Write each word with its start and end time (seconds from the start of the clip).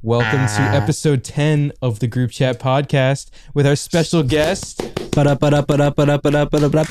Welcome 0.00 0.46
to 0.46 0.62
ah. 0.62 0.76
episode 0.76 1.24
10 1.24 1.72
of 1.82 1.98
the 1.98 2.06
Group 2.06 2.30
Chat 2.30 2.60
Podcast 2.60 3.30
with 3.52 3.66
our 3.66 3.74
special 3.74 4.22
guest, 4.22 4.78
Ba-da, 5.10 5.34
ba-da, 5.34 5.62
ba-da, 5.62 5.90
ba-da, 5.90 6.16
ba-da, 6.18 6.44
ba-da, 6.44 6.68
ba-da. 6.68 6.84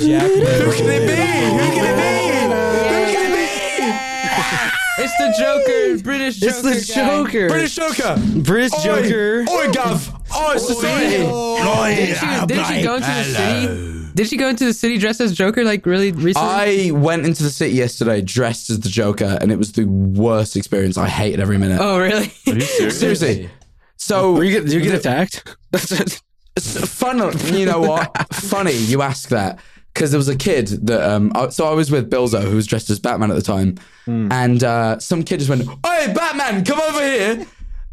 It's 5.00 5.16
the 5.16 5.36
Joker, 5.40 6.04
British 6.04 6.36
Joker. 6.42 6.68
It's 6.70 6.88
the. 6.88 6.94
Joker. 6.94 7.48
British 7.48 7.76
Joker. 7.76 8.18
British 8.42 8.84
Joker. 8.84 9.46
Oi, 9.52 9.72
Gav. 9.72 10.22
Oh, 10.34 10.58
society. 10.58 11.96
Did 11.96 12.18
she, 12.18 12.46
did 12.46 12.66
she 12.68 12.84
go 12.84 12.96
into 12.96 13.08
the 13.08 13.24
city? 13.24 13.97
Did 14.18 14.28
she 14.28 14.36
go 14.36 14.48
into 14.50 14.66
the 14.66 14.74
city 14.74 14.98
dressed 14.98 15.22
as 15.22 15.32
Joker 15.34 15.64
like 15.64 15.86
really 15.86 16.12
recently? 16.12 16.90
I 16.90 16.92
went 16.92 17.26
into 17.26 17.44
the 17.44 17.50
city 17.50 17.76
yesterday 17.76 18.22
dressed 18.22 18.70
as 18.70 18.80
the 18.80 18.90
Joker, 18.90 19.38
and 19.40 19.52
it 19.52 19.58
was 19.58 19.72
the 19.74 19.86
worst 19.86 20.56
experience. 20.56 20.98
I 20.98 21.08
hated 21.08 21.40
every 21.40 21.58
minute. 21.58 21.80
oh 21.82 22.00
really? 22.00 22.30
Seriously. 22.60 23.50
So, 23.96 24.34
Were 24.34 24.44
you 24.44 24.52
get, 24.52 24.64
did 24.66 24.74
you 24.74 24.82
get 24.82 24.96
attacked? 24.96 25.56
s- 25.74 26.20
fun. 26.90 27.18
You 27.54 27.66
know 27.66 27.80
what? 27.82 28.34
Funny 28.34 28.74
you 28.74 29.02
ask 29.02 29.30
that 29.30 29.60
because 29.94 30.12
there 30.12 30.18
was 30.18 30.30
a 30.30 30.36
kid 30.36 30.68
that. 30.88 31.02
Um, 31.10 31.32
I, 31.36 31.50
so 31.50 31.66
I 31.68 31.74
was 31.74 31.92
with 31.92 32.10
Bilzo, 32.10 32.44
who 32.44 32.56
was 32.56 32.68
dressed 32.68 32.90
as 32.90 33.00
Batman 33.00 33.30
at 33.32 33.36
the 33.36 33.42
time, 33.42 33.78
and 34.08 34.64
uh, 34.64 35.00
some 35.00 35.24
kid 35.24 35.40
just 35.40 35.50
went, 35.50 35.64
"Hey, 35.86 36.12
Batman, 36.14 36.66
come 36.66 36.80
over 36.82 37.02
here!" 37.02 37.46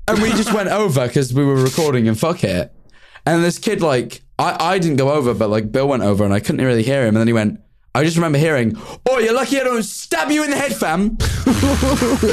And 0.08 0.20
we 0.22 0.30
just 0.30 0.52
went 0.52 0.68
over 0.68 1.06
because 1.06 1.32
we 1.34 1.44
were 1.44 1.56
recording 1.62 2.08
and 2.08 2.18
fuck 2.18 2.44
it. 2.44 2.72
And 3.26 3.42
this 3.42 3.58
kid, 3.58 3.80
like, 3.80 4.20
I, 4.38 4.74
I 4.74 4.78
didn't 4.78 4.96
go 4.96 5.12
over, 5.12 5.34
but 5.34 5.50
like 5.50 5.70
Bill 5.70 5.88
went 5.88 6.02
over 6.02 6.24
and 6.24 6.34
I 6.34 6.40
couldn't 6.40 6.64
really 6.64 6.82
hear 6.82 7.02
him. 7.02 7.08
And 7.08 7.18
then 7.18 7.26
he 7.26 7.32
went, 7.32 7.60
I 7.96 8.02
just 8.02 8.16
remember 8.16 8.38
hearing, 8.38 8.76
Oh, 9.08 9.18
you're 9.18 9.32
lucky 9.32 9.60
I 9.60 9.64
don't 9.64 9.84
stab 9.84 10.30
you 10.30 10.42
in 10.42 10.50
the 10.50 10.56
head, 10.56 10.74
fam. 10.74 11.10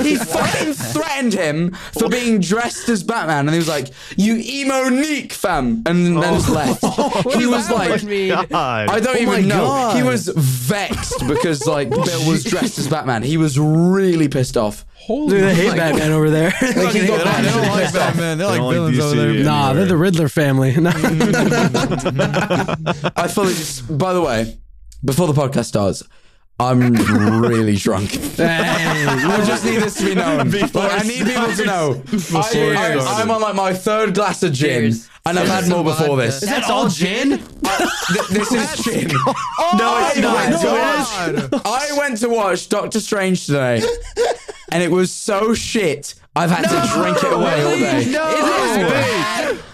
he 0.04 0.16
fucking 0.16 0.74
threatened 0.74 1.34
him 1.34 1.72
for 1.94 2.06
oh. 2.06 2.10
being 2.10 2.40
dressed 2.40 2.90
as 2.90 3.04
Batman. 3.04 3.48
And 3.48 3.52
he 3.52 3.58
was 3.58 3.68
like, 3.68 3.90
You 4.18 4.42
emo 4.44 4.90
neek, 4.90 5.34
fam. 5.34 5.84
And 5.86 6.18
then 6.18 6.34
just 6.34 6.50
left. 6.50 6.80
Oh. 6.84 7.10
he 7.38 7.46
oh 7.46 7.52
was 7.52 7.70
like, 7.70 8.04
I 8.52 9.00
don't 9.00 9.18
Oh 9.18 9.20
even 9.20 9.48
know. 9.48 9.66
God. 9.66 9.98
He 9.98 10.04
was 10.04 10.32
vexed 10.36 11.28
because 11.28 11.68
like 11.68 11.90
Bill 11.90 12.28
was 12.28 12.44
dressed 12.44 12.80
as 12.80 12.88
Batman. 12.88 13.24
He 13.24 13.38
was 13.38 13.60
really 13.60 14.28
pissed 14.28 14.58
off. 14.58 14.86
Holy 14.96 15.30
Dude, 15.30 15.44
I 15.44 15.54
hate 15.54 15.76
Batman 15.76 16.12
over 16.12 16.30
there. 16.30 16.54
Like 16.62 16.94
he 16.94 17.08
got 17.08 17.42
They 17.42 17.50
don't 17.50 17.68
like 17.68 17.84
pissed 17.84 17.96
off. 17.96 18.14
Batman. 18.14 18.38
They 18.38 18.46
like 18.46 18.58
don't 18.58 18.66
like 18.66 18.74
villains 18.74 19.00
over 19.00 19.16
there. 19.16 19.34
DC. 19.34 19.44
nah, 19.44 19.74
they're 19.74 19.86
the 19.86 19.98
Riddler 19.98 20.30
family. 20.30 20.76
Nah. 20.76 20.92
I 23.16 23.28
fully 23.28 23.54
just. 23.54 23.98
By 23.98 24.14
the 24.14 24.22
way, 24.22 24.58
before 25.04 25.28
the 25.28 25.34
podcast 25.34 25.66
starts, 25.66 26.04
I'm 26.60 26.94
really 27.42 27.76
drunk. 27.76 28.12
I 28.40 29.44
just 29.48 29.66
need 29.66 29.78
this 29.78 29.96
to 29.96 30.06
be 30.06 30.16
known. 30.16 30.52
Like, 30.52 30.76
I 30.76 31.02
need 31.08 31.26
people 31.26 31.52
to 31.56 31.66
know. 31.66 32.04
I, 32.36 33.22
am 33.22 33.32
on 33.32 33.42
like 33.42 33.56
my 33.56 33.74
third 33.74 34.14
glass 34.14 34.44
of 34.44 34.54
gin, 34.54 34.82
Cheers. 34.84 35.10
and 35.26 35.40
I've 35.40 35.48
had 35.48 35.68
more 35.68 35.84
before 35.84 36.18
this. 36.18 36.42
That's 36.42 36.70
all 36.70 36.88
gin? 36.88 37.30
Th- 37.30 38.28
this 38.30 38.52
is 38.52 38.84
gin. 38.84 39.08
no, 39.08 40.08
it's 40.08 40.20
not. 40.20 40.36
Went, 40.36 40.62
to 40.62 41.52
watch, 41.52 41.62
I 41.66 41.98
went 41.98 42.18
to 42.20 42.30
watch 42.30 42.70
Doctor 42.70 43.00
Strange 43.00 43.48
today, 43.48 43.82
and 44.72 44.84
it 44.84 44.92
was 44.92 45.12
so 45.12 45.56
shit. 45.56 46.14
I've 46.36 46.50
had 46.52 46.64
to 46.64 46.94
drink 46.94 47.18
it 47.18 47.34
away 47.34 47.64
all 47.64 47.78
day. 47.78 48.16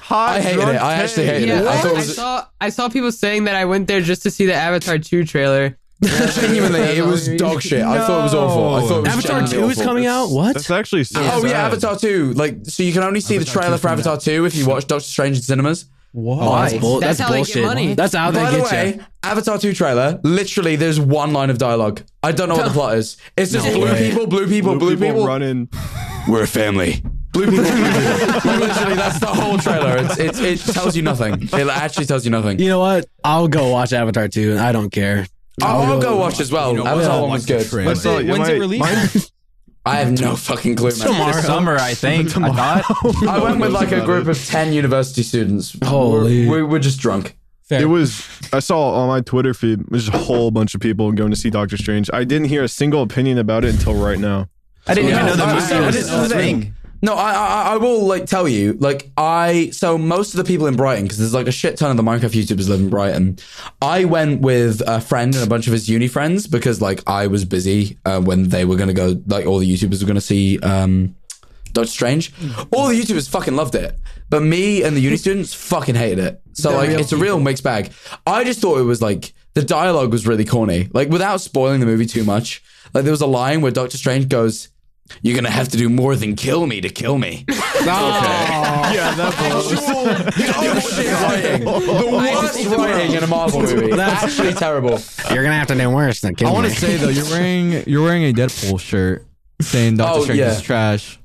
I 0.10 0.40
hated 0.42 0.60
it. 0.70 0.82
I 0.82 0.94
actually 0.96 1.26
hated 1.26 1.50
Yeah, 1.50 1.62
it. 1.62 1.68
I 1.68 1.74
I, 1.74 1.78
thought 1.82 1.92
it 1.92 1.98
I 1.98 2.02
saw 2.04 2.46
I 2.62 2.70
saw 2.70 2.90
people 2.90 3.12
saying 3.12 3.44
that 3.46 3.56
I 3.56 3.66
went 3.66 3.88
there 3.88 4.02
just 4.02 4.24
to 4.24 4.32
see 4.32 4.46
the 4.46 4.54
Avatar 4.56 4.98
2 4.98 5.26
trailer. 5.26 5.78
genuinely 6.04 6.80
it 6.80 7.04
was 7.06 7.28
dog 7.28 7.62
shit. 7.62 7.82
I 7.84 8.06
thought 8.06 8.20
it 8.20 8.24
was 8.24 8.34
awful. 8.34 8.76
I 8.76 8.82
thought 8.82 8.98
it 9.00 9.02
was 9.02 9.10
Avatar 9.10 9.42
genuinely 9.42 9.68
2 9.68 9.70
is 9.72 9.78
awful. 9.80 9.90
coming 9.90 10.06
out? 10.06 10.28
What? 10.30 10.54
That's 10.54 10.70
actually 10.72 11.04
so 11.04 11.20
Oh 11.22 11.42
sad. 11.42 11.50
yeah, 11.52 11.66
Avatar 11.66 11.98
2. 11.98 12.34
Like, 12.34 12.58
so 12.66 12.84
you 12.84 12.94
can 12.94 13.04
only 13.04 13.20
see 13.20 13.38
the 13.38 13.46
trailer 13.46 13.78
for 13.78 13.90
Avatar 13.90 14.18
2 14.18 14.46
if 14.46 14.56
you 14.56 14.66
watch 14.68 14.88
Doctor 14.88 15.04
Strange 15.06 15.38
in 15.38 15.44
cinemas. 15.44 15.86
What? 16.14 16.40
Oh, 16.42 16.56
that's, 16.62 16.74
bull- 16.76 17.00
That's 17.00 17.18
that's, 17.18 17.28
how 17.30 17.34
they 17.34 17.40
get 17.44 17.48
bullshit. 17.48 17.64
money. 17.66 17.94
That's 17.94 18.16
how 18.16 18.32
they 18.32 18.40
By 18.42 18.52
the 18.52 18.58
get 18.60 18.72
way, 18.72 18.94
you. 18.96 19.06
Avatar 19.24 19.58
2 19.60 19.74
trailer, 19.74 20.20
literally 20.24 20.76
there's 20.78 21.00
one 21.00 21.34
line 21.34 21.50
of 21.50 21.58
dialogue. 21.58 22.02
I 22.24 22.32
don't 22.32 22.48
know 22.50 22.56
what 22.56 22.66
the 22.66 22.72
plot 22.80 22.98
is. 22.98 23.18
It's 23.36 23.52
just 23.52 23.66
No 23.68 23.74
blue 23.74 23.94
people, 23.96 24.28
blue 24.28 24.48
people, 24.48 24.76
blue, 24.80 24.96
Blue 24.96 25.08
people. 25.08 25.26
running. 25.28 25.68
We're 26.28 26.44
a 26.44 26.48
family. 26.48 27.02
Blue 27.32 27.46
people, 27.46 27.64
blue 27.64 27.74
people. 27.74 28.52
Like, 28.52 28.60
literally, 28.60 28.96
that's 28.96 29.20
the 29.20 29.28
whole 29.28 29.58
trailer. 29.58 29.98
It's, 29.98 30.18
it's, 30.18 30.40
it 30.40 30.74
tells 30.74 30.96
you 30.96 31.02
nothing. 31.02 31.44
It 31.44 31.68
actually 31.68 32.06
tells 32.06 32.26
you 32.26 32.32
nothing. 32.32 32.60
You 32.60 32.70
know 32.70 32.80
what? 32.80 33.06
I'll 33.24 33.48
go 33.48 33.70
watch 33.70 33.94
Avatar 33.94 34.28
2. 34.28 34.58
I 34.58 34.72
don't 34.72 34.90
care. 34.90 35.28
Oh, 35.62 35.66
I'll, 35.66 35.94
I'll 35.94 36.02
go 36.02 36.18
watch 36.18 36.40
as 36.40 36.52
well. 36.52 36.72
You 36.72 36.80
know? 36.80 36.88
Avatar 36.88 37.12
I'll 37.12 37.22
1 37.24 37.32
was 37.32 37.46
good. 37.46 37.72
When's 37.72 38.06
it, 38.06 38.26
when's 38.28 38.50
it 38.50 38.60
released? 38.60 39.32
I 39.86 39.98
have 39.98 40.20
no 40.20 40.36
fucking 40.36 40.76
clue, 40.76 40.90
man. 40.90 41.32
This 41.32 41.46
summer, 41.46 41.78
I 41.78 41.94
think. 41.94 42.36
I 42.36 42.52
thought. 42.82 43.24
I 43.28 43.42
went 43.42 43.60
with 43.60 43.72
like 43.72 43.94
a 43.94 44.04
group 44.04 44.28
of 44.28 44.44
10 44.46 44.74
university 44.74 45.24
students. 45.24 45.78
Holy. 45.84 46.46
We're, 46.48 46.64
we're, 46.64 46.72
we're 46.72 46.80
just 46.80 47.00
drunk. 47.00 47.38
Fair. 47.64 47.82
It 47.82 47.86
was. 47.86 48.28
I 48.52 48.60
saw 48.60 48.92
on 48.96 49.08
my 49.08 49.22
Twitter 49.22 49.54
feed. 49.54 49.86
There's 49.90 50.10
a 50.10 50.18
whole 50.18 50.52
bunch 50.52 50.76
of 50.76 50.82
people 50.82 51.12
going 51.14 51.32
to 51.32 51.38
see 51.38 51.50
Doctor 51.50 51.78
Strange. 51.78 52.10
I 52.14 52.26
didn't 52.26 52.48
hear 52.48 52.64
a 52.64 52.68
single 52.68 53.02
opinion 53.02 53.38
about 53.38 53.64
it 53.64 53.76
until 53.76 53.94
right 53.94 54.20
now. 54.20 54.50
I 54.88 54.94
didn't 54.94 55.12
even 55.12 55.26
know 55.26 55.36
the 55.36 55.44
I- 55.44 55.54
movie 55.54 55.74
I 55.74 55.86
was 55.86 55.96
didn't 55.96 56.10
a 56.14 56.18
know 56.18 56.28
the 56.28 56.36
thing. 56.36 56.74
No, 57.00 57.14
I, 57.14 57.32
I 57.32 57.62
I 57.74 57.78
will 57.78 58.08
like 58.08 58.26
tell 58.26 58.48
you 58.48 58.74
like 58.74 59.12
I 59.18 59.70
so 59.72 60.00
most 60.00 60.34
of 60.34 60.40
the 60.40 60.44
people 60.44 60.66
in 60.66 60.76
Brighton 60.76 61.04
because 61.06 61.20
there's 61.20 61.34
like 61.34 61.46
a 61.46 61.52
shit 61.52 61.78
ton 61.78 61.92
of 61.92 61.98
the 61.98 62.02
Minecraft 62.02 62.32
YouTubers 62.32 62.68
live 62.70 62.80
in 62.80 62.90
Brighton. 62.90 63.38
I 63.84 64.06
went 64.06 64.42
with 64.42 64.82
a 64.88 65.00
friend 65.00 65.36
and 65.36 65.44
a 65.44 65.48
bunch 65.48 65.68
of 65.68 65.74
his 65.74 65.88
uni 65.88 66.08
friends 66.08 66.48
because 66.48 66.82
like 66.82 67.04
I 67.06 67.28
was 67.28 67.46
busy 67.46 68.00
uh, 68.04 68.20
when 68.22 68.50
they 68.50 68.66
were 68.66 68.78
gonna 68.78 68.96
go 68.96 69.22
like 69.28 69.46
all 69.46 69.60
the 69.60 69.72
YouTubers 69.72 70.02
were 70.02 70.08
gonna 70.08 70.20
see 70.22 70.58
um 70.62 71.16
Doctor 71.72 71.92
Strange. 71.92 72.34
All 72.72 72.88
the 72.88 73.00
YouTubers 73.00 73.30
fucking 73.30 73.56
loved 73.56 73.76
it, 73.76 73.96
but 74.32 74.42
me 74.42 74.82
and 74.82 74.98
the 74.98 75.02
uni 75.02 75.18
students 75.18 75.54
fucking 75.54 75.94
hated 75.94 76.18
it. 76.18 76.42
So 76.54 76.72
like 76.76 76.90
it's 76.90 77.12
a 77.12 77.18
real 77.18 77.40
mixed 77.40 77.64
bag. 77.64 77.92
I 78.26 78.44
just 78.44 78.60
thought 78.60 78.80
it 78.80 78.84
was 78.84 79.04
like 79.04 79.34
the 79.54 79.62
dialogue 79.62 80.12
was 80.12 80.26
really 80.26 80.46
corny. 80.46 80.90
Like 80.94 81.10
without 81.10 81.42
spoiling 81.42 81.80
the 81.80 81.86
movie 81.86 82.08
too 82.08 82.24
much, 82.24 82.64
like 82.96 83.04
there 83.04 83.12
was 83.12 83.22
a 83.22 83.28
line 83.28 83.62
where 83.62 83.72
Doctor 83.72 83.98
Strange 83.98 84.28
goes. 84.30 84.70
You're 85.22 85.36
gonna 85.36 85.50
have 85.52 85.70
to 85.70 85.78
do 85.78 85.90
more 85.90 86.16
than 86.16 86.36
kill 86.36 86.66
me 86.68 86.82
to 86.82 86.90
kill 86.90 87.18
me. 87.18 87.46
Yeah, 87.88 89.14
that 89.16 89.34
shit 90.96 91.08
writing. 91.22 91.64
The 91.66 92.10
worst 92.12 92.78
writing 92.78 93.14
in 93.16 93.24
a 93.24 93.28
Marvel 93.28 93.62
movie. 93.62 93.92
That's 93.96 94.24
actually 94.24 94.54
terrible. 94.54 95.00
You're 95.30 95.44
going 95.44 95.52
to 95.52 95.58
have 95.60 95.68
to 95.68 95.76
do 95.76 95.90
worse 95.90 96.22
than 96.22 96.36
kill 96.36 96.50
I 96.50 96.52
want 96.52 96.68
to 96.68 96.74
say 96.74 96.98
though, 96.98 97.10
you're 97.10 97.26
wearing 97.26 97.84
you're 97.88 98.04
wearing 98.04 98.24
a 98.24 98.34
Deadpool 98.34 98.80
shirt 98.80 99.26
saying 99.62 99.98
Doctor 99.98 100.20
Oh, 100.20 100.24
Strange 100.24 100.40
yeah. 100.40 100.52
is 100.52 100.62
trash. 100.62 101.20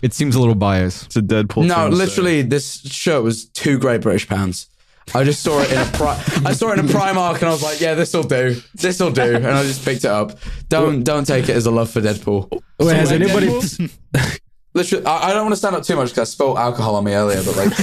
It 0.00 0.14
seems 0.14 0.34
a 0.36 0.38
little 0.38 0.54
biased. 0.54 1.06
It's 1.06 1.16
a 1.16 1.22
Deadpool. 1.22 1.66
No, 1.66 1.74
thing 1.74 1.90
to 1.90 1.96
literally, 1.96 2.42
this 2.42 2.80
shirt 2.90 3.22
was 3.22 3.46
two 3.46 3.78
great 3.78 4.00
British 4.00 4.28
pounds. 4.28 4.68
I 5.14 5.24
just 5.24 5.42
saw 5.42 5.60
it 5.60 5.72
in 5.72 5.78
a 5.78 5.84
pri- 5.92 6.22
I 6.44 6.52
saw 6.52 6.70
it 6.72 6.78
in 6.78 6.84
a 6.84 6.88
Primark 6.88 7.36
and 7.36 7.44
I 7.44 7.50
was 7.50 7.62
like, 7.62 7.80
yeah, 7.80 7.94
this 7.94 8.12
will 8.14 8.22
do. 8.22 8.60
This 8.74 9.00
will 9.00 9.10
do. 9.10 9.36
And 9.36 9.46
I 9.46 9.62
just 9.62 9.84
picked 9.84 10.04
it 10.04 10.10
up. 10.10 10.38
Don't 10.68 11.02
don't 11.02 11.26
take 11.26 11.48
it 11.48 11.56
as 11.56 11.66
a 11.66 11.70
love 11.70 11.90
for 11.90 12.00
Deadpool. 12.00 12.50
Wait, 12.78 12.96
has 12.96 13.10
like 13.10 13.20
anybody. 13.20 13.48
Literally, 14.74 15.04
I, 15.06 15.30
I 15.30 15.32
don't 15.32 15.44
want 15.44 15.52
to 15.52 15.56
stand 15.56 15.74
up 15.74 15.82
too 15.82 15.96
much 15.96 16.10
because 16.10 16.28
I 16.28 16.30
spilled 16.30 16.58
alcohol 16.58 16.94
on 16.96 17.02
me 17.04 17.14
earlier, 17.14 17.42
but 17.42 17.56
like, 17.56 17.70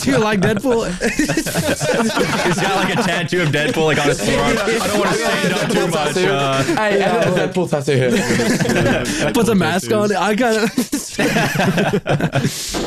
Do 0.00 0.10
you 0.10 0.18
like 0.18 0.40
Deadpool? 0.40 0.88
He's 2.46 2.56
got 2.56 2.74
like 2.76 2.98
a 2.98 3.02
tattoo 3.02 3.42
of 3.42 3.50
Deadpool 3.50 3.84
like 3.84 3.98
on 3.98 4.08
his 4.08 4.18
forearm. 4.18 4.56
I 4.58 4.86
don't 4.88 4.98
want 4.98 5.10
to 5.10 5.16
stand 5.16 5.52
up 5.54 5.70
too 5.70 5.86
much. 5.88 6.16
Uh, 6.16 6.62
hey, 6.64 7.02
I 7.02 7.08
have 7.08 7.36
a 7.36 7.38
Deadpool 7.38 7.68
tattoo 7.70 7.96
here. 7.96 9.32
Puts 9.32 9.48
a 9.50 9.54
mask 9.54 9.92
on. 9.92 10.10
It. 10.10 10.16
I 10.16 10.34
got 10.34 10.70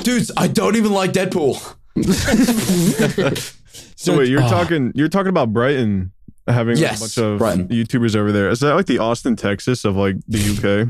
Dudes, 0.04 0.32
I 0.36 0.48
don't 0.48 0.76
even 0.76 0.92
like 0.92 1.14
Deadpool. 1.14 1.76
So 3.96 4.18
wait, 4.18 4.28
you're 4.30 4.42
talking. 4.42 4.92
You're 4.96 5.10
talking 5.10 5.30
about 5.30 5.54
Brighton 5.54 6.12
having 6.48 6.78
Yes, 6.78 6.98
a 6.98 7.02
bunch 7.02 7.18
of 7.34 7.38
Brighton. 7.40 7.68
YouTubers 7.70 8.16
over 8.16 8.32
there. 8.32 8.50
Is 8.50 8.60
that 8.60 8.74
like 8.76 8.86
the 8.86 9.00
Austin, 9.00 9.36
Texas 9.36 9.86
of 9.86 9.96
like 9.96 10.16
the 10.28 10.40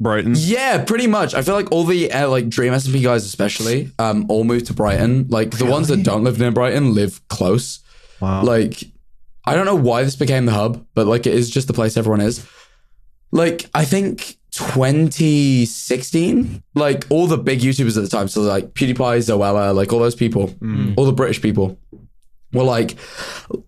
Brighton. 0.00 0.34
Yeah, 0.36 0.84
pretty 0.84 1.06
much. 1.06 1.34
I 1.34 1.42
feel 1.42 1.54
like 1.54 1.70
all 1.70 1.84
the 1.84 2.10
uh, 2.12 2.28
like 2.28 2.48
Dream 2.48 2.72
SMP 2.72 3.02
guys, 3.02 3.24
especially, 3.24 3.90
um, 3.98 4.26
all 4.28 4.44
moved 4.44 4.66
to 4.66 4.74
Brighton. 4.74 5.28
Like 5.28 5.52
the 5.52 5.66
ones 5.66 5.88
that 5.88 6.02
don't 6.02 6.24
live 6.24 6.38
near 6.38 6.50
Brighton 6.50 6.94
live 6.94 7.26
close. 7.28 7.80
Wow. 8.20 8.42
Like, 8.42 8.82
I 9.44 9.54
don't 9.54 9.66
know 9.66 9.74
why 9.76 10.02
this 10.02 10.16
became 10.16 10.46
the 10.46 10.52
hub, 10.52 10.84
but 10.94 11.06
like 11.06 11.26
it 11.26 11.34
is 11.34 11.50
just 11.50 11.68
the 11.68 11.74
place 11.74 11.96
everyone 11.96 12.20
is. 12.20 12.46
Like, 13.32 13.68
I 13.74 13.84
think 13.84 14.36
2016, 14.52 16.62
like 16.74 17.04
all 17.08 17.26
the 17.26 17.38
big 17.38 17.60
YouTubers 17.60 17.96
at 17.96 18.02
the 18.02 18.08
time, 18.08 18.28
so 18.28 18.42
like 18.42 18.74
PewDiePie, 18.74 19.18
Zoella, 19.18 19.74
like 19.74 19.92
all 19.92 19.98
those 19.98 20.14
people, 20.14 20.48
mm. 20.48 20.94
all 20.96 21.06
the 21.06 21.12
British 21.12 21.40
people, 21.40 21.78
were 22.52 22.62
like, 22.62 22.96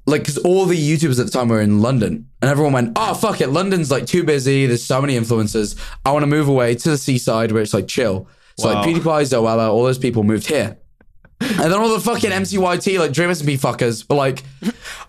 like, 0.06 0.20
because 0.22 0.36
all 0.38 0.66
the 0.66 0.76
YouTubers 0.76 1.18
at 1.18 1.26
the 1.26 1.32
time 1.32 1.48
were 1.48 1.60
in 1.62 1.80
London, 1.80 2.28
and 2.42 2.50
everyone 2.50 2.74
went, 2.74 2.92
"Oh 2.96 3.14
fuck 3.14 3.40
it, 3.40 3.48
London's 3.48 3.90
like 3.90 4.06
too 4.06 4.24
busy. 4.24 4.66
There's 4.66 4.84
so 4.84 5.00
many 5.00 5.18
influencers. 5.18 5.74
I 6.04 6.12
want 6.12 6.22
to 6.22 6.26
move 6.26 6.48
away 6.48 6.74
to 6.74 6.90
the 6.90 6.98
seaside 6.98 7.50
where 7.52 7.62
it's 7.62 7.72
like 7.74 7.88
chill." 7.88 8.28
So 8.58 8.68
Wow. 8.68 8.82
like 8.82 8.88
PewDiePie, 8.88 9.22
Zoella, 9.32 9.70
all 9.70 9.84
those 9.84 9.98
people 9.98 10.22
moved 10.22 10.46
here. 10.46 10.76
And 11.44 11.72
then 11.72 11.74
all 11.74 11.88
the 11.92 12.00
fucking 12.00 12.30
MCYT, 12.30 12.98
like 12.98 13.12
Dream 13.12 13.30
SMP 13.30 13.58
fuckers, 13.58 14.08
were 14.08 14.16
like, 14.16 14.42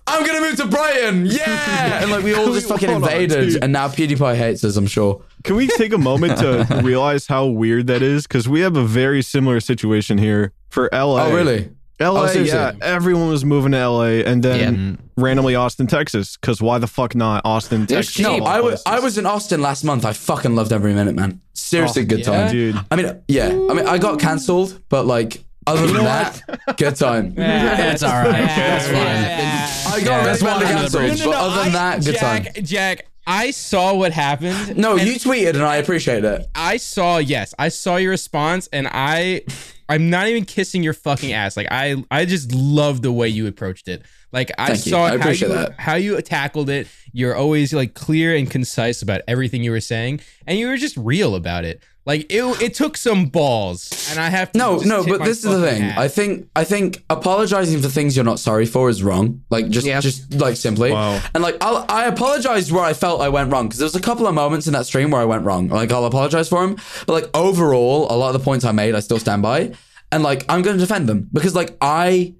I'm 0.07 0.25
gonna 0.25 0.41
move 0.41 0.57
to 0.57 0.67
Brighton, 0.67 1.25
yeah! 1.25 1.99
And 2.03 2.11
like 2.11 2.23
we 2.23 2.33
all 2.33 2.53
just 2.53 2.67
fucking 2.67 2.89
Hold 2.89 3.03
on, 3.03 3.09
invaded, 3.11 3.49
dude. 3.53 3.63
and 3.63 3.71
now 3.73 3.87
PewDiePie 3.87 4.35
hates 4.35 4.63
us, 4.63 4.75
I'm 4.77 4.87
sure. 4.87 5.21
Can 5.43 5.55
we 5.55 5.67
take 5.67 5.93
a 5.93 5.97
moment 5.97 6.37
to 6.39 6.81
realize 6.83 7.27
how 7.27 7.45
weird 7.45 7.87
that 7.87 8.01
is? 8.01 8.27
Because 8.27 8.47
we 8.49 8.61
have 8.61 8.75
a 8.75 8.83
very 8.85 9.21
similar 9.21 9.59
situation 9.59 10.17
here 10.17 10.51
for 10.69 10.89
LA. 10.91 11.25
Oh, 11.27 11.33
really? 11.35 11.69
LA, 11.99 12.23
Oh, 12.23 12.27
seriously? 12.27 12.57
yeah. 12.57 12.73
Everyone 12.81 13.29
was 13.29 13.45
moving 13.45 13.71
to 13.71 13.87
LA 13.87 14.03
and 14.25 14.43
then 14.43 14.97
randomly 15.15 15.55
Austin, 15.55 15.87
Texas. 15.87 16.35
Because 16.35 16.61
why 16.61 16.77
the 16.77 16.87
fuck 16.87 17.15
not? 17.15 17.41
Austin, 17.45 17.85
Texas. 17.87 18.19
No, 18.19 18.39
I 18.39 18.59
was. 18.59 18.83
I 18.85 18.99
was 18.99 19.17
in 19.17 19.25
Austin 19.25 19.61
last 19.61 19.85
month. 19.85 20.03
I 20.03 20.11
fucking 20.11 20.55
loved 20.55 20.73
every 20.73 20.93
minute, 20.93 21.15
man. 21.15 21.39
Seriously, 21.53 22.01
Oh, 22.01 22.05
good 22.05 22.23
time. 22.25 22.51
dude. 22.51 22.75
I 22.91 22.95
mean, 22.97 23.21
yeah. 23.29 23.47
I 23.47 23.73
mean, 23.73 23.87
I 23.87 23.97
got 23.97 24.19
cancelled, 24.19 24.81
but 24.89 25.05
like, 25.05 25.41
other 25.67 25.87
than 25.87 26.03
that, 26.03 26.77
good 26.77 26.95
time. 26.95 27.33
That's 27.35 28.03
all 28.03 28.11
right. 28.11 28.31
That's 28.31 28.87
fine. 28.87 29.93
I 30.01 30.05
got 30.05 30.23
That's 30.25 30.41
recommended 30.41 30.43
water 30.43 30.65
under 30.65 30.89
the 30.89 30.97
cancelled, 30.99 31.01
bridge. 31.03 31.25
but 31.25 31.35
other 31.35 31.63
than 31.63 31.73
that, 31.73 32.03
good 32.05 32.15
Jack, 32.15 32.53
time. 32.53 32.63
Jack, 32.63 33.05
I 33.27 33.51
saw 33.51 33.93
what 33.95 34.11
happened. 34.11 34.77
No, 34.77 34.95
you 34.95 35.13
tweeted 35.15 35.49
and 35.55 35.63
I 35.63 35.77
appreciate 35.77 36.23
it. 36.23 36.45
I 36.53 36.77
saw 36.77 37.17
yes, 37.17 37.53
I 37.57 37.69
saw 37.69 37.95
your 37.95 38.11
response, 38.11 38.69
and 38.71 38.87
I, 38.91 39.41
I'm 39.89 40.09
not 40.09 40.27
even 40.27 40.45
kissing 40.45 40.83
your 40.83 40.93
fucking 40.93 41.33
ass. 41.33 41.57
Like 41.57 41.67
I, 41.71 42.03
I 42.11 42.25
just 42.25 42.53
love 42.53 43.01
the 43.01 43.11
way 43.11 43.27
you 43.29 43.47
approached 43.47 43.87
it. 43.87 44.03
Like 44.31 44.51
I 44.59 44.67
Thank 44.67 44.85
you. 44.85 44.91
saw 44.91 45.05
I 45.05 45.17
how 45.17 45.29
you 45.29 45.47
that. 45.47 45.79
how 45.79 45.95
you 45.95 46.21
tackled 46.21 46.69
it. 46.69 46.87
You're 47.13 47.35
always 47.35 47.73
like 47.73 47.93
clear 47.93 48.35
and 48.35 48.51
concise 48.51 49.01
about 49.01 49.21
everything 49.27 49.63
you 49.63 49.71
were 49.71 49.79
saying, 49.81 50.19
and 50.45 50.59
you 50.59 50.67
were 50.67 50.77
just 50.77 50.97
real 50.97 51.35
about 51.35 51.63
it. 51.63 51.81
Like 52.05 52.31
it, 52.31 52.43
it 52.61 52.73
took 52.75 52.97
some 52.97 53.25
balls, 53.25 54.07
and 54.11 54.19
I 54.19 54.29
have 54.29 54.51
to 54.51 54.57
No, 54.59 54.75
just 54.75 54.85
no, 54.85 55.03
but 55.05 55.23
this 55.25 55.43
is 55.43 55.51
the 55.51 55.59
thing. 55.59 55.81
hat. 55.81 55.97
I 55.97 56.07
think 56.07 56.47
I 56.55 56.63
think 56.63 57.03
apologizing 57.09 57.81
for 57.81 57.89
things 57.89 58.15
you're 58.15 58.23
not 58.23 58.39
sorry 58.39 58.67
for 58.67 58.89
is 58.89 59.01
wrong. 59.01 59.41
Like 59.49 59.69
just 59.69 59.87
Yeah. 59.87 60.01
just 60.01 60.31
like 60.35 60.55
simply. 60.55 60.91
Wow. 60.91 61.19
And 61.33 61.41
like 61.41 61.57
I'll, 61.61 61.83
I 61.89 62.05
apologized 62.05 62.71
where 62.71 62.83
I 62.83 62.93
felt 62.93 63.21
I 63.21 63.29
went 63.29 63.51
wrong 63.51 63.65
because 63.67 63.79
there 63.79 63.87
was 63.87 63.95
a 63.95 64.01
couple 64.01 64.27
of 64.27 64.35
moments 64.35 64.67
in 64.67 64.73
that 64.73 64.85
stream 64.85 65.09
where 65.09 65.21
I 65.21 65.25
went 65.25 65.45
wrong. 65.45 65.67
Like 65.69 65.91
I'll 65.91 66.05
apologize 66.05 66.47
for 66.47 66.61
them, 66.61 66.75
but 67.07 67.13
like 67.13 67.29
overall, 67.35 68.05
a 68.11 68.15
lot 68.15 68.27
of 68.27 68.39
the 68.39 68.45
points 68.45 68.65
I 68.65 68.71
made 68.71 68.93
I 68.93 68.99
still 68.99 69.19
stand 69.19 69.41
by, 69.41 69.73
and 70.11 70.21
like 70.21 70.45
I'm 70.47 70.61
going 70.61 70.77
to 70.77 70.81
defend 70.85 71.09
them 71.09 71.27
because 71.33 71.55
like 71.55 71.75
I 71.81 72.35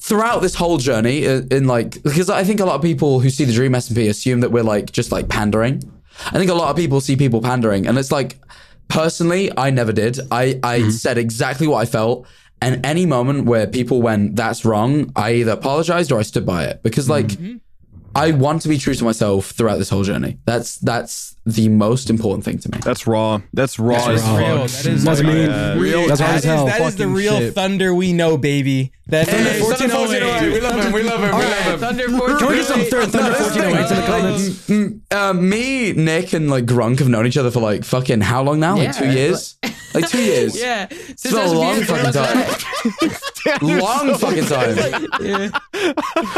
throughout 0.00 0.42
this 0.42 0.54
whole 0.54 0.78
journey 0.78 1.24
in, 1.24 1.48
in 1.50 1.66
like 1.66 2.00
because 2.04 2.30
I 2.30 2.44
think 2.44 2.60
a 2.60 2.64
lot 2.64 2.76
of 2.76 2.82
people 2.82 3.18
who 3.18 3.30
see 3.30 3.44
the 3.44 3.52
Dream 3.52 3.72
SMP 3.72 4.08
assume 4.08 4.40
that 4.40 4.52
we're 4.52 4.62
like 4.62 4.92
just 4.92 5.10
like 5.10 5.28
pandering. 5.28 5.82
I 6.26 6.38
think 6.38 6.50
a 6.50 6.54
lot 6.54 6.68
of 6.68 6.76
people 6.76 7.00
see 7.00 7.16
people 7.16 7.40
pandering, 7.40 7.86
and 7.86 7.96
it's 7.98 8.12
like 8.12 8.36
personally, 8.92 9.50
I 9.56 9.70
never 9.70 9.92
did. 9.92 10.20
I 10.30 10.60
I 10.62 10.80
mm-hmm. 10.80 10.90
said 10.90 11.18
exactly 11.18 11.66
what 11.66 11.78
I 11.78 11.86
felt, 11.86 12.26
and 12.60 12.84
any 12.84 13.06
moment 13.06 13.46
where 13.46 13.66
people 13.66 14.02
went 14.02 14.36
that's 14.36 14.64
wrong, 14.64 15.10
I 15.16 15.34
either 15.34 15.52
apologized 15.52 16.12
or 16.12 16.18
I 16.18 16.22
stood 16.22 16.46
by 16.46 16.64
it 16.64 16.82
because 16.82 17.08
like. 17.08 17.26
Mm-hmm. 17.26 17.56
I 18.14 18.32
want 18.32 18.62
to 18.62 18.68
be 18.68 18.78
true 18.78 18.94
to 18.94 19.04
myself 19.04 19.50
throughout 19.50 19.78
this 19.78 19.88
whole 19.90 20.02
journey. 20.04 20.38
That's 20.44 20.76
that's 20.78 21.36
the 21.44 21.68
most 21.68 22.08
important 22.10 22.44
thing 22.44 22.58
to 22.58 22.70
me. 22.70 22.78
That's 22.84 23.06
raw. 23.06 23.40
That's 23.52 23.78
raw 23.78 23.94
That's 23.94 24.08
as 24.08 24.22
fuck. 24.22 24.38
real. 24.38 24.56
That 24.58 24.86
is 24.86 25.04
That's 25.04 25.20
like- 25.22 25.26
me. 25.34 25.44
Yeah. 25.46 25.74
Real. 25.78 26.06
That's 26.08 26.20
hard 26.20 26.32
that 26.32 26.36
as 26.36 26.44
is, 26.44 26.50
hell. 26.50 26.66
that 26.66 26.80
is 26.82 26.96
the 26.96 27.08
real 27.08 27.38
shit. 27.38 27.54
thunder 27.54 27.94
we 27.94 28.12
know, 28.12 28.36
baby. 28.36 28.92
That 29.06 29.28
Hey, 29.28 29.38
is 29.58 29.66
Thunder 29.68 29.94
1408. 29.94 30.52
We 30.52 30.60
love 30.60 30.84
him. 30.84 30.92
We 30.92 31.02
love 31.02 31.20
him. 31.20 31.36
We 31.36 31.44
love 31.44 31.64
him. 31.64 31.78
Thunder 31.80 32.04
Can 32.06 32.48
we 32.48 32.54
get 32.54 32.66
some 32.66 32.80
1408. 32.80 32.90
third 32.90 33.10
Thunder 33.10 33.38
1408s 33.38 33.90
in 33.90 33.96
the 33.96 34.06
comments? 34.06 34.68
Mm, 34.68 35.00
uh, 35.12 35.32
me, 35.34 35.92
Nick, 35.92 36.32
and 36.32 36.48
like 36.48 36.64
Grunk 36.66 37.00
have 37.00 37.08
known 37.08 37.26
each 37.26 37.36
other 37.36 37.50
for 37.50 37.60
like 37.60 37.84
fucking 37.84 38.20
how 38.20 38.42
long 38.42 38.60
now? 38.60 38.76
Like 38.76 38.96
two 38.96 39.10
years? 39.10 39.56
Like 39.62 39.71
two 40.00 40.22
years. 40.22 40.58
Yeah. 40.60 40.86
It's 40.90 41.22
been 41.22 41.34
a 41.34 41.52
long 41.52 41.82
fucking 41.82 42.12
time. 42.12 43.68
long 43.68 44.18
fucking 44.18 44.46
time. 44.46 44.76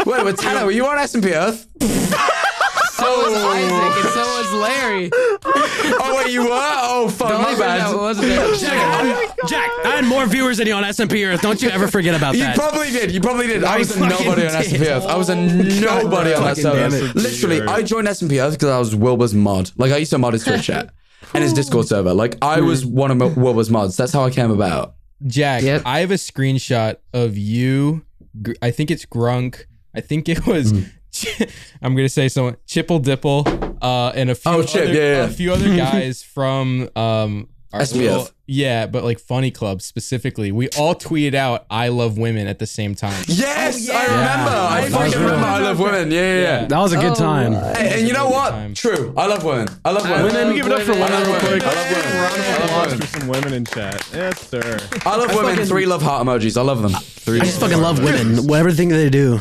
Wait, 0.05 0.25
wait, 0.25 0.37
Tanner, 0.37 0.65
were 0.65 0.71
you 0.71 0.85
on 0.85 0.97
SMP 0.97 1.33
Earth? 1.35 1.67
So 2.95 3.03
was 3.03 3.33
oh. 3.35 3.49
Isaac 3.49 4.05
and 4.05 4.13
so 4.13 4.21
was 4.21 4.53
Larry. 4.53 5.09
Oh, 5.13 6.13
wait, 6.15 6.31
you 6.31 6.43
were? 6.43 6.49
Oh, 6.51 7.09
fuck, 7.09 7.27
The 7.27 7.33
my 7.33 7.43
only 7.43 7.55
person 7.57 7.67
that 7.67 7.91
bad. 7.91 7.95
wasn't 7.95 8.27
there. 8.29 8.45
Oh 8.47 9.47
Jack, 9.47 9.69
I 9.83 9.95
had 9.97 10.05
more 10.05 10.25
viewers 10.25 10.59
than 10.59 10.67
you 10.67 10.73
on 10.75 10.83
SMP 10.83 11.27
Earth. 11.27 11.41
Don't 11.41 11.61
you 11.61 11.69
ever 11.69 11.89
forget 11.89 12.15
about 12.15 12.35
that. 12.35 12.55
You 12.55 12.61
probably 12.61 12.91
did. 12.91 13.11
You 13.11 13.19
probably 13.19 13.47
did. 13.47 13.65
I 13.65 13.79
was 13.79 13.91
a 13.91 13.99
fucking 13.99 14.09
nobody 14.25 14.47
on 14.47 14.53
did. 14.53 14.71
SMP 14.71 14.87
Earth. 14.87 15.05
I 15.07 15.17
was 15.17 15.27
a 15.27 15.35
nobody 15.35 16.33
on 16.33 16.43
that 16.45 16.55
Fucking 16.57 16.63
damn 16.63 16.91
server. 16.91 17.19
Literally, 17.19 17.61
I 17.63 17.81
joined 17.81 18.07
SMP 18.07 18.41
Earth 18.41 18.53
because 18.53 18.69
I 18.69 18.79
was 18.79 18.95
Wilbur's 18.95 19.33
mod. 19.33 19.71
Like, 19.75 19.91
I 19.91 19.97
used 19.97 20.11
to 20.11 20.17
mod 20.17 20.31
his 20.31 20.45
Twitch 20.45 20.63
chat 20.63 20.93
and 21.33 21.43
his 21.43 21.53
Discord 21.53 21.87
server. 21.87 22.13
Like, 22.13 22.37
I 22.41 22.61
was 22.61 22.85
one 22.85 23.11
of 23.11 23.37
Wilbur's 23.37 23.69
mods. 23.69 23.97
That's 23.97 24.11
how 24.13 24.23
I 24.23 24.29
came 24.29 24.51
about. 24.51 24.95
Jack, 25.25 25.63
Yep. 25.63 25.83
I 25.85 25.99
have 26.01 26.11
a 26.11 26.15
screenshot 26.15 26.97
of 27.13 27.37
you. 27.37 28.05
Gr- 28.41 28.53
I 28.61 28.71
think 28.71 28.91
it's 28.91 29.05
Grunk. 29.05 29.65
I 29.95 30.01
think 30.01 30.27
it 30.29 30.45
was. 30.45 30.71
Hmm. 30.71 30.83
I'm 31.81 31.95
gonna 31.95 32.09
say 32.09 32.27
someone 32.27 32.57
Chipple 32.67 33.01
Dipple, 33.01 33.77
uh, 33.81 34.11
and 34.15 34.29
a 34.29 34.35
few 34.35 34.51
Oh, 34.51 34.59
other, 34.61 34.83
yeah, 34.85 34.93
yeah. 34.93 35.23
a 35.23 35.29
few 35.29 35.53
other 35.53 35.73
guys 35.77 36.21
from 36.21 36.89
um 36.97 37.47
our 37.71 37.81
SBF. 37.81 37.93
little- 37.95 38.29
yeah, 38.47 38.85
but 38.85 39.03
like 39.03 39.19
Funny 39.19 39.51
Club 39.51 39.81
specifically. 39.81 40.51
We 40.51 40.69
all 40.77 40.95
tweeted 40.95 41.33
out 41.33 41.65
"I 41.69 41.87
love 41.87 42.17
women" 42.17 42.47
at 42.47 42.59
the 42.59 42.67
same 42.67 42.95
time. 42.95 43.23
Yes, 43.27 43.89
oh, 43.89 43.95
I 43.95 44.03
remember. 44.05 44.51
I 44.51 44.89
fucking 44.89 45.19
real. 45.19 45.29
remember. 45.29 45.47
I 45.47 45.59
love 45.59 45.79
women. 45.79 46.11
Yeah, 46.11 46.19
yeah, 46.19 46.41
yeah. 46.41 46.65
That 46.67 46.79
was 46.79 46.93
a 46.93 46.97
good 46.97 47.11
oh, 47.11 47.15
time. 47.15 47.53
Hey, 47.53 47.99
and 47.99 48.07
you 48.07 48.13
know 48.13 48.29
what? 48.29 48.51
Time. 48.51 48.73
True. 48.73 49.13
I 49.17 49.25
love 49.27 49.43
women. 49.43 49.67
I 49.83 49.91
love 49.91 50.03
women. 50.03 50.33
love 50.33 50.55
Give 50.55 50.65
it 50.67 50.71
up 50.71 50.81
for 50.81 50.91
women. 50.91 51.11
women 51.11 51.27
real 51.27 51.27
I 51.27 51.31
love 51.31 51.39
quick. 51.39 51.51
women. 51.51 51.67
I 51.67 51.75
love 51.75 51.91
women. 51.91 52.15
Round 52.15 52.35
of 52.35 52.45
I 52.45 52.51
love 52.51 52.63
applause 52.63 52.91
women. 52.91 53.07
for 53.07 53.19
some 53.19 53.27
women 53.27 53.53
in 53.53 53.65
chat. 53.65 54.09
Yes, 54.13 54.49
sir. 54.49 54.79
I 55.05 55.15
love 55.15 55.35
women. 55.35 55.65
Three 55.65 55.85
love 55.85 56.01
heart 56.01 56.25
emojis. 56.25 56.57
I 56.57 56.61
love 56.61 56.81
them. 56.81 56.91
Three. 56.91 57.41
I 57.41 57.45
just 57.45 57.59
fucking 57.59 57.81
love 57.81 58.03
women. 58.03 58.51
Everything 58.53 58.89
they 58.89 59.09
do. 59.09 59.39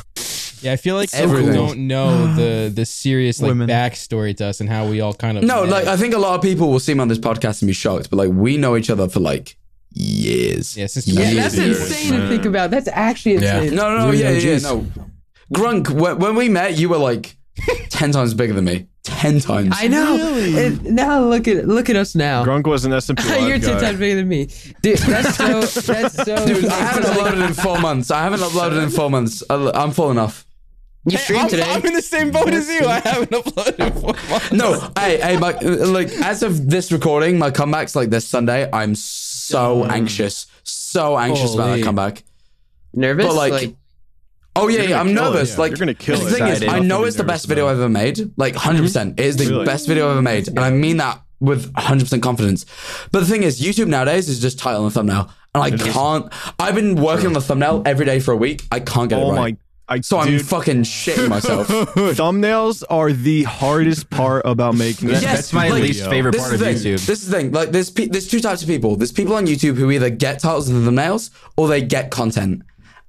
Yeah, 0.64 0.72
I 0.72 0.76
feel 0.76 0.96
like 0.96 1.10
Everything. 1.14 1.52
people 1.52 1.66
don't 1.66 1.86
know 1.86 2.34
the 2.34 2.70
the 2.74 2.86
serious 2.86 3.40
like 3.40 3.50
Women. 3.50 3.68
backstory 3.68 4.36
to 4.38 4.46
us 4.46 4.60
and 4.60 4.68
how 4.68 4.86
we 4.86 5.00
all 5.00 5.14
kind 5.14 5.36
of 5.38 5.44
No, 5.44 5.62
met. 5.62 5.70
like 5.70 5.86
I 5.86 5.96
think 5.96 6.14
a 6.14 6.18
lot 6.18 6.34
of 6.36 6.42
people 6.42 6.70
will 6.70 6.80
see 6.80 6.94
me 6.94 7.00
on 7.00 7.08
this 7.08 7.18
podcast 7.18 7.62
and 7.62 7.66
be 7.68 7.72
shocked, 7.74 8.10
but 8.10 8.16
like 8.16 8.30
we 8.30 8.56
know 8.56 8.76
each 8.76 8.90
other 8.90 9.08
for 9.08 9.20
like 9.20 9.56
years. 9.92 10.76
yeah, 10.76 10.86
since 10.86 11.06
Yeah, 11.06 11.34
that's 11.34 11.56
years. 11.56 11.80
insane 11.80 12.12
to 12.20 12.28
think 12.28 12.44
about. 12.44 12.70
That's 12.70 12.88
actually 12.88 13.34
insane. 13.36 13.74
No, 13.74 13.96
no, 13.96 14.06
no, 14.06 14.10
Years 14.12 14.44
yeah, 14.44 14.52
yeah, 14.52 14.58
no. 14.58 14.86
Grunk, 15.54 15.90
when, 15.90 16.18
when 16.18 16.34
we 16.34 16.48
met, 16.48 16.78
you 16.78 16.88
were 16.88 16.96
like 16.96 17.36
ten 17.90 18.10
times 18.10 18.34
bigger 18.34 18.54
than 18.54 18.64
me. 18.64 18.86
Ten 19.04 19.38
times. 19.38 19.76
I 19.78 19.86
know. 19.86 20.16
And 20.34 20.82
now 20.96 21.20
look 21.22 21.46
at 21.46 21.68
look 21.68 21.90
at 21.90 21.96
us 21.96 22.14
now. 22.14 22.42
Grunk 22.44 22.66
was 22.66 22.86
an 22.86 22.92
SMP 22.92 23.18
live 23.28 23.48
You're 23.48 23.58
ten 23.58 23.74
guy. 23.74 23.80
times 23.80 23.98
bigger 23.98 24.16
than 24.16 24.28
me, 24.28 24.48
dude. 24.80 24.96
That's 24.98 25.36
so. 25.36 25.60
That's 25.92 26.14
so. 26.14 26.46
Dude, 26.46 26.64
I 26.64 26.74
haven't 26.74 27.04
uploaded 27.04 27.46
in 27.46 27.52
four 27.54 27.78
months. 27.78 28.10
I 28.10 28.22
haven't 28.22 28.40
uploaded 28.40 28.82
in 28.82 28.88
four 28.88 29.10
months. 29.10 29.42
I- 29.50 29.70
I'm 29.74 29.90
full 29.92 30.10
enough. 30.10 30.43
You 31.06 31.18
streamed 31.18 31.44
I'm, 31.44 31.48
today. 31.50 31.62
I'm 31.64 31.84
in 31.84 31.92
the 31.92 32.00
same 32.02 32.30
boat 32.30 32.48
as 32.48 32.66
you. 32.68 32.86
I 32.86 33.00
haven't 33.00 33.30
uploaded 33.30 34.00
for 34.00 34.30
months. 34.30 34.52
No, 34.52 34.80
hey, 34.98 35.20
hey, 35.20 35.36
my 35.36 35.52
like 35.58 36.08
as 36.08 36.42
of 36.42 36.70
this 36.70 36.90
recording, 36.90 37.38
my 37.38 37.50
comeback's 37.50 37.94
like 37.94 38.08
this 38.10 38.26
Sunday. 38.26 38.68
I'm 38.72 38.94
so 38.94 39.84
anxious, 39.84 40.46
so 40.62 41.18
anxious 41.18 41.54
about 41.54 41.66
Holy. 41.68 41.80
that 41.80 41.84
comeback. 41.84 42.24
Nervous? 42.94 43.26
But 43.26 43.34
like, 43.34 43.74
oh 44.56 44.68
yeah, 44.68 44.82
yeah, 44.82 45.00
I'm 45.00 45.08
kill 45.08 45.26
it, 45.26 45.30
nervous. 45.32 45.50
yeah. 45.52 45.58
Like 45.58 45.70
You're 45.72 45.78
gonna 45.78 45.94
kill 45.94 46.16
the 46.18 46.26
it. 46.26 46.30
thing 46.30 46.46
is, 46.46 46.62
I 46.62 46.78
know 46.78 47.04
it's 47.04 47.16
the 47.16 47.24
best 47.24 47.46
video. 47.48 47.66
I've 47.66 47.76
ever 47.78 47.88
made. 47.90 48.18
Like 48.38 48.54
mm-hmm. 48.54 48.68
100, 48.68 48.82
percent 48.82 49.20
it 49.20 49.26
is 49.26 49.36
the 49.36 49.46
Really? 49.46 49.66
best 49.66 49.86
video 49.86 50.06
I've 50.06 50.12
ever 50.12 50.22
made, 50.22 50.48
and 50.48 50.60
I 50.60 50.70
mean 50.70 50.96
that 50.98 51.20
with 51.40 51.70
100 51.74 52.04
percent 52.04 52.22
confidence. 52.22 52.64
But 53.12 53.20
the 53.20 53.26
thing 53.26 53.42
is, 53.42 53.60
YouTube 53.60 53.88
nowadays 53.88 54.30
is 54.30 54.40
just 54.40 54.58
title 54.58 54.84
and 54.84 54.94
thumbnail, 54.94 55.28
and 55.54 55.62
I 55.62 55.70
can't. 55.70 56.32
I've 56.58 56.74
been 56.74 56.94
working 56.94 57.26
on 57.26 57.34
the 57.34 57.42
thumbnail 57.42 57.82
every 57.84 58.06
day 58.06 58.20
for 58.20 58.32
a 58.32 58.36
week. 58.36 58.62
I 58.72 58.80
can't 58.80 59.10
get 59.10 59.18
Oh 59.18 59.32
it 59.32 59.36
right. 59.36 59.58
My. 59.88 59.94
I, 59.94 60.00
so 60.00 60.18
I'm 60.18 60.38
fucking 60.38 60.82
shitting 60.82 61.28
myself. 61.28 61.68
thumbnails 61.68 62.82
are 62.88 63.12
the 63.12 63.44
hardest 63.44 64.10
part 64.10 64.42
about 64.44 64.74
making. 64.74 65.10
Yes, 65.10 65.22
That's 65.22 65.52
my 65.52 65.68
like, 65.68 65.82
least 65.82 66.08
favorite 66.08 66.36
part 66.36 66.54
of 66.54 66.60
thing. 66.60 66.76
YouTube. 66.76 67.06
This 67.06 67.22
is 67.22 67.28
the 67.28 67.36
thing. 67.36 67.52
Like, 67.52 67.70
there's 67.70 67.90
pe- 67.90 68.06
there's 68.06 68.28
two 68.28 68.40
types 68.40 68.62
of 68.62 68.68
people. 68.68 68.96
There's 68.96 69.12
people 69.12 69.34
on 69.34 69.46
YouTube 69.46 69.76
who 69.76 69.90
either 69.90 70.10
get 70.10 70.40
titles 70.40 70.68
and 70.68 70.86
thumbnails 70.86 71.30
or 71.56 71.68
they 71.68 71.82
get 71.82 72.10
content. 72.10 72.62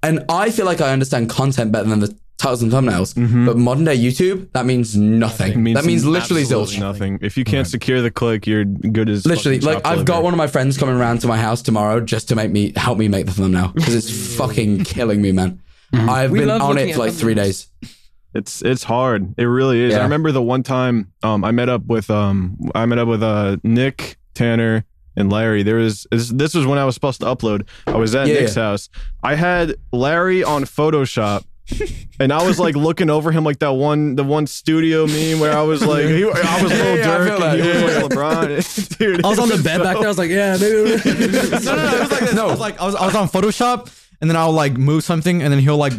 And 0.04 0.24
I 0.30 0.52
feel 0.52 0.66
like 0.66 0.82
I 0.82 0.92
understand 0.92 1.30
content 1.30 1.72
better 1.72 1.90
than 1.90 2.00
the 2.00 2.16
titles 2.38 2.62
and 2.62 2.72
thumbnails. 2.72 3.14
Mm-hmm. 3.14 3.46
But 3.46 3.58
modern 3.58 3.86
day 3.86 3.98
YouTube, 3.98 4.52
that 4.52 4.66
means 4.66 4.96
nothing. 4.96 5.68
It 5.68 5.74
that 5.74 5.86
means 5.86 6.06
literally 6.06 6.42
absolutely 6.42 6.76
zilch. 6.76 6.80
nothing. 6.80 7.20
If 7.22 7.38
you 7.38 7.44
can't 7.44 7.68
secure 7.68 8.02
the 8.02 8.12
click, 8.12 8.46
you're 8.46 8.66
good 8.66 9.10
as 9.10 9.26
Literally, 9.26 9.60
like 9.60 9.86
I've 9.86 10.06
got 10.06 10.24
one 10.24 10.34
of 10.34 10.38
my 10.38 10.48
friends 10.48 10.78
coming 10.78 10.96
around 10.96 11.20
to 11.22 11.28
my 11.28 11.38
house 11.38 11.62
tomorrow 11.62 12.00
just 12.00 12.28
to 12.30 12.36
make 12.36 12.52
me 12.52 12.74
help 12.76 12.98
me 12.98 13.08
make 13.08 13.26
the 13.26 13.32
thumbnail 13.32 13.70
because 13.70 13.96
it's 13.96 14.36
fucking 14.36 14.84
killing 14.84 15.22
me, 15.22 15.32
man. 15.32 15.62
I've 15.96 16.32
We 16.32 16.40
been 16.40 16.50
on 16.50 16.78
it 16.78 16.94
for 16.94 17.00
like 17.00 17.14
three 17.14 17.34
days. 17.34 17.68
It's 18.34 18.62
it's 18.62 18.84
hard. 18.84 19.34
It 19.38 19.46
really 19.46 19.80
is. 19.82 19.94
Yeah. 19.94 20.00
I 20.00 20.04
remember 20.04 20.32
the 20.32 20.42
one 20.42 20.62
time 20.64 21.14
um 21.24 21.44
I 21.46 21.52
met 21.52 21.70
up 21.70 21.86
with 21.86 22.10
um 22.10 22.58
I 22.76 22.86
met 22.86 23.00
up 23.00 23.08
with 23.08 23.24
uh 23.24 23.58
Nick 23.64 24.18
Tanner 24.34 24.86
and 25.16 25.32
Larry. 25.32 25.64
There 25.64 25.78
was 25.78 26.06
this, 26.12 26.30
this 26.30 26.54
was 26.54 26.66
when 26.66 26.78
I 26.78 26.84
was 26.84 26.96
supposed 26.96 27.22
to 27.22 27.28
upload. 27.28 27.66
I 27.88 27.96
was 27.96 28.14
at 28.14 28.28
Yeah, 28.28 28.34
Nick's 28.42 28.58
yeah. 28.58 28.64
house. 28.64 28.90
I 29.24 29.36
had 29.36 29.76
Larry 29.94 30.44
on 30.44 30.64
Photoshop. 30.66 31.46
and 32.20 32.32
I 32.32 32.46
was 32.46 32.60
like 32.60 32.76
looking 32.76 33.10
over 33.10 33.32
him 33.32 33.44
like 33.44 33.58
that 33.58 33.72
one 33.72 34.16
the 34.16 34.24
one 34.24 34.46
studio 34.46 35.08
meme 35.08 35.40
where 35.40 35.58
I 35.58 35.64
was 35.64 35.84
like 35.84 36.06
he, 36.06 36.24
I 36.24 36.62
was 36.62 36.72
Lil 36.72 36.96
Yeah, 36.98 37.06
yeah, 37.06 37.16
I 37.16 37.18
Durk 37.18 37.38
feel 37.38 37.44
and 37.44 37.62
he 37.64 37.84
was 37.86 37.96
like 37.96 38.12
LeBron. 38.12 38.98
Dude, 39.00 39.26
I 39.26 39.30
was 39.30 39.40
on 39.40 39.50
the 39.50 39.58
bed 39.64 39.82
back 39.82 39.96
there. 39.96 40.06
I 40.06 40.08
was 40.08 40.18
like, 40.20 40.30
yeah, 40.30 40.58
maybe. 40.60 40.90
No, 41.66 41.76
no, 41.76 41.76
no. 41.76 41.96
It 41.96 42.00
was 42.02 42.12
like 42.12 42.20
this. 42.20 42.34
No. 42.36 42.48
I 42.48 42.52
was 42.52 42.60
like, 42.60 42.80
I 42.80 42.86
was, 42.86 42.96
I 42.96 43.06
was 43.08 43.16
on 43.16 43.28
Photoshop, 43.30 43.90
and 44.22 44.30
then 44.30 44.38
I'll 44.38 44.52
like 44.52 44.74
move 44.74 45.04
something, 45.04 45.42
and 45.42 45.52
then 45.52 45.60
he'll 45.60 45.78
like 45.78 45.94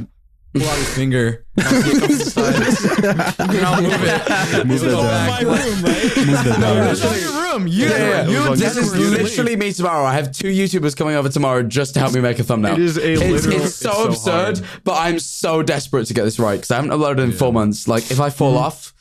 pull 0.58 0.68
out 0.68 0.78
his 0.78 0.94
finger. 0.94 1.44
and 1.56 1.66
I'll 1.66 1.82
see 1.82 1.90
it 1.90 2.08
the 2.08 2.24
side. 2.24 3.38
and 3.50 3.66
I'll 3.66 3.82
move 3.82 3.92
it. 3.92 4.66
Move 4.66 4.84
It'll 4.84 5.02
that 5.02 5.28
back. 5.28 5.46
my 5.46 5.64
room, 5.64 5.82
right? 5.82 6.16
Move 6.16 6.44
that 6.44 6.58
No, 6.60 6.74
back. 6.74 6.92
it's 6.92 7.22
your 7.22 7.52
room. 7.52 7.66
You, 7.66 7.86
Yeah, 7.86 8.26
you, 8.26 8.56
this 8.56 8.76
is 8.76 8.94
literally 8.94 9.56
me 9.56 9.72
tomorrow. 9.72 10.04
I 10.04 10.14
have 10.14 10.32
two 10.32 10.48
YouTubers 10.48 10.96
coming 10.96 11.14
over 11.14 11.28
tomorrow 11.28 11.62
just 11.62 11.94
to 11.94 12.00
help 12.00 12.14
me 12.14 12.20
make 12.20 12.38
a 12.38 12.44
thumbnail. 12.44 12.74
It 12.74 12.80
is 12.80 12.98
a 12.98 13.12
it's, 13.12 13.20
literal- 13.46 13.64
it's 13.64 13.74
so 13.74 13.90
it's 13.90 13.96
so 13.96 14.08
absurd, 14.08 14.58
hard. 14.58 14.80
but 14.84 14.94
I'm 14.94 15.18
so 15.18 15.62
desperate 15.62 16.06
to 16.06 16.14
get 16.14 16.24
this 16.24 16.38
right 16.38 16.56
because 16.56 16.70
I 16.70 16.76
haven't 16.76 16.90
uploaded 16.90 17.20
in 17.24 17.32
four 17.32 17.52
months. 17.52 17.88
Like, 17.88 18.10
if 18.10 18.20
I 18.20 18.30
fall 18.30 18.54
mm-hmm. 18.54 18.64
off, 18.64 18.94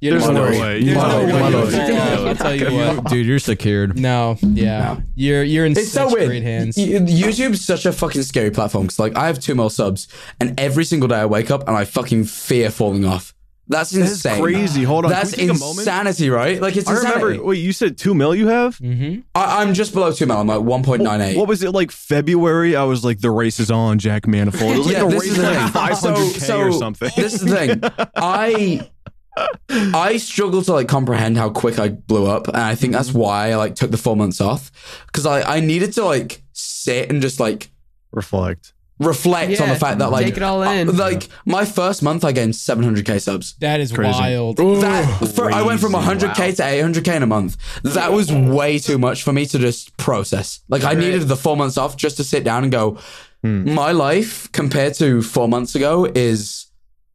You 0.00 0.10
There's 0.12 0.28
no 0.30 0.44
way. 0.44 0.82
There's 0.82 0.96
no 0.96 1.24
way 1.26 1.32
my 1.32 1.48
you'll 1.50 1.60
lord. 1.60 1.74
I'll 1.74 2.34
tell 2.34 2.54
you 2.54 2.72
what. 2.74 3.04
dude, 3.10 3.26
you're 3.26 3.38
secured. 3.38 3.98
No, 3.98 4.38
yeah, 4.40 5.00
you're 5.14 5.42
you're 5.42 5.66
in 5.66 5.72
it's 5.72 5.92
such 5.92 6.08
so 6.08 6.14
weird. 6.14 6.28
great 6.28 6.42
hands. 6.42 6.76
Y- 6.78 6.84
YouTube's 6.84 7.62
such 7.62 7.84
a 7.84 7.92
fucking 7.92 8.22
scary 8.22 8.50
platform 8.50 8.84
because, 8.84 8.98
like, 8.98 9.14
I 9.16 9.26
have 9.26 9.38
two 9.40 9.54
more 9.54 9.70
subs, 9.70 10.08
and 10.40 10.58
every 10.58 10.84
single 10.84 11.06
day 11.08 11.16
I 11.16 11.26
wake 11.26 11.50
up 11.50 11.68
and 11.68 11.76
I 11.76 11.84
fucking 11.84 12.24
fear 12.24 12.70
falling 12.70 13.04
off. 13.04 13.34
That's 13.68 13.92
insane. 13.92 14.00
That's 14.00 14.24
insane. 14.24 14.42
crazy. 14.42 14.82
Hold 14.82 15.04
on. 15.04 15.12
That's 15.12 15.32
Can 15.32 15.42
we 15.42 15.46
take 15.52 15.56
a 15.56 15.60
moment? 15.60 15.78
insanity, 15.80 16.28
right? 16.30 16.60
Like, 16.60 16.76
it's 16.76 16.88
I 16.88 16.92
insanity. 16.94 17.22
remember. 17.24 17.44
Wait, 17.44 17.58
you 17.58 17.72
said 17.72 17.96
two 17.98 18.14
mil 18.14 18.34
you 18.34 18.48
have? 18.48 18.78
Mm-hmm. 18.78 19.20
I, 19.36 19.62
I'm 19.62 19.74
just 19.74 19.92
below 19.94 20.10
two 20.12 20.26
mil. 20.26 20.38
I'm 20.38 20.48
like 20.48 20.58
1.98. 20.58 21.36
What 21.36 21.46
was 21.46 21.62
it 21.62 21.70
like 21.70 21.92
February? 21.92 22.74
I 22.74 22.82
was 22.82 23.04
like, 23.04 23.20
the 23.20 23.30
race 23.30 23.60
is 23.60 23.70
on, 23.70 24.00
Jack 24.00 24.26
Manifold. 24.26 24.72
It 24.72 24.78
was 24.78 24.86
like 24.88 24.96
Yeah, 24.96 25.04
the 25.04 25.08
this 25.10 25.20
race 25.22 25.30
is 25.30 25.36
the 25.36 25.42
like 25.44 25.72
thing. 25.72 26.10
500k 26.10 26.68
or 26.68 26.72
something. 26.72 27.10
This 27.14 27.34
is 27.34 27.40
the 27.42 27.56
thing. 27.56 28.08
I 28.16 28.90
I 29.70 30.16
struggle 30.18 30.62
to 30.62 30.72
like 30.72 30.88
comprehend 30.88 31.36
how 31.36 31.50
quick 31.50 31.78
I 31.78 31.88
blew 31.88 32.26
up, 32.26 32.48
and 32.48 32.56
I 32.56 32.74
think 32.74 32.92
Mm-hmm. 32.92 32.98
that's 33.02 33.12
why 33.14 33.50
I 33.52 33.56
like 33.56 33.74
took 33.76 33.90
the 33.90 33.96
four 33.98 34.16
months 34.16 34.40
off 34.40 34.70
because 35.06 35.26
I 35.26 35.42
I 35.56 35.60
needed 35.60 35.92
to 35.94 36.04
like 36.04 36.42
sit 36.52 37.10
and 37.10 37.22
just 37.22 37.38
like 37.40 37.70
Reflect. 38.12 38.72
reflect 38.98 39.60
on 39.60 39.68
the 39.68 39.76
fact 39.76 39.98
that 40.00 40.10
like 40.10 40.26
take 40.26 40.36
it 40.36 40.42
all 40.42 40.62
in. 40.62 40.88
uh, 40.88 40.92
like 40.92 41.28
my 41.46 41.64
first 41.64 42.02
month 42.02 42.24
I 42.24 42.32
gained 42.32 42.54
700k 42.54 43.20
subs. 43.20 43.54
That 43.60 43.78
is 43.80 43.92
Crazy. 43.92 44.18
wild. 44.18 44.56
That 44.56 45.32
for, 45.34 45.50
I 45.52 45.62
went 45.62 45.80
from 45.80 45.92
crazy. 45.92 46.26
100k 46.26 46.56
to 46.56 46.62
800k 46.62 47.16
in 47.16 47.22
a 47.22 47.26
month. 47.26 47.56
That 47.84 48.12
was 48.12 48.32
way 48.32 48.78
too 48.80 48.98
much 48.98 49.22
for 49.22 49.32
me 49.32 49.46
to 49.46 49.58
just 49.58 49.96
process. 49.96 50.60
Like 50.68 50.82
I 50.84 50.94
needed 50.94 51.22
the 51.28 51.36
four 51.36 51.56
months 51.56 51.78
off 51.78 51.96
just 51.96 52.16
to 52.16 52.24
sit 52.24 52.42
down 52.44 52.64
and 52.64 52.72
go. 52.72 52.98
Hmm. 53.42 53.72
My 53.72 53.92
life 53.92 54.50
compared 54.52 54.94
to 54.94 55.22
four 55.22 55.48
months 55.48 55.74
ago 55.76 56.04
is 56.14 56.66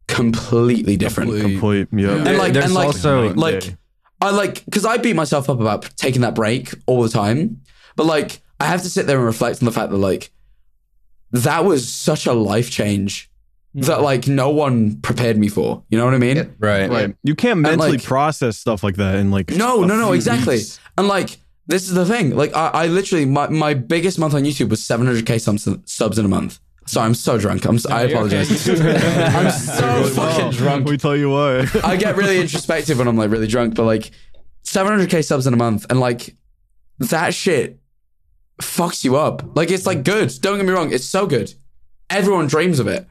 completely 0.07 0.97
different. 0.97 1.39
Complete. 1.41 1.87
Yeah. 1.91 2.15
And 2.15 2.37
like, 2.37 2.53
There's 2.53 2.65
and 2.65 2.73
like, 2.73 2.87
also- 2.87 3.33
like, 3.33 3.75
I 4.21 4.31
like 4.31 4.63
because 4.65 4.85
I 4.85 4.97
beat 4.97 5.15
myself 5.15 5.49
up 5.49 5.59
about 5.59 5.89
taking 5.97 6.21
that 6.21 6.35
break 6.35 6.73
all 6.85 7.03
the 7.03 7.09
time, 7.09 7.61
but 7.95 8.05
like 8.05 8.41
I 8.59 8.65
have 8.65 8.81
to 8.83 8.89
sit 8.89 9.07
there 9.07 9.17
and 9.17 9.25
reflect 9.25 9.61
on 9.61 9.65
the 9.65 9.71
fact 9.71 9.91
that 9.91 9.97
like 9.97 10.31
that 11.31 11.65
was 11.65 11.91
such 11.91 12.25
a 12.25 12.33
life 12.33 12.71
change 12.71 13.29
mm. 13.75 13.85
that 13.85 14.01
like 14.01 14.27
no 14.27 14.49
one 14.49 15.01
prepared 15.01 15.37
me 15.37 15.49
for. 15.49 15.83
You 15.89 15.97
know 15.97 16.05
what 16.05 16.13
I 16.13 16.17
mean? 16.17 16.55
Right. 16.59 16.89
Right. 16.89 17.15
You 17.23 17.35
can't 17.35 17.59
mentally 17.59 17.93
like- 17.93 18.03
process 18.03 18.57
stuff 18.57 18.83
like 18.83 18.95
that 18.95 19.15
in 19.15 19.31
like 19.31 19.51
No, 19.51 19.83
no, 19.83 19.97
no, 19.97 20.13
exactly. 20.13 20.55
weeks. 20.55 20.79
And 20.97 21.07
like, 21.07 21.37
this 21.67 21.87
is 21.87 21.95
the 21.95 22.05
thing. 22.05 22.35
Like, 22.35 22.55
I, 22.55 22.67
I 22.67 22.87
literally, 22.87 23.25
my, 23.25 23.49
my 23.49 23.73
biggest 23.73 24.19
month 24.19 24.35
on 24.35 24.43
YouTube 24.43 24.69
was 24.69 24.81
700k 24.81 25.41
subs, 25.41 25.67
subs 25.91 26.19
in 26.19 26.25
a 26.25 26.29
month. 26.29 26.59
So 26.85 27.01
I'm 27.01 27.15
so 27.15 27.37
drunk. 27.37 27.65
I'm. 27.65 27.75
s 27.75 27.85
I 27.85 28.03
you're 28.03 28.11
apologize. 28.11 28.69
okay. 28.69 29.25
I'm 29.25 29.51
so 29.51 30.03
fucking 30.03 30.51
drunk. 30.51 30.87
We 30.87 30.97
tell 30.97 31.15
you 31.15 31.31
why. 31.31 31.67
I 31.83 31.95
get 31.95 32.15
really 32.15 32.39
introspective 32.39 32.99
when 32.99 33.07
I'm 33.07 33.17
like 33.17 33.31
really 33.31 33.47
drunk, 33.47 33.75
but 33.75 33.83
like 33.85 34.11
700k 34.63 35.25
subs 35.25 35.47
in 35.47 35.53
a 35.53 35.57
month, 35.57 35.85
and 35.89 35.99
like 35.99 36.35
that 36.99 37.33
shit 37.33 37.79
fucks 38.61 39.03
you 39.03 39.15
up. 39.15 39.55
Like 39.55 39.71
it's 39.71 39.85
like 39.85 40.03
good. 40.03 40.31
Don't 40.41 40.57
get 40.57 40.65
me 40.65 40.73
wrong. 40.73 40.93
It's 40.93 41.05
so 41.05 41.25
good. 41.25 41.53
Everyone 42.09 42.47
dreams 42.47 42.79
of 42.79 42.87
it. 42.87 43.07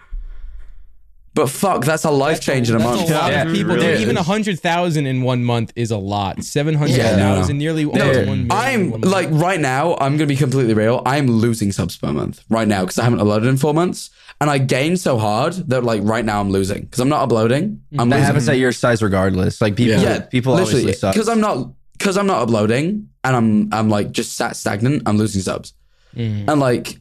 But 1.34 1.48
fuck, 1.50 1.84
that's 1.84 2.04
a 2.04 2.10
life 2.12 2.40
change 2.40 2.70
in 2.70 2.76
a 2.76 2.78
month. 2.78 3.10
a 3.10 3.12
lot 3.12 3.32
Yeah, 3.32 3.42
of 3.42 3.52
people. 3.52 3.74
really 3.74 4.00
even 4.00 4.16
a 4.16 4.22
hundred 4.22 4.60
thousand 4.60 5.06
in 5.06 5.22
one 5.22 5.42
month 5.44 5.72
is 5.74 5.90
a 5.90 5.96
lot. 5.98 6.44
Seven 6.44 6.74
hundred 6.74 6.96
thousand, 6.96 7.18
Yeah, 7.18 7.34
thousand, 7.34 7.56
no. 7.58 7.64
nearly 7.64 7.84
almost 7.84 8.04
No, 8.04 8.18
one 8.26 8.46
million. 8.46 8.52
I'm 8.52 8.90
one 8.92 9.00
month. 9.00 9.12
like 9.12 9.28
right 9.32 9.58
now. 9.60 9.96
I'm 9.96 10.16
gonna 10.16 10.28
be 10.28 10.36
completely 10.36 10.74
real. 10.74 11.02
I'm 11.04 11.26
losing 11.26 11.72
subs 11.72 11.96
per 11.96 12.12
month 12.12 12.44
right 12.50 12.68
now 12.68 12.82
because 12.82 12.98
I 13.00 13.04
haven't 13.04 13.18
uploaded 13.18 13.48
in 13.48 13.56
four 13.56 13.74
months, 13.74 14.10
and 14.40 14.48
I 14.48 14.58
gained 14.58 15.00
so 15.00 15.18
hard 15.18 15.54
that 15.70 15.82
like 15.82 16.02
right 16.04 16.24
now 16.24 16.40
I'm 16.40 16.50
losing 16.50 16.82
because 16.82 17.00
I'm 17.00 17.08
not 17.08 17.22
uploading. 17.22 17.80
I'm 17.98 18.08
That 18.10 18.16
losing. 18.16 18.26
happens 18.26 18.48
at 18.48 18.58
your 18.58 18.70
size 18.72 19.02
regardless. 19.02 19.60
Like 19.60 19.74
people, 19.74 20.00
Yeah, 20.00 20.20
people 20.20 20.52
literally 20.54 20.82
obviously 20.82 20.92
suck. 21.00 21.14
because 21.14 21.28
I'm 21.28 21.40
not 21.40 21.68
because 21.98 22.16
I'm 22.16 22.28
not 22.28 22.42
uploading 22.42 23.08
and 23.24 23.36
I'm 23.36 23.74
I'm 23.74 23.88
like 23.88 24.12
just 24.12 24.36
sat 24.36 24.54
stagnant. 24.54 25.02
I'm 25.06 25.18
losing 25.18 25.42
subs, 25.42 25.74
Mhm. 26.16 26.44
and 26.48 26.60
like 26.60 27.00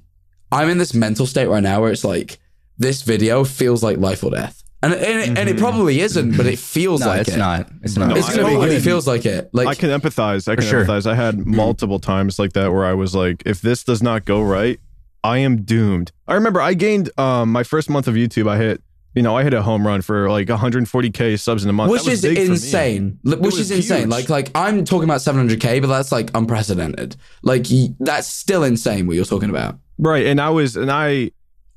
I'm 0.52 0.70
in 0.70 0.80
this 0.80 0.96
mental 0.96 1.28
state 1.28 1.48
right 1.50 1.62
now 1.64 1.82
where 1.82 1.92
it's 1.92 2.04
like 2.04 2.40
this 2.78 3.02
video 3.04 3.44
feels 3.44 3.84
like 3.84 3.98
life 3.98 4.24
or 4.24 4.32
death, 4.32 4.64
and 4.82 4.94
and, 4.94 5.04
it, 5.32 5.38
and 5.40 5.50
it 5.50 5.58
probably 5.58 6.02
isn't, 6.02 6.36
but 6.38 6.46
it 6.46 6.60
feels 6.60 7.02
no, 7.02 7.08
like 7.08 7.22
it's 7.22 7.32
it. 7.32 7.38
not. 7.38 7.70
It's 7.82 7.96
not. 7.98 8.10
No, 8.10 8.16
It's 8.16 8.30
I 8.30 8.36
gonna 8.36 8.50
be 8.50 8.56
good. 8.56 8.72
It 8.72 8.82
feels 8.82 9.08
like 9.08 9.26
it. 9.26 9.50
Like 9.54 9.68
I 9.68 9.76
can 9.76 9.90
empathize. 9.90 10.48
I 10.52 10.56
can 10.56 10.66
sure. 10.66 10.84
empathize. 10.86 11.06
I 11.06 11.16
had 11.16 11.46
multiple 11.46 12.00
times 12.00 12.40
like 12.40 12.54
that 12.54 12.72
where 12.72 12.86
I 12.86 12.94
was 12.94 13.14
like, 13.16 13.44
if 13.46 13.62
this 13.62 13.84
does 13.84 14.02
not 14.04 14.26
go 14.26 14.42
right, 14.42 14.80
I 15.24 15.38
am 15.38 15.64
doomed. 15.64 16.12
I 16.28 16.34
remember 16.34 16.60
I 16.62 16.74
gained 16.74 17.18
um 17.20 17.52
my 17.52 17.64
first 17.64 17.90
month 17.90 18.08
of 18.08 18.16
YouTube. 18.16 18.50
I 18.50 18.58
hit, 18.58 18.82
you 19.16 19.22
know, 19.22 19.38
I 19.38 19.44
hit 19.44 19.54
a 19.54 19.62
home 19.62 19.86
run 19.88 20.02
for 20.02 20.30
like 20.30 20.48
140k 20.48 21.40
subs 21.40 21.64
in 21.64 21.70
a 21.70 21.74
month, 21.74 21.92
which 21.92 22.04
That 22.04 22.10
was 22.10 22.24
is 22.26 22.30
big 22.34 22.38
for 22.40 22.44
me. 22.46 22.50
insane. 22.56 23.20
Which 23.24 23.40
was 23.40 23.60
is 23.60 23.72
insane. 23.72 24.00
huge. 24.02 24.10
Like 24.10 24.30
like 24.30 24.52
I'm 24.56 24.84
talking 24.84 25.06
about 25.06 25.20
700k, 25.22 25.80
but 25.82 25.88
that's 25.88 26.12
like 26.12 26.30
unprecedented. 26.36 27.16
Like 27.44 27.68
that's 28.00 28.28
still 28.28 28.64
insane. 28.64 29.08
What 29.08 29.16
you're 29.16 29.24
talking 29.26 29.50
about. 29.50 29.78
Right. 30.00 30.26
And 30.26 30.42
I 30.42 30.50
was, 30.50 30.76
and 30.76 30.92
I 30.92 31.32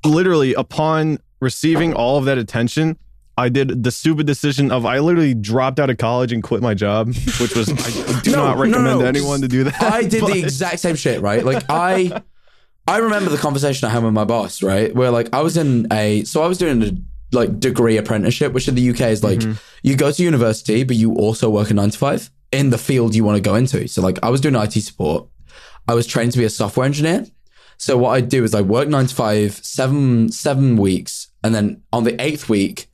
literally, 0.05 0.53
upon 0.53 1.19
receiving 1.39 1.93
all 1.93 2.17
of 2.17 2.25
that 2.25 2.37
attention, 2.37 2.97
I 3.37 3.49
did 3.49 3.83
the 3.83 3.91
stupid 3.91 4.25
decision 4.25 4.71
of 4.71 4.85
I 4.85 4.99
literally 4.99 5.35
dropped 5.35 5.79
out 5.79 5.89
of 5.89 5.97
college 5.97 6.31
and 6.31 6.41
quit 6.41 6.61
my 6.61 6.73
job, 6.73 7.07
which 7.39 7.55
was 7.55 7.69
I 7.69 8.21
do 8.23 8.31
No, 8.31 8.45
not 8.45 8.57
recommend 8.57 8.99
no. 8.99 9.05
anyone 9.05 9.41
to 9.41 9.47
do 9.47 9.63
that. 9.65 9.81
I 9.81 10.03
did 10.03 10.21
but- 10.21 10.33
the 10.33 10.39
exact 10.39 10.79
same 10.79 10.95
shit, 10.95 11.21
right? 11.21 11.45
Like 11.45 11.63
I 11.69 12.23
I 12.87 12.97
remember 12.97 13.29
the 13.29 13.37
conversation 13.37 13.87
I 13.87 13.91
had 13.91 14.03
with 14.03 14.13
my 14.13 14.23
boss, 14.23 14.63
right? 14.63 14.93
Where 14.95 15.11
like 15.11 15.33
I 15.33 15.41
was 15.41 15.55
in 15.57 15.87
a 15.91 16.23
so 16.23 16.41
I 16.41 16.47
was 16.47 16.57
doing 16.57 16.81
a 16.81 16.91
like 17.31 17.59
degree 17.59 17.97
apprenticeship, 17.97 18.53
which 18.53 18.67
in 18.67 18.75
the 18.75 18.89
UK 18.89 19.01
is 19.01 19.23
like 19.23 19.39
mm-hmm. 19.39 19.53
you 19.83 19.95
go 19.95 20.11
to 20.11 20.23
university, 20.23 20.83
but 20.83 20.95
you 20.95 21.13
also 21.15 21.49
work 21.49 21.69
a 21.69 21.73
nine 21.75 21.91
to 21.91 21.97
five 21.97 22.31
in 22.51 22.69
the 22.71 22.77
field 22.77 23.13
you 23.13 23.23
want 23.23 23.35
to 23.35 23.41
go 23.41 23.53
into. 23.55 23.87
So 23.87 24.01
like 24.01 24.17
I 24.23 24.29
was 24.29 24.41
doing 24.41 24.55
IT 24.55 24.71
support. 24.71 25.27
I 25.87 25.93
was 25.93 26.07
trained 26.07 26.31
to 26.31 26.37
be 26.37 26.45
a 26.45 26.49
software 26.49 26.85
engineer. 26.85 27.25
So 27.77 27.97
what 27.97 28.11
I'd 28.11 28.29
do 28.29 28.43
is 28.43 28.55
I 28.55 28.61
work 28.61 28.87
nine 28.87 29.07
to 29.07 29.15
five, 29.15 29.53
seven 29.53 30.31
seven 30.31 30.77
weeks, 30.77 31.29
and 31.43 31.53
then 31.53 31.83
on 31.93 32.03
the 32.03 32.19
eighth 32.21 32.49
week, 32.49 32.87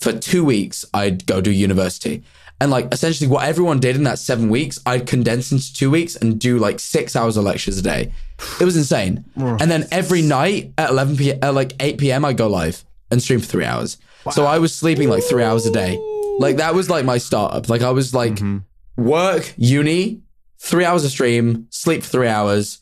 for 0.00 0.12
two 0.12 0.44
weeks, 0.44 0.84
I'd 0.92 1.26
go 1.26 1.40
do 1.40 1.50
university. 1.50 2.24
And 2.60 2.70
like 2.70 2.92
essentially 2.92 3.28
what 3.28 3.44
everyone 3.44 3.80
did 3.80 3.96
in 3.96 4.04
that 4.04 4.20
seven 4.20 4.48
weeks, 4.48 4.78
I'd 4.86 5.06
condense 5.06 5.50
into 5.50 5.74
two 5.74 5.90
weeks 5.90 6.14
and 6.14 6.38
do 6.38 6.58
like 6.58 6.78
six 6.78 7.16
hours 7.16 7.36
of 7.36 7.44
lectures 7.44 7.78
a 7.78 7.82
day. 7.82 8.12
It 8.60 8.64
was 8.64 8.76
insane. 8.76 9.24
and 9.60 9.70
then 9.70 9.86
every 9.90 10.22
night 10.22 10.72
at 10.78 10.90
11 10.90 11.16
p.m., 11.16 11.38
at 11.42 11.48
uh, 11.48 11.52
like 11.52 11.72
8 11.80 11.98
p.m., 11.98 12.24
I'd 12.24 12.36
go 12.36 12.46
live 12.46 12.84
and 13.10 13.20
stream 13.20 13.40
for 13.40 13.46
three 13.46 13.64
hours. 13.64 13.98
So 14.30 14.44
I 14.46 14.58
was 14.58 14.72
sleeping 14.72 15.08
like 15.08 15.24
three 15.24 15.42
hours 15.42 15.66
a 15.66 15.72
day. 15.72 15.98
Like 16.38 16.56
that 16.56 16.74
was 16.74 16.88
like 16.88 17.04
my 17.04 17.18
startup. 17.18 17.68
Like 17.68 17.82
I 17.82 17.90
was 17.90 18.14
like 18.14 18.34
mm-hmm. 18.34 18.58
work, 19.02 19.52
uni, 19.56 20.22
three 20.58 20.84
hours 20.84 21.04
of 21.04 21.10
stream, 21.10 21.66
sleep 21.70 22.02
for 22.04 22.08
three 22.08 22.28
hours, 22.28 22.80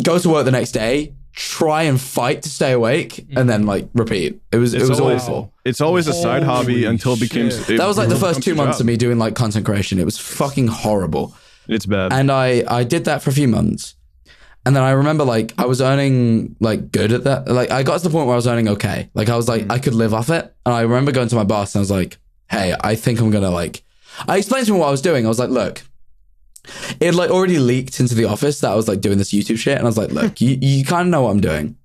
go 0.00 0.18
to 0.18 0.28
work 0.28 0.44
the 0.44 0.50
next 0.50 0.72
day, 0.72 1.14
try 1.32 1.84
and 1.84 2.00
fight 2.00 2.42
to 2.42 2.48
stay 2.48 2.72
awake, 2.72 3.18
and 3.18 3.28
mm. 3.28 3.46
then 3.46 3.66
like 3.66 3.88
repeat. 3.94 4.40
It 4.52 4.58
was 4.58 4.74
It's 4.74 4.84
it 4.84 4.88
was 4.88 5.00
always, 5.00 5.22
awful. 5.22 5.52
It's 5.64 5.80
always 5.80 6.06
a 6.06 6.12
side 6.12 6.42
hobby 6.42 6.84
until 6.84 7.14
it 7.14 7.20
becomes. 7.20 7.68
it 7.68 7.78
That 7.78 7.86
was 7.86 7.98
like 7.98 8.08
the 8.08 8.16
first 8.16 8.40
becomes 8.40 8.44
two 8.44 8.52
a 8.52 8.56
months 8.56 8.78
job. 8.78 8.82
of 8.82 8.86
me 8.86 8.96
doing 8.96 9.18
like 9.18 9.34
content 9.34 9.64
creation. 9.64 9.98
It 9.98 10.04
was 10.04 10.18
fucking 10.18 10.68
horrible. 10.68 11.34
It's 11.68 11.86
bad. 11.86 12.12
And 12.12 12.30
I 12.30 12.64
I 12.68 12.84
did 12.84 13.04
that 13.06 13.22
for 13.22 13.30
a 13.30 13.32
few 13.32 13.48
months. 13.48 13.94
And 14.64 14.76
then 14.76 14.82
I 14.84 14.92
remember 14.92 15.24
like 15.24 15.52
I 15.58 15.66
was 15.66 15.80
earning 15.80 16.56
like 16.60 16.92
good 16.92 17.12
at 17.12 17.24
that. 17.24 17.48
Like 17.48 17.70
I 17.70 17.82
got 17.82 17.98
to 17.98 18.04
the 18.04 18.10
point 18.10 18.26
where 18.26 18.34
I 18.34 18.36
was 18.36 18.46
earning 18.46 18.68
okay. 18.68 19.10
Like 19.14 19.28
I 19.28 19.36
was 19.36 19.48
like 19.48 19.62
mm. 19.62 19.72
I 19.72 19.78
could 19.78 19.94
live 19.94 20.14
off 20.14 20.30
it. 20.30 20.54
And 20.64 20.74
I 20.74 20.82
remember 20.82 21.12
going 21.12 21.28
to 21.28 21.36
my 21.36 21.44
boss 21.44 21.74
and 21.74 21.80
I 21.80 21.82
was 21.82 21.90
like, 21.90 22.18
"Hey, 22.48 22.74
I 22.80 22.94
think 22.94 23.20
I'm 23.20 23.30
going 23.30 23.44
to 23.44 23.50
like 23.50 23.82
I 24.28 24.38
explained 24.38 24.66
to 24.66 24.74
him 24.74 24.78
what 24.78 24.88
I 24.88 24.90
was 24.90 25.02
doing. 25.02 25.24
I 25.24 25.28
was 25.28 25.38
like, 25.38 25.50
"Look, 25.50 25.82
it 27.00 27.06
had, 27.06 27.14
like 27.14 27.30
already 27.30 27.58
leaked 27.58 27.98
into 28.00 28.14
the 28.14 28.24
office 28.24 28.60
that 28.60 28.70
I 28.70 28.74
was 28.74 28.88
like 28.88 29.00
doing 29.00 29.18
this 29.18 29.32
YouTube 29.32 29.58
shit 29.58 29.76
and 29.76 29.82
I 29.82 29.88
was 29.88 29.98
like, 29.98 30.10
"Look, 30.10 30.40
you 30.40 30.58
you 30.60 30.84
kind 30.84 31.08
of 31.08 31.10
know 31.10 31.22
what 31.22 31.30
I'm 31.30 31.40
doing. 31.40 31.76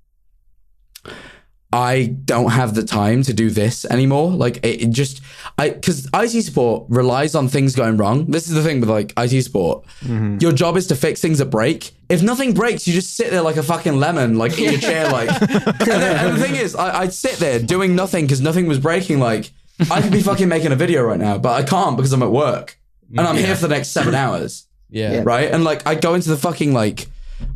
I 1.70 2.16
don't 2.24 2.50
have 2.50 2.74
the 2.74 2.82
time 2.82 3.22
to 3.24 3.34
do 3.34 3.50
this 3.50 3.84
anymore. 3.84 4.30
Like 4.30 4.56
it, 4.58 4.82
it 4.82 4.90
just 4.90 5.20
I 5.58 5.70
because 5.70 6.08
IT 6.14 6.42
support 6.42 6.86
relies 6.88 7.34
on 7.34 7.48
things 7.48 7.74
going 7.74 7.98
wrong. 7.98 8.24
This 8.26 8.48
is 8.48 8.54
the 8.54 8.62
thing 8.62 8.80
with 8.80 8.88
like 8.88 9.12
IT 9.18 9.42
support. 9.42 9.84
Mm-hmm. 10.00 10.38
Your 10.40 10.52
job 10.52 10.78
is 10.78 10.86
to 10.86 10.94
fix 10.94 11.20
things 11.20 11.38
that 11.38 11.46
break. 11.46 11.90
If 12.08 12.22
nothing 12.22 12.54
breaks, 12.54 12.88
you 12.88 12.94
just 12.94 13.16
sit 13.16 13.30
there 13.30 13.42
like 13.42 13.56
a 13.56 13.62
fucking 13.62 13.98
lemon, 13.98 14.38
like 14.38 14.58
in 14.58 14.72
your 14.72 14.80
chair, 14.80 15.10
like. 15.10 15.28
and, 15.42 15.50
then- 15.50 16.26
and 16.26 16.36
the 16.36 16.40
thing 16.42 16.54
is, 16.56 16.74
I, 16.74 17.00
I'd 17.00 17.12
sit 17.12 17.34
there 17.34 17.58
doing 17.58 17.94
nothing 17.94 18.24
because 18.24 18.40
nothing 18.40 18.66
was 18.66 18.78
breaking. 18.78 19.18
Like 19.18 19.50
I 19.90 20.00
could 20.00 20.12
be 20.12 20.22
fucking 20.22 20.48
making 20.48 20.72
a 20.72 20.76
video 20.76 21.02
right 21.02 21.20
now, 21.20 21.36
but 21.36 21.50
I 21.52 21.64
can't 21.64 21.96
because 21.98 22.14
I'm 22.14 22.22
at 22.22 22.30
work 22.30 22.78
and 23.10 23.20
I'm 23.20 23.36
here 23.36 23.54
for 23.54 23.62
the 23.68 23.74
next 23.74 23.88
seven 23.88 24.14
hours 24.14 24.67
yeah. 24.90 25.22
right? 25.24 25.50
And 25.50 25.64
like 25.64 25.86
I 25.86 25.94
go 25.94 26.14
into 26.14 26.28
the 26.28 26.36
fucking 26.36 26.72
like 26.72 27.06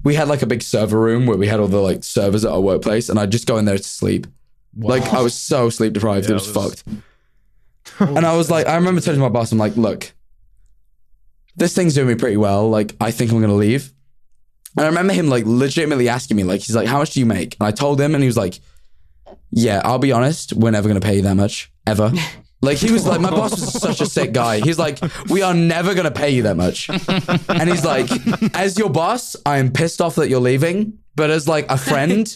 we 0.05 0.15
had 0.15 0.29
like 0.29 0.43
a 0.43 0.47
big 0.47 0.63
server 0.63 0.99
room 0.99 1.27
where 1.27 1.37
we 1.37 1.47
had 1.47 1.61
all 1.61 1.69
the 1.69 1.81
like 1.81 2.05
servers 2.05 2.45
at 2.45 2.53
our 2.53 2.61
workplace, 2.61 3.09
and 3.09 3.19
I'd 3.19 3.33
just 3.33 3.47
go 3.47 3.59
in 3.59 3.65
there 3.65 3.77
to 3.77 3.83
sleep. 3.83 4.27
Like 4.77 5.13
I 5.13 5.21
was 5.21 5.35
so 5.35 5.69
sleep 5.71 5.93
deprived, 5.93 6.31
it 6.31 6.33
was, 6.35 6.53
was- 6.53 6.83
fucked. 6.83 6.85
and 7.99 8.25
I 8.25 8.37
was 8.37 8.51
like, 8.51 8.67
I 8.67 8.77
remember 8.77 9.01
telling 9.01 9.21
my 9.21 9.29
boss, 9.29 9.53
I'm 9.53 9.59
like, 9.59 9.77
look, 9.77 10.13
this 11.57 11.75
thing's 11.75 11.95
doing 11.95 12.09
me 12.09 12.15
pretty 12.15 12.37
well. 12.37 12.71
Like, 12.71 12.95
I 13.01 13.11
think 13.11 13.33
I'm 13.33 13.41
gonna 13.41 13.55
leave. 13.55 13.93
And 14.77 14.87
I 14.87 14.89
remember 14.89 15.13
him 15.13 15.29
like 15.29 15.45
legitimately 15.47 16.09
asking 16.09 16.37
me, 16.37 16.45
like, 16.45 16.61
he's 16.61 16.77
like, 16.77 16.89
how 16.89 16.99
much 16.99 17.11
do 17.11 17.21
you 17.21 17.27
make? 17.27 17.57
And 17.61 17.67
I 17.67 17.71
told 17.71 18.01
him, 18.01 18.15
and 18.15 18.23
he 18.23 18.29
was 18.29 18.37
like, 18.37 18.61
yeah, 19.51 19.83
I'll 19.85 19.99
be 19.99 20.13
honest, 20.13 20.53
we're 20.55 20.71
never 20.71 20.89
gonna 20.89 21.01
pay 21.01 21.17
you 21.17 21.23
that 21.23 21.35
much 21.35 21.71
ever. 21.87 22.13
Like 22.63 22.79
he 22.79 22.93
was 22.93 23.05
like, 23.05 23.21
my 23.21 23.31
boss 23.31 23.51
was 23.51 23.73
such 23.73 24.01
a 24.01 24.07
sick 24.07 24.33
guy. 24.33 24.61
He's 24.61 24.79
like, 24.79 24.99
we 25.29 25.43
are 25.43 25.53
never 25.53 25.95
gonna 25.95 26.13
pay 26.13 26.31
you 26.31 26.45
that 26.45 26.57
much. 26.57 26.89
And 26.89 27.69
he's 27.69 27.85
like, 27.85 28.09
as 28.55 28.79
your 28.79 28.89
boss, 28.89 29.35
I 29.45 29.59
am 29.59 29.73
pissed 29.73 30.01
off 30.01 30.15
that 30.15 30.29
you're 30.29 30.41
leaving, 30.41 30.99
but 31.17 31.31
as 31.31 31.49
like 31.49 31.69
a 31.71 31.77
friend, 31.77 32.35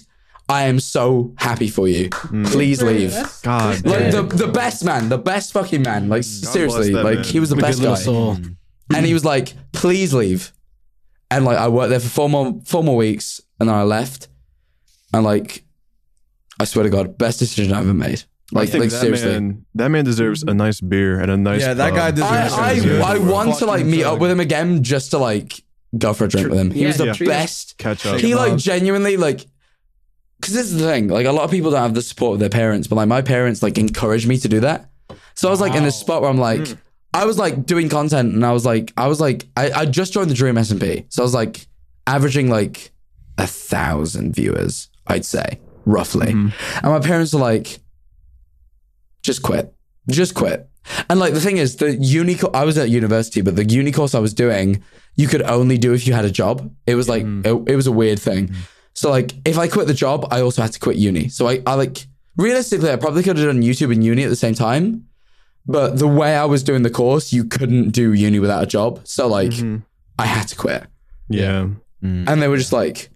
I 0.49 0.65
am 0.65 0.81
so 0.81 1.33
happy 1.39 1.69
for 1.69 1.87
you. 1.89 2.09
Mm. 2.11 2.47
Please 2.47 2.83
leave. 2.83 3.15
God, 3.43 3.85
Like 3.87 4.11
the 4.11 4.23
the 4.23 4.49
best 4.49 4.85
man, 4.85 5.09
the 5.09 5.19
best 5.19 5.53
fucking 5.53 5.83
man. 5.83 6.09
Like 6.09 6.25
seriously, 6.25 6.93
that 6.93 7.05
like 7.05 7.17
man. 7.19 7.25
he 7.25 7.39
was 7.41 7.51
the 7.51 7.57
Good 7.57 7.63
best 7.63 7.79
little 7.81 7.95
guy. 7.95 8.01
soul. 8.03 8.37
And 8.95 9.05
he 9.07 9.13
was 9.15 9.25
like, 9.25 9.55
please 9.73 10.13
leave. 10.15 10.53
And 11.31 11.45
like 11.45 11.59
I 11.59 11.69
worked 11.69 11.91
there 11.91 12.01
for 12.01 12.09
four 12.09 12.29
more 12.29 12.61
four 12.65 12.83
more 12.85 12.97
weeks, 12.97 13.41
and 13.61 13.69
then 13.69 13.77
I 13.77 13.83
left. 13.85 14.29
And 15.13 15.25
like, 15.25 15.65
I 16.61 16.65
swear 16.65 16.83
to 16.85 16.91
God, 16.91 17.17
best 17.19 17.39
decision 17.39 17.73
I 17.73 17.81
ever 17.81 17.95
made. 17.95 18.23
Like, 18.53 18.69
I 18.69 18.71
think 18.71 18.85
like 18.85 18.91
that 18.91 19.01
seriously. 19.01 19.33
man, 19.33 19.67
that 19.75 19.89
man 19.89 20.05
deserves 20.05 20.43
a 20.45 20.55
nice 20.55 20.81
beer 20.81 21.19
and 21.19 21.31
a 21.31 21.37
nice. 21.37 21.63
Yeah, 21.63 21.75
that 21.75 21.91
pub. 21.91 21.97
guy 21.97 22.11
deserves. 22.13 22.53
I, 22.53 22.73
Yeah. 22.73 23.03
I, 23.05 23.15
I 23.17 23.19
want 23.19 23.59
to 23.59 23.67
like 23.67 23.85
meet 23.85 24.05
up 24.05 24.21
with 24.21 24.31
him 24.31 24.41
again 24.41 24.83
just 24.85 25.11
to 25.11 25.19
like 25.19 25.61
go 25.99 26.13
for 26.13 26.25
a 26.25 26.29
drink 26.29 26.51
with 26.51 26.59
him. 26.59 26.71
He 26.71 26.87
was 26.87 26.97
the 26.99 27.07
Yeah, 27.07 27.27
best. 27.27 27.77
catch 27.79 28.07
up. 28.07 28.21
He 28.21 28.35
like 28.35 28.57
genuinely 28.57 29.17
like 29.17 29.47
because 30.41 30.55
this 30.55 30.67
is 30.67 30.79
the 30.79 30.87
thing. 30.87 31.09
Like 31.09 31.27
a 31.27 31.33
lot 31.33 31.45
of 31.45 31.51
people 31.51 31.71
don't 31.71 31.83
have 31.83 31.95
the 31.95 32.03
support 32.03 32.35
of 32.35 32.41
their 32.41 32.51
parents, 32.51 32.87
but 32.87 32.97
like 32.97 33.09
my 33.09 33.23
parents 33.23 33.63
like 33.63 33.79
encouraged 33.79 34.29
me 34.29 34.37
to 34.39 34.49
do 34.49 34.61
that. 34.61 34.91
So 35.35 35.49
I 35.49 35.51
was 35.51 35.61
like 35.61 35.75
in 35.75 35.83
this 35.83 35.99
spot 35.99 36.23
where 36.23 36.31
I'm 36.31 36.39
like, 36.39 36.61
mm. 36.61 36.79
I 37.13 37.25
was 37.25 37.39
like 37.39 37.67
doing 37.67 37.89
content 37.89 38.35
and 38.35 38.45
I 38.45 38.53
was 38.53 38.65
like, 38.67 38.93
I 38.97 39.09
was 39.09 39.21
like, 39.21 39.47
I, 39.57 39.71
I 39.71 39.87
just 39.87 40.13
joined 40.13 40.31
the 40.31 40.35
Dream 40.35 40.55
SMP. 40.55 41.07
So 41.09 41.23
I 41.23 41.25
was 41.25 41.35
like 41.35 41.67
averaging 42.07 42.49
like 42.51 42.91
a 43.39 43.47
thousand 43.47 44.35
viewers, 44.35 44.89
I'd 45.07 45.25
say, 45.25 45.59
roughly. 45.85 46.29
Mm-hmm. 46.29 46.79
And 46.85 46.93
my 46.93 47.01
parents 47.01 47.33
were 47.33 47.41
like, 47.41 47.79
just 49.27 49.43
quit. 49.43 49.75
Just 50.09 50.35
quit. 50.35 50.69
And 51.11 51.19
like 51.19 51.35
the 51.35 51.41
thing 51.41 51.57
is, 51.57 51.77
the 51.77 51.97
uni 51.97 52.39
I 52.55 52.65
was 52.65 52.79
at 52.79 52.89
university, 52.89 53.41
but 53.41 53.57
the 53.57 53.65
uni 53.65 53.93
course 53.93 54.15
I 54.15 54.21
was 54.21 54.33
doing, 54.33 54.83
you 55.17 55.27
could 55.27 55.43
only 55.43 55.79
do 55.79 55.93
if 55.93 56.07
you 56.07 56.15
had 56.15 56.25
a 56.25 56.31
job. 56.31 56.73
It 56.87 56.95
was 56.95 57.09
like 57.09 57.25
mm-hmm. 57.25 57.45
it, 57.45 57.73
it 57.73 57.77
was 57.77 57.87
a 57.87 57.93
weird 57.93 58.21
thing. 58.21 58.49
Mm-hmm. 58.49 58.61
So 58.95 59.11
like 59.11 59.35
if 59.45 59.59
I 59.59 59.69
quit 59.69 59.89
the 59.89 59.95
job, 59.95 60.27
I 60.31 60.41
also 60.41 60.63
had 60.63 60.73
to 60.73 60.81
quit 60.81 60.97
uni. 60.97 61.29
So 61.29 61.49
I, 61.49 61.61
I 61.67 61.75
like 61.75 62.07
realistically, 62.37 62.91
I 62.91 62.97
probably 62.97 63.23
could 63.23 63.37
have 63.37 63.47
done 63.47 63.63
YouTube 63.63 63.93
and 63.93 64.03
uni 64.05 64.23
at 64.23 64.31
the 64.31 64.37
same 64.37 64.55
time. 64.55 65.09
But 65.67 65.99
the 65.99 66.07
way 66.07 66.37
I 66.37 66.45
was 66.45 66.63
doing 66.63 66.83
the 66.83 66.91
course, 66.91 67.33
you 67.33 67.45
couldn't 67.45 67.91
do 67.91 68.13
uni 68.13 68.39
without 68.39 68.63
a 68.63 68.67
job. 68.67 69.01
So 69.05 69.27
like 69.27 69.51
mm-hmm. 69.51 69.79
I 70.19 70.27
had 70.27 70.47
to 70.49 70.57
quit. 70.57 70.87
Yeah. 71.29 71.69
Mm. 72.03 72.29
And 72.29 72.41
they 72.41 72.47
were 72.47 72.57
just 72.57 72.73
like, 72.73 73.11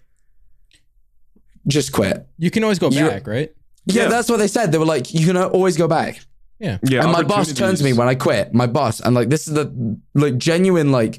just 1.68 1.92
quit. 1.92 2.26
You 2.36 2.50
can 2.50 2.64
always 2.64 2.80
go 2.80 2.90
You- 2.90 3.08
back, 3.08 3.28
right? 3.28 3.54
Yeah, 3.94 4.04
Yeah. 4.04 4.08
that's 4.08 4.28
what 4.28 4.38
they 4.38 4.48
said. 4.48 4.72
They 4.72 4.78
were 4.78 4.84
like, 4.86 5.12
you 5.12 5.26
can 5.26 5.36
always 5.36 5.76
go 5.76 5.88
back. 5.88 6.20
Yeah. 6.58 6.78
Yeah. 6.82 7.02
and 7.02 7.12
my 7.12 7.22
boss 7.22 7.52
turned 7.52 7.78
to 7.78 7.84
me 7.84 7.92
when 7.94 8.06
I 8.08 8.14
quit. 8.14 8.52
My 8.52 8.66
boss, 8.66 9.00
and 9.00 9.14
like 9.14 9.30
this 9.30 9.48
is 9.48 9.54
the 9.54 9.98
like 10.14 10.36
genuine 10.36 10.92
like 10.92 11.18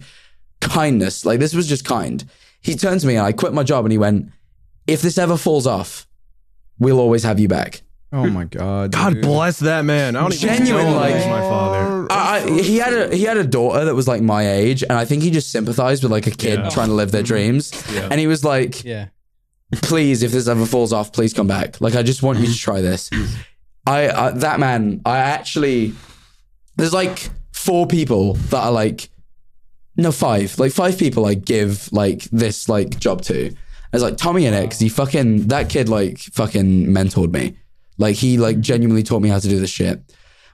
kindness. 0.59 1.25
Like 1.25 1.39
this 1.39 1.53
was 1.53 1.67
just 1.67 1.83
kind. 1.85 2.23
He 2.61 2.75
turned 2.75 3.01
to 3.01 3.07
me 3.07 3.15
and 3.15 3.25
I 3.25 3.31
quit 3.31 3.53
my 3.53 3.63
job, 3.63 3.85
and 3.85 3.91
he 3.91 3.97
went, 3.97 4.29
"If 4.85 5.01
this 5.01 5.17
ever 5.17 5.37
falls 5.37 5.65
off, 5.65 6.07
we'll 6.77 6.99
always 6.99 7.23
have 7.23 7.39
you 7.39 7.47
back." 7.47 7.81
Oh 8.13 8.27
my 8.27 8.43
god. 8.43 8.91
God 8.91 9.13
dude. 9.13 9.23
bless 9.23 9.59
that 9.59 9.85
man. 9.85 10.17
I 10.17 10.21
don't 10.21 10.33
even 10.33 10.49
Genuine, 10.57 10.85
know 10.85 10.95
like- 10.95 11.15
like 11.15 11.27
my 11.27 11.39
father. 11.39 12.07
I, 12.11 12.43
I, 12.43 12.61
he 12.61 12.77
had 12.77 12.93
a 12.93 13.15
he 13.15 13.23
had 13.23 13.37
a 13.37 13.43
daughter 13.43 13.85
that 13.85 13.95
was 13.95 14.07
like 14.07 14.21
my 14.21 14.47
age, 14.47 14.83
and 14.83 14.93
I 14.93 15.05
think 15.05 15.23
he 15.23 15.31
just 15.31 15.49
sympathized 15.51 16.03
with 16.03 16.11
like 16.11 16.27
a 16.27 16.31
kid 16.31 16.59
Yeah. 16.59 16.69
trying 16.69 16.89
to 16.89 16.93
live 16.93 17.11
their 17.11 17.21
mm-hmm. 17.23 17.27
dreams. 17.27 17.71
Yeah. 17.91 18.09
And 18.11 18.19
he 18.19 18.27
was 18.27 18.43
like, 18.43 18.83
Yeah. 18.83 19.07
Please, 19.71 20.21
if 20.23 20.31
this 20.31 20.47
ever 20.47 20.65
falls 20.65 20.91
off, 20.91 21.13
please 21.13 21.33
come 21.33 21.47
back. 21.47 21.79
Like, 21.79 21.95
I 21.95 22.03
just 22.03 22.23
want 22.23 22.39
you 22.39 22.47
to 22.47 22.57
try 22.57 22.81
this. 22.81 23.09
I, 23.85 24.09
I 24.09 24.31
that 24.31 24.59
man, 24.59 25.01
I 25.05 25.17
actually, 25.17 25.93
there's 26.75 26.93
like 26.93 27.29
four 27.51 27.87
people 27.87 28.33
that 28.33 28.63
are 28.63 28.71
like, 28.71 29.09
no, 29.97 30.11
five, 30.11 30.57
like 30.59 30.71
five 30.71 30.97
people 30.97 31.25
I 31.25 31.33
give 31.35 31.91
like 31.91 32.23
this 32.25 32.69
like 32.69 32.99
job 32.99 33.21
to. 33.23 33.55
There's 33.91 34.03
like 34.03 34.17
Tommy 34.17 34.43
Innit 34.43 34.63
because 34.63 34.79
he 34.79 34.89
fucking 34.89 35.47
that 35.47 35.69
kid 35.69 35.89
like 35.89 36.19
fucking 36.19 36.87
mentored 36.87 37.33
me. 37.33 37.57
Like 37.97 38.15
he 38.15 38.37
like 38.37 38.59
genuinely 38.59 39.03
taught 39.03 39.21
me 39.21 39.29
how 39.29 39.39
to 39.39 39.47
do 39.47 39.59
this 39.59 39.69
shit. 39.69 40.01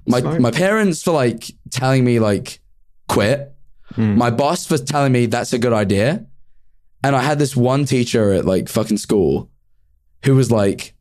My 0.07 0.21
my 0.21 0.51
parents 0.51 1.03
for 1.03 1.11
like 1.11 1.43
telling 1.69 2.03
me 2.03 2.19
like 2.19 2.59
quit. 3.07 3.53
Hmm. 3.93 4.17
My 4.17 4.31
boss 4.31 4.65
for 4.65 4.77
telling 4.77 5.11
me 5.11 5.27
that's 5.27 5.53
a 5.53 5.59
good 5.59 5.73
idea. 5.73 6.25
And 7.03 7.15
I 7.15 7.21
had 7.21 7.39
this 7.39 7.55
one 7.55 7.85
teacher 7.85 8.31
at 8.33 8.45
like 8.45 8.69
fucking 8.69 8.97
school 8.97 9.49
who 10.23 10.35
was 10.35 10.51
like, 10.51 10.93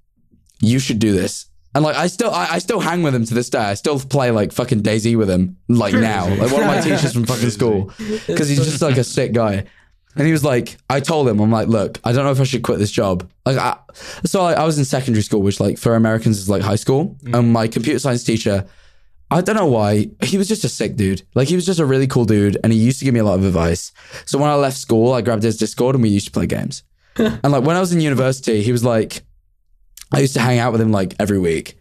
you 0.60 0.78
should 0.78 0.98
do 0.98 1.12
this. 1.12 1.46
And 1.74 1.84
like 1.84 1.96
I 1.96 2.06
still 2.06 2.30
I, 2.30 2.46
I 2.52 2.58
still 2.58 2.80
hang 2.80 3.02
with 3.02 3.14
him 3.14 3.24
to 3.24 3.34
this 3.34 3.50
day. 3.50 3.58
I 3.58 3.74
still 3.74 3.98
play 3.98 4.30
like 4.30 4.52
fucking 4.52 4.82
DayZ 4.82 5.16
with 5.18 5.28
him 5.28 5.58
like 5.68 5.94
now. 5.94 6.26
Like 6.28 6.50
one 6.50 6.62
of 6.62 6.68
my 6.68 6.80
teachers 6.80 7.12
from 7.12 7.26
fucking 7.26 7.50
school. 7.50 7.92
Because 8.26 8.48
he's 8.48 8.64
just 8.64 8.80
like 8.80 8.96
a 8.96 9.04
sick 9.04 9.32
guy. 9.32 9.64
And 10.16 10.24
he 10.24 10.32
was 10.32 10.42
like, 10.42 10.78
I 10.88 11.00
told 11.00 11.28
him, 11.28 11.40
I'm 11.40 11.50
like, 11.50 11.68
look, 11.68 12.00
I 12.02 12.12
don't 12.12 12.24
know 12.24 12.30
if 12.30 12.40
I 12.40 12.44
should 12.44 12.62
quit 12.62 12.78
this 12.78 12.90
job. 12.90 13.28
Like, 13.44 13.58
I, 13.58 13.76
so 14.24 14.40
I, 14.40 14.54
I 14.54 14.64
was 14.64 14.78
in 14.78 14.86
secondary 14.86 15.22
school, 15.22 15.42
which 15.42 15.60
like 15.60 15.76
for 15.76 15.94
Americans 15.94 16.38
is 16.38 16.48
like 16.48 16.62
high 16.62 16.76
school. 16.76 17.16
Mm. 17.24 17.38
And 17.38 17.52
my 17.52 17.68
computer 17.68 17.98
science 17.98 18.24
teacher, 18.24 18.66
I 19.30 19.40
don't 19.40 19.56
know 19.56 19.66
why, 19.66 20.10
he 20.22 20.38
was 20.38 20.46
just 20.46 20.64
a 20.64 20.68
sick 20.68 20.96
dude. 20.96 21.22
Like 21.34 21.48
he 21.48 21.56
was 21.56 21.66
just 21.66 21.80
a 21.80 21.86
really 21.86 22.06
cool 22.06 22.24
dude, 22.24 22.58
and 22.62 22.72
he 22.72 22.78
used 22.78 23.00
to 23.00 23.04
give 23.04 23.14
me 23.14 23.20
a 23.20 23.24
lot 23.24 23.38
of 23.38 23.44
advice. 23.44 23.92
So 24.24 24.38
when 24.38 24.50
I 24.50 24.54
left 24.54 24.76
school, 24.76 25.12
I 25.12 25.20
grabbed 25.20 25.42
his 25.42 25.56
Discord 25.56 25.96
and 25.96 26.02
we 26.02 26.10
used 26.10 26.26
to 26.26 26.32
play 26.32 26.46
games. 26.46 26.84
and 27.16 27.50
like 27.50 27.64
when 27.64 27.76
I 27.76 27.80
was 27.80 27.92
in 27.92 28.00
university, 28.00 28.62
he 28.62 28.72
was 28.72 28.84
like, 28.84 29.22
I 30.12 30.20
used 30.20 30.34
to 30.34 30.40
hang 30.40 30.58
out 30.58 30.72
with 30.72 30.80
him 30.80 30.92
like 30.92 31.14
every 31.18 31.38
week. 31.38 31.76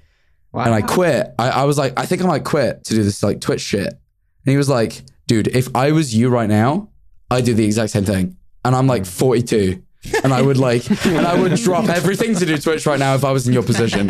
And 0.66 0.74
I 0.74 0.82
quit. 0.82 1.34
I, 1.38 1.50
I 1.50 1.64
was 1.66 1.78
like, 1.78 2.00
I 2.00 2.06
think 2.06 2.24
I 2.24 2.28
might 2.28 2.46
quit 2.46 2.86
to 2.86 2.96
do 2.96 3.04
this 3.04 3.22
like 3.22 3.42
Twitch 3.42 3.62
shit. 3.62 3.88
And 3.88 4.52
he 4.52 4.58
was 4.58 4.70
like, 4.70 5.04
dude, 5.28 5.48
if 5.50 5.68
I 5.76 5.92
was 5.92 6.16
you 6.16 6.30
right 6.30 6.48
now, 6.48 6.90
I'd 7.30 7.44
do 7.46 7.54
the 7.54 7.66
exact 7.66 7.92
same 7.92 8.06
thing. 8.06 8.38
And 8.64 8.76
I'm 8.76 8.88
like 8.88 9.06
42. 9.06 9.84
And 10.24 10.34
I 10.34 10.42
would 10.42 10.58
like, 10.58 10.90
and 11.06 11.26
I 11.26 11.40
would 11.40 11.56
drop 11.64 11.90
everything 11.90 12.36
to 12.36 12.46
do 12.46 12.58
Twitch 12.58 12.86
right 12.86 13.00
now 13.00 13.16
if 13.16 13.24
I 13.24 13.32
was 13.32 13.48
in 13.48 13.54
your 13.54 13.64
position. 13.64 14.10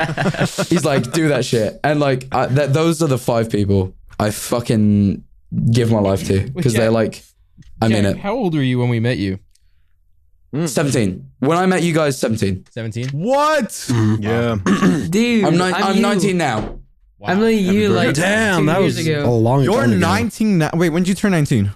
He's 0.69 0.85
like, 0.85 1.11
do 1.11 1.29
that 1.29 1.43
shit. 1.45 1.79
And 1.83 1.99
like, 1.99 2.27
I, 2.33 2.47
th- 2.47 2.69
those 2.71 3.01
are 3.01 3.07
the 3.07 3.17
five 3.17 3.49
people 3.49 3.93
I 4.19 4.31
fucking 4.31 5.23
give 5.71 5.91
my 5.91 5.99
life 5.99 6.25
to 6.27 6.49
because 6.51 6.73
they're 6.73 6.91
like, 6.91 7.23
I 7.81 7.87
mean 7.87 8.03
Jack, 8.03 8.15
it. 8.15 8.19
How 8.19 8.33
old 8.35 8.53
were 8.55 8.61
you 8.61 8.79
when 8.79 8.89
we 8.89 8.99
met 8.99 9.17
you? 9.17 9.39
Mm. 10.53 10.69
17. 10.69 11.31
When 11.39 11.57
I 11.57 11.65
met 11.65 11.83
you 11.83 11.93
guys, 11.93 12.17
17. 12.19 12.65
17? 12.71 13.09
What? 13.09 13.89
Yeah. 14.19 14.55
Dude, 15.09 15.43
I'm, 15.43 15.57
ni- 15.57 15.61
I'm 15.63 15.95
you. 15.97 16.01
19 16.01 16.37
now. 16.37 16.79
I'm 17.23 17.41
like 17.41 17.55
you 17.57 17.89
like 17.89 18.13
Damn, 18.13 18.61
two 18.61 18.65
that 18.67 18.81
years 18.81 18.97
was 18.97 19.07
ago. 19.07 19.25
a 19.27 19.31
long 19.31 19.63
You're 19.63 19.73
time 19.81 19.91
ago. 19.93 19.99
19 19.99 20.57
now. 20.59 20.69
Wait, 20.75 20.89
when 20.91 21.01
did 21.03 21.09
you 21.09 21.15
turn 21.15 21.31
19? 21.31 21.71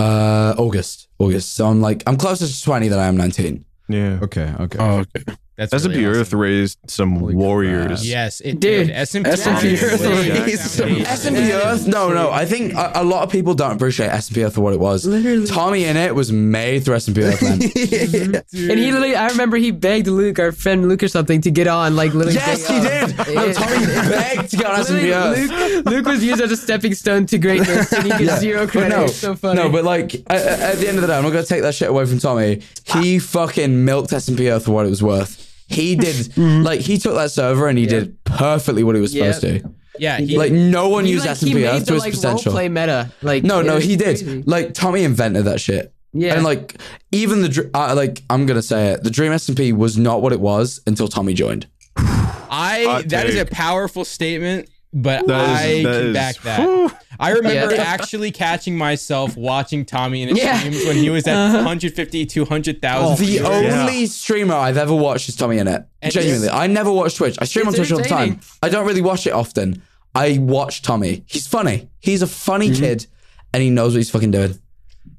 Uh, 0.00 0.54
August. 0.56 1.08
August. 1.18 1.54
So 1.54 1.66
I'm 1.66 1.80
like, 1.80 2.02
I'm 2.06 2.16
closer 2.16 2.46
to 2.46 2.62
20 2.62 2.88
than 2.88 2.98
I 2.98 3.06
am 3.06 3.16
19. 3.16 3.64
Yeah. 3.88 4.18
Okay, 4.22 4.54
okay. 4.60 4.78
Oh, 4.80 5.00
okay. 5.00 5.24
That's 5.60 5.74
SMP 5.74 5.96
really 5.96 6.04
Earth 6.06 6.32
raised 6.32 6.78
some 6.86 7.20
warriors. 7.20 8.08
Yes, 8.08 8.40
it 8.40 8.60
Dude, 8.60 8.86
did. 8.86 8.88
SMP, 8.96 9.24
SMP 9.26 9.74
Earth 9.74 10.00
Jack- 10.00 10.46
raised 10.46 10.62
Jack- 10.62 10.70
some- 10.70 10.88
SMP 10.88 11.52
Earth? 11.64 11.86
No, 11.86 12.12
no. 12.14 12.30
I 12.30 12.46
think 12.46 12.72
a, 12.72 12.92
a 12.94 13.04
lot 13.04 13.24
of 13.24 13.30
people 13.30 13.52
don't 13.54 13.72
appreciate 13.72 14.10
SMP 14.10 14.46
Earth 14.46 14.54
for 14.54 14.62
what 14.62 14.72
it 14.72 14.80
was. 14.80 15.04
Literally. 15.04 15.46
Tommy 15.46 15.82
Innit 15.82 16.14
was 16.14 16.32
made 16.32 16.84
through 16.84 16.96
SMP 16.96 17.24
Earth, 17.24 17.42
man. 17.42 17.60
And 18.70 18.78
he 18.78 18.90
literally, 18.90 19.14
I 19.14 19.28
remember 19.28 19.56
he 19.58 19.70
begged 19.70 20.06
Luke, 20.06 20.38
our 20.38 20.50
friend 20.52 20.88
Luke 20.88 21.02
or 21.02 21.08
something, 21.08 21.40
to 21.42 21.50
get 21.50 21.66
on. 21.66 21.94
Like 21.94 22.14
literally. 22.14 22.34
yes, 22.36 22.66
he 22.66 22.76
of. 22.78 22.82
did. 22.82 23.34
No, 23.34 23.52
Tommy 23.52 23.86
begged 23.86 24.50
to 24.50 24.56
get 24.56 24.66
on 24.66 24.80
SMP 24.80 25.14
Earth. 25.14 25.50
Luke, 25.50 25.84
Luke 25.86 26.06
was 26.06 26.24
used 26.24 26.40
as 26.40 26.50
a 26.50 26.56
stepping 26.56 26.94
stone 26.94 27.26
to 27.26 27.38
greatness, 27.38 27.92
and 27.92 28.04
he 28.10 28.24
gets 28.24 28.40
zero 28.40 28.66
credit. 28.66 28.88
no, 28.88 29.04
It's 29.04 29.16
so 29.16 29.34
funny. 29.36 29.60
no, 29.60 29.68
but 29.68 29.84
like 29.84 30.14
at, 30.30 30.40
at 30.40 30.78
the 30.78 30.88
end 30.88 30.96
of 30.96 31.02
the 31.02 31.08
day, 31.08 31.16
I'm 31.18 31.22
not 31.22 31.30
gonna 31.32 31.44
take 31.44 31.62
that 31.62 31.74
shit 31.74 31.88
away 31.90 32.06
from 32.06 32.18
Tommy. 32.18 32.62
He 32.86 33.18
fucking 33.18 33.84
milked 33.84 34.10
SMP 34.10 34.50
Earth 34.50 34.64
for 34.64 34.72
what 34.72 34.86
it 34.86 34.90
was 34.90 35.02
worth. 35.02 35.48
He 35.70 35.96
did 35.96 36.36
like 36.38 36.80
he 36.80 36.98
took 36.98 37.14
that 37.14 37.30
server 37.30 37.68
and 37.68 37.78
he 37.78 37.86
did 37.86 38.22
perfectly 38.24 38.82
what 38.84 38.94
he 38.96 39.00
was 39.00 39.12
supposed 39.12 39.42
Yep. 39.44 39.62
to. 39.62 39.70
Yeah, 39.98 40.18
he, 40.18 40.36
Like 40.38 40.50
no 40.52 40.88
one 40.88 41.04
he, 41.04 41.12
used 41.12 41.26
like, 41.26 41.36
SMP 41.36 41.48
he 41.48 41.54
made 41.54 41.64
Earth 41.66 41.84
to 41.86 41.92
the 41.92 41.94
its 41.96 42.04
like 42.04 42.14
potential. 42.14 42.52
roleplay 42.52 42.70
meta. 42.70 43.12
Like 43.22 43.44
No, 43.44 43.60
no, 43.62 43.74
was 43.76 43.84
he 43.84 43.96
did. 43.96 44.16
crazy. 44.16 44.42
Like 44.46 44.72
Tommy 44.74 45.04
invented 45.04 45.44
that 45.44 45.60
shit. 45.60 45.92
Yeah. 46.12 46.34
And 46.34 46.42
like 46.44 46.80
even 47.12 47.42
the 47.42 47.70
uh, 47.74 47.94
like 47.94 48.22
I'm 48.30 48.46
gonna 48.46 48.62
say 48.62 48.92
it, 48.92 49.04
the 49.04 49.10
Dream 49.10 49.30
SMP 49.32 49.72
was 49.72 49.96
not 49.98 50.22
what 50.22 50.32
it 50.32 50.40
was 50.40 50.80
until 50.86 51.06
Tommy 51.06 51.34
joined. 51.34 51.66
I 51.96 52.84
Hot 52.86 53.08
that 53.10 53.26
is 53.26 53.36
a 53.36 53.44
powerful 53.46 54.04
statement. 54.04 54.68
But 54.92 55.26
That 55.26 55.44
is- 55.44 55.48
I 55.48 55.82
that 55.82 55.98
can 55.98 56.06
is- 56.08 56.14
back 56.14 56.42
that. 56.42 56.96
I 57.18 57.30
remember 57.30 57.74
Yeah. 57.74 57.82
actually 57.82 58.30
catching 58.30 58.76
myself 58.78 59.36
watching 59.36 59.84
Tommy 59.84 60.22
in 60.22 60.30
his 60.30 60.38
Yeah. 60.38 60.58
streams 60.58 60.84
when 60.86 60.96
he 60.96 61.10
was 61.10 61.26
at 61.26 61.52
150, 61.54 62.24
200,000. 62.26 63.18
The 63.18 63.32
viewers. 63.32 63.48
only 63.74 64.06
streamer 64.06 64.54
I've 64.54 64.76
ever 64.78 64.94
watched 64.94 65.28
is 65.28 65.36
Tommy 65.36 65.56
Innit. 65.58 65.84
And 66.02 66.12
Genuinely, 66.12 66.48
I 66.48 66.66
never 66.66 66.90
watch 66.90 67.14
Twitch. 67.16 67.36
I 67.40 67.44
stream 67.44 67.66
on 67.68 67.74
Twitch 67.74 67.92
all 67.92 67.98
the 67.98 68.04
time. 68.08 68.40
I 68.62 68.68
don't 68.68 68.86
really 68.86 69.02
watch 69.02 69.26
it 69.26 69.32
often. 69.32 69.82
I 70.14 70.38
watch 70.40 70.82
Tommy. 70.82 71.22
He's 71.26 71.46
funny. 71.46 71.88
He's 72.00 72.22
a 72.22 72.26
funny 72.26 72.70
Mm-hmm. 72.70 72.82
kid, 72.82 73.06
and 73.54 73.62
he 73.62 73.70
knows 73.70 73.92
what 73.92 73.98
he's 73.98 74.10
fucking 74.10 74.30
doing. 74.32 74.58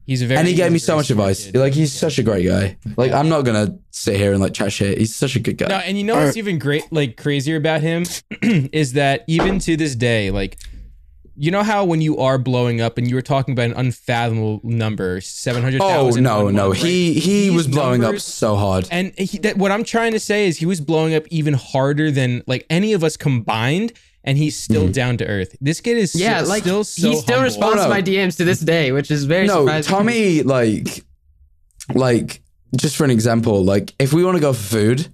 He's 0.05 0.21
a 0.21 0.27
very 0.27 0.39
and 0.39 0.47
he 0.47 0.55
gave 0.55 0.71
me 0.71 0.79
so 0.79 0.95
much 0.95 1.09
advice. 1.09 1.45
kid. 1.45 1.55
Like 1.55 1.73
he's 1.73 1.93
such 1.93 2.17
a 2.17 2.23
great 2.23 2.45
guy. 2.45 2.77
Like 2.97 3.11
I'm 3.11 3.29
not 3.29 3.43
gonna 3.43 3.77
sit 3.91 4.15
here 4.17 4.33
and 4.33 4.41
like 4.41 4.53
chat 4.53 4.73
shit. 4.73 4.97
He's 4.97 5.15
such 5.15 5.35
a 5.35 5.39
good 5.39 5.57
guy. 5.57 5.67
No, 5.67 5.75
and 5.75 5.97
you 5.97 6.03
know 6.03 6.15
what's 6.15 6.37
even 6.37 6.59
great, 6.59 6.83
like 6.91 7.17
crazier 7.17 7.55
about 7.55 7.81
him, 7.81 8.03
is 8.41 8.93
that 8.93 9.23
even 9.27 9.59
to 9.59 9.77
this 9.77 9.95
day, 9.95 10.31
like, 10.31 10.57
you 11.35 11.49
know 11.51 11.63
how 11.63 11.85
when 11.85 12.01
you 12.01 12.17
are 12.17 12.37
blowing 12.37 12.81
up 12.81 12.97
and 12.97 13.07
you 13.09 13.15
were 13.15 13.21
talking 13.21 13.53
about 13.53 13.65
an 13.71 13.73
unfathomable 13.73 14.59
number, 14.63 15.21
seven 15.21 15.61
hundred 15.63 15.81
oh 15.81 15.87
thousand. 15.89 16.23
no, 16.23 16.49
no, 16.49 16.71
he 16.71 17.13
he 17.13 17.47
These 17.49 17.53
was 17.53 17.67
blowing 17.67 18.03
up 18.03 18.19
so 18.19 18.55
hard. 18.55 18.87
And 18.91 19.13
he, 19.17 19.37
that, 19.39 19.57
what 19.57 19.71
I'm 19.71 19.83
trying 19.83 20.11
to 20.11 20.19
say 20.19 20.47
is 20.47 20.57
he 20.57 20.65
was 20.65 20.81
blowing 20.81 21.13
up 21.15 21.23
even 21.29 21.53
harder 21.53 22.11
than 22.11 22.43
like 22.47 22.65
any 22.69 22.93
of 22.93 23.03
us 23.03 23.15
combined, 23.17 23.93
and 24.23 24.37
he's 24.37 24.57
still 24.57 24.83
Mm-hmm. 24.83 24.91
down 24.91 25.17
to 25.17 25.25
earth. 25.27 25.55
This 25.61 25.79
kid 25.79 25.97
is 25.97 26.13
Yeah, 26.15 26.43
so- 26.43 26.49
like 26.49 26.63
still 26.63 26.83
so 26.83 27.09
he 27.09 27.15
still 27.15 27.35
humble. 27.37 27.43
responds 27.45 27.79
Oh, 27.81 27.83
to 27.85 27.89
my 27.89 28.01
DMs 28.01 28.35
to 28.37 28.43
this 28.45 28.59
day, 28.59 28.91
which 28.91 29.09
is 29.09 29.23
very 29.23 29.47
no, 29.47 29.61
surprising. 29.65 29.89
Tommy, 29.89 30.43
like, 30.43 31.03
like, 31.93 32.41
just 32.75 32.95
for 32.97 33.03
an 33.05 33.11
example, 33.11 33.63
like, 33.63 33.93
if 33.99 34.11
we 34.13 34.23
want 34.25 34.35
to 34.35 34.41
go 34.41 34.51
for 34.53 34.61
food, 34.63 35.07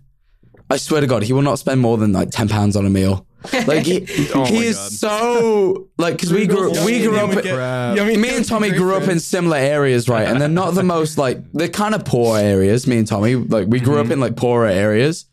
I 0.70 0.78
swear 0.78 1.02
to 1.02 1.08
God, 1.08 1.24
he 1.24 1.32
will 1.34 1.42
not 1.44 1.60
spend 1.60 1.80
more 1.80 1.98
than 1.98 2.12
like 2.12 2.32
ten 2.32 2.50
pounds 2.50 2.76
on 2.76 2.86
a 2.86 2.90
meal. 2.90 3.27
Like 3.68 3.86
he, 3.86 4.06
Oh 4.34 4.46
he 4.46 4.66
is 4.66 4.76
God. 4.76 4.92
so 4.92 5.88
like 5.98 6.16
because 6.16 6.34
we 6.34 6.48
grew 6.48 6.72
we 6.86 7.02
grew 7.04 7.18
up. 7.18 7.30
me 7.34 8.36
and 8.36 8.46
Tommy 8.46 8.72
grew 8.72 8.96
up 8.96 9.08
in 9.08 9.20
similar 9.20 9.58
areas, 9.58 10.10
right? 10.10 10.28
And 10.28 10.42
they're 10.42 10.50
not 10.50 10.74
the 10.74 10.84
most 10.96 11.18
like 11.18 11.40
they're 11.54 11.70
kind 11.70 11.94
of 11.96 12.04
poor 12.04 12.38
areas. 12.40 12.88
Me 12.88 12.98
and 12.98 13.08
Tommy, 13.08 13.36
like 13.36 13.68
we 13.68 13.80
grew 13.80 14.00
up 14.00 14.10
in 14.10 14.20
like 14.20 14.36
poorer 14.36 14.66
areas. 14.68 15.26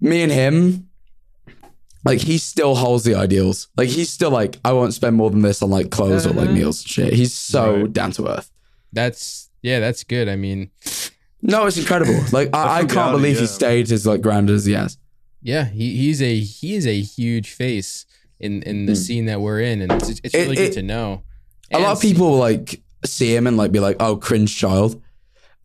Me 0.00 0.22
and 0.22 0.32
him, 0.32 0.88
like 2.04 2.20
he 2.20 2.36
still 2.38 2.74
holds 2.74 3.04
the 3.04 3.14
ideals. 3.14 3.68
Like 3.76 3.88
he's 3.88 4.10
still 4.10 4.30
like 4.30 4.58
I 4.64 4.72
won't 4.72 4.92
spend 4.94 5.16
more 5.16 5.30
than 5.30 5.42
this 5.42 5.62
on 5.62 5.70
like 5.70 5.90
clothes 5.90 6.26
or 6.26 6.30
like 6.30 6.46
Uh-huh. 6.48 6.54
meals 6.54 6.82
and 6.82 6.88
shit. 6.90 7.12
He's 7.14 7.32
so 7.32 7.82
Right. 7.82 7.92
down 7.92 8.10
to 8.12 8.28
earth. 8.28 8.50
That's 8.92 9.48
yeah, 9.62 9.80
that's 9.80 10.04
good. 10.04 10.28
I 10.28 10.36
mean, 10.36 10.70
No, 11.40 11.66
it's 11.66 11.78
incredible. 11.78 12.20
Like 12.32 12.50
I, 12.54 12.62
I 12.62 12.78
can't 12.80 12.90
frugality, 12.90 13.16
believe 13.22 13.38
he 13.38 13.46
stayed 13.46 13.90
as 13.92 14.06
like 14.06 14.20
grounded 14.20 14.54
as 14.56 14.66
he 14.66 14.72
has. 14.74 14.98
Yeah, 15.44 15.66
he, 15.66 15.96
he's 15.96 16.20
a 16.22 16.40
he 16.40 16.74
is 16.74 16.86
a 16.86 17.00
huge 17.00 17.52
face 17.52 18.06
in 18.40 18.62
in 18.62 18.86
the 18.86 18.92
hmm. 18.92 18.96
scene 18.96 19.26
that 19.26 19.40
we're 19.40 19.60
in, 19.60 19.82
and 19.82 19.92
it's, 19.92 20.08
it's 20.08 20.34
It- 20.34 20.38
really 20.38 20.56
good 20.56 20.70
it- 20.70 20.74
to 20.74 20.82
know. 20.82 21.22
a 21.72 21.78
lot 21.78 21.92
of 21.92 22.00
people 22.00 22.36
like 22.36 22.82
see 23.04 23.34
him 23.36 23.46
and 23.46 23.56
like 23.56 23.70
be 23.70 23.78
like, 23.78 23.96
"Oh, 24.00 24.16
cringe 24.16 24.56
child," 24.56 25.00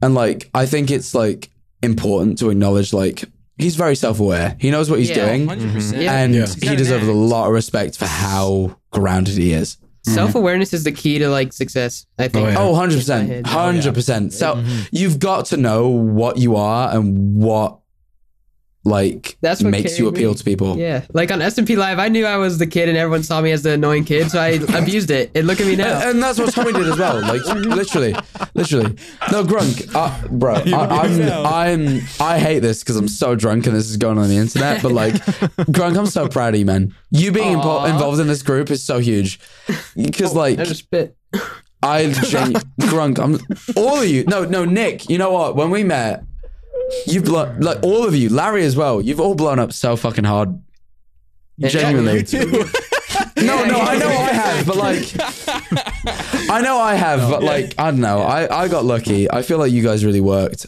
and 0.02 0.14
like 0.14 0.50
I 0.54 0.66
think 0.66 0.92
it's 0.92 1.16
like 1.16 1.50
important 1.82 2.38
to 2.40 2.50
acknowledge 2.50 2.92
like 2.92 3.24
he's 3.58 3.78
very 3.78 3.96
self 3.96 4.20
aware. 4.20 4.58
He 4.60 4.70
knows 4.70 4.90
what 4.90 5.00
he's 5.00 5.10
Yeah, 5.10 5.26
doing, 5.26 5.48
100%. 5.48 6.02
Yeah. 6.02 6.18
and 6.18 6.36
Yeah. 6.36 6.42
He's 6.42 6.56
got 6.56 6.64
he 6.64 6.70
an 6.70 6.78
deserves 6.78 7.08
a 7.08 7.14
lot 7.14 7.48
of 7.48 7.54
respect 7.54 7.98
for 7.98 8.06
how 8.06 8.78
grounded 8.92 9.36
he 9.36 9.54
is. 9.54 9.76
Mm-hmm. 9.76 10.16
Self 10.16 10.36
awareness 10.36 10.74
is 10.74 10.84
the 10.84 10.92
key 10.92 11.20
to 11.20 11.30
like 11.30 11.54
success. 11.54 12.06
I 12.18 12.28
think. 12.28 12.48
Oh, 12.48 12.52
yeah. 12.52 12.60
Oh, 12.60 12.74
100%. 12.74 13.46
hundred 13.46 13.94
percent. 13.94 14.34
Oh, 14.34 14.36
so 14.36 14.64
you've 14.92 15.20
got 15.20 15.46
to 15.48 15.58
know 15.58 15.88
what 15.88 16.38
you 16.38 16.56
are 16.56 16.94
and 16.94 17.36
what 17.42 17.79
like 18.86 19.38
That's 19.42 19.62
what 19.62 19.72
makes 19.72 20.00
you 20.00 20.08
appeal 20.08 20.32
me. 20.32 20.36
to 20.38 20.44
people. 20.44 20.78
Yeah, 20.78 21.06
like 21.14 21.32
on 21.32 21.40
SMP 21.40 21.76
Live, 21.76 22.00
I 22.00 22.08
knew 22.08 22.26
I 22.26 22.38
was 22.38 22.58
the 22.58 22.68
kid, 22.68 22.88
and 22.90 22.98
everyone 22.98 23.24
saw 23.24 23.42
me 23.42 23.52
as 23.52 23.62
the 23.64 23.74
annoying 23.74 24.06
kid, 24.06 24.32
so 24.32 24.40
I 24.40 24.48
abused 24.74 25.12
it. 25.12 25.32
And 25.36 25.48
look 25.48 25.60
at 25.60 25.68
me 25.68 25.76
now. 25.76 26.00
And, 26.00 26.10
and 26.12 26.24
that's 26.24 26.40
what 26.40 26.54
Tommy 26.54 26.72
did 26.74 26.88
as 26.88 26.98
well. 26.98 27.20
Like 27.22 27.44
literally, 27.56 28.16
literally. 28.54 28.96
No, 29.32 29.44
Grunk, 29.44 29.94
uh, 29.94 30.28
bro. 30.30 30.54
I, 30.66 31.02
I'm, 31.02 31.32
I'm, 31.46 32.02
I 32.20 32.40
hate 32.40 32.60
this 32.60 32.80
because 32.84 32.96
I'm 32.96 33.08
so 33.10 33.36
drunk 33.36 33.68
and 33.68 33.76
this 33.76 33.90
is 33.90 33.98
going 33.98 34.18
on 34.18 34.30
the 34.30 34.38
internet. 34.38 34.82
But 34.82 34.94
like, 34.94 35.14
Grunk, 35.14 35.98
I'm 35.98 36.06
so 36.08 36.28
proud 36.28 36.54
of 36.54 36.60
you, 36.60 36.66
man. 36.66 36.96
You 37.12 37.32
being 37.32 37.58
impo- 37.58 37.90
involved 37.90 38.20
in 38.20 38.28
this 38.28 38.44
group 38.44 38.72
is 38.72 38.82
so 38.84 39.00
huge. 39.00 39.40
Because 39.96 40.34
like, 40.34 40.58
I 40.58 40.64
just 40.64 40.80
spit. 40.84 41.16
I 41.84 42.12
genu- 42.12 42.60
Grunk, 42.82 43.20
I'm 43.20 43.40
all 43.78 44.00
of 44.02 44.08
you. 44.08 44.24
No, 44.26 44.46
no, 44.46 44.66
Nick. 44.66 45.10
You 45.10 45.18
know 45.18 45.32
what? 45.32 45.56
When 45.56 45.70
we 45.70 45.84
met, 45.84 46.24
you've 47.06 47.26
blown 47.26 47.60
like 47.60 47.82
all 47.84 48.06
of 48.06 48.16
you, 48.16 48.30
Larry 48.30 48.64
as 48.64 48.76
well. 48.76 49.02
You've 49.02 49.20
all 49.20 49.36
blown 49.36 49.60
up 49.60 49.74
so 49.74 49.96
fucking 49.96 50.24
hard. 50.26 50.62
Genuinely. 51.60 52.26
No, 53.38 53.64
no, 53.66 53.80
I 53.80 53.98
know 53.98 54.08
I 54.10 54.32
have, 54.34 54.66
but 54.68 54.76
like, 54.76 55.04
I 56.50 56.60
know 56.62 56.78
I 56.78 56.96
have, 56.96 57.30
but 57.30 57.42
like, 57.42 57.74
I 57.78 57.90
don't 57.92 58.02
know. 58.02 58.20
I, 58.20 58.64
I 58.64 58.68
got 58.68 58.84
lucky. 58.84 59.32
I 59.32 59.42
feel 59.44 59.58
like 59.58 59.72
you 59.72 59.82
guys 59.82 60.04
really 60.04 60.20
worked. 60.20 60.66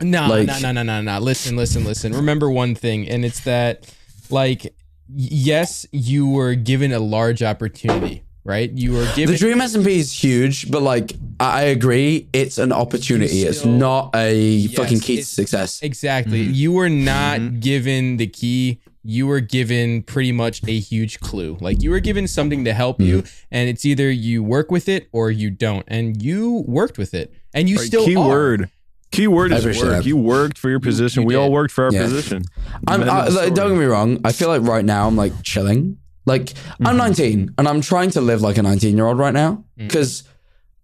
No, 0.00 0.28
Like- 0.28 0.46
no, 0.46 0.58
no, 0.60 0.72
no, 0.72 0.82
no, 0.84 1.02
no. 1.02 1.18
Listen, 1.18 1.56
listen, 1.56 1.84
listen. 1.84 2.12
Remember 2.12 2.48
one 2.50 2.74
thing, 2.76 3.08
and 3.08 3.24
it's 3.24 3.40
that, 3.40 3.92
like, 4.30 4.62
y- 4.64 4.70
yes, 5.08 5.86
you 5.90 6.28
were 6.28 6.54
given 6.54 6.92
a 6.92 7.00
large 7.00 7.42
opportunity, 7.42 8.22
right? 8.44 8.70
You 8.70 8.92
were 8.92 9.06
given. 9.14 9.32
The 9.34 9.38
Dream 9.38 9.58
SMP 9.58 9.86
is 9.96 10.12
huge, 10.12 10.70
but 10.70 10.82
like, 10.82 11.12
I 11.40 11.54
I 11.54 11.62
agree, 11.68 12.28
it's 12.32 12.58
an 12.58 12.72
opportunity. 12.72 13.42
It's 13.42 13.64
not 13.64 14.10
a 14.14 14.66
fucking 14.68 15.00
key 15.00 15.16
to 15.16 15.24
success. 15.24 15.82
Exactly. 15.82 16.44
Mm-hmm. 16.44 16.54
You 16.54 16.72
were 16.72 16.90
not 16.90 17.40
mm-hmm. 17.40 17.60
given 17.60 18.16
the 18.18 18.26
key. 18.26 18.80
You 19.02 19.26
were 19.26 19.40
given 19.40 20.02
pretty 20.02 20.32
much 20.32 20.62
a 20.66 20.78
huge 20.78 21.20
clue. 21.20 21.58
Like 21.60 21.82
you 21.82 21.90
were 21.90 22.00
given 22.00 22.26
something 22.26 22.64
to 22.64 22.72
help 22.72 23.00
you, 23.00 23.22
mm-hmm. 23.22 23.44
and 23.50 23.68
it's 23.68 23.84
either 23.84 24.10
you 24.10 24.42
work 24.42 24.70
with 24.70 24.88
it 24.88 25.08
or 25.12 25.30
you 25.30 25.50
don't. 25.50 25.84
And 25.88 26.22
you 26.22 26.64
worked 26.66 26.98
with 26.98 27.14
it, 27.14 27.32
and 27.52 27.68
you 27.68 27.76
Right, 27.76 27.86
still 27.86 28.04
key 28.04 28.16
are. 28.16 28.28
word. 28.28 28.70
Key 29.10 29.28
word 29.28 29.52
is 29.52 29.64
work. 29.64 29.76
that. 29.76 30.04
You 30.04 30.16
worked 30.16 30.58
for 30.58 30.70
your 30.70 30.80
position. 30.80 31.22
you 31.22 31.28
we 31.28 31.34
all 31.36 31.52
worked 31.52 31.72
for 31.72 31.84
our 31.84 31.92
Yeah. 31.92 32.02
position. 32.02 32.42
I'm, 32.88 33.04
I, 33.04 33.26
uh, 33.26 33.30
like, 33.30 33.54
don't 33.54 33.70
get 33.70 33.78
me 33.78 33.84
wrong. 33.84 34.20
I 34.24 34.32
feel 34.32 34.48
like 34.48 34.62
right 34.62 34.84
now 34.84 35.06
I'm 35.06 35.14
like 35.16 35.32
chilling. 35.44 35.98
Like 36.26 36.54
I'm 36.80 36.86
mm-hmm. 36.86 36.96
19 36.98 37.54
and 37.58 37.68
I'm 37.68 37.80
trying 37.80 38.10
to 38.10 38.20
live 38.20 38.40
like 38.40 38.56
a 38.58 38.62
19 38.62 38.96
year 38.96 39.06
old 39.06 39.18
right 39.18 39.34
now 39.34 39.64
mm. 39.78 39.88
because 39.88 40.24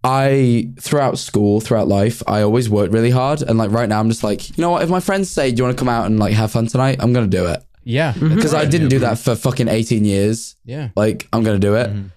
I 0.03 0.69
throughout 0.79 1.17
school, 1.17 1.61
throughout 1.61 1.87
life, 1.87 2.23
I 2.27 2.41
always 2.41 2.69
worked 2.69 2.93
really 2.93 3.11
hard. 3.11 3.41
And 3.41 3.57
like 3.57 3.71
right 3.71 3.87
now, 3.87 3.99
I'm 3.99 4.09
just 4.09 4.23
like, 4.23 4.49
you 4.49 4.61
know 4.61 4.71
what? 4.71 4.83
If 4.83 4.89
my 4.89 4.99
friends 4.99 5.29
say, 5.29 5.51
"Do 5.51 5.57
you 5.57 5.63
want 5.63 5.77
to 5.77 5.81
come 5.81 5.89
out 5.89 6.05
and 6.07 6.19
like 6.19 6.33
have 6.33 6.51
fun 6.51 6.67
tonight?" 6.67 6.97
I'm 6.99 7.13
gonna 7.13 7.27
do 7.27 7.45
it 7.47 7.63
Yeah, 7.83 8.13
mm-hmm. 8.13 8.35
because 8.35 8.53
I 8.53 8.65
didn't 8.65 8.89
do 8.89 8.99
that 8.99 9.19
for 9.19 9.35
fucking 9.35 9.67
18 9.67 10.05
years. 10.05 10.55
yeah. 10.65 10.89
Like 10.95 11.27
I'm 11.31 11.43
gonna 11.43 11.59
do 11.59 11.75
it. 11.75 11.89
Mm-hmm. 11.89 12.07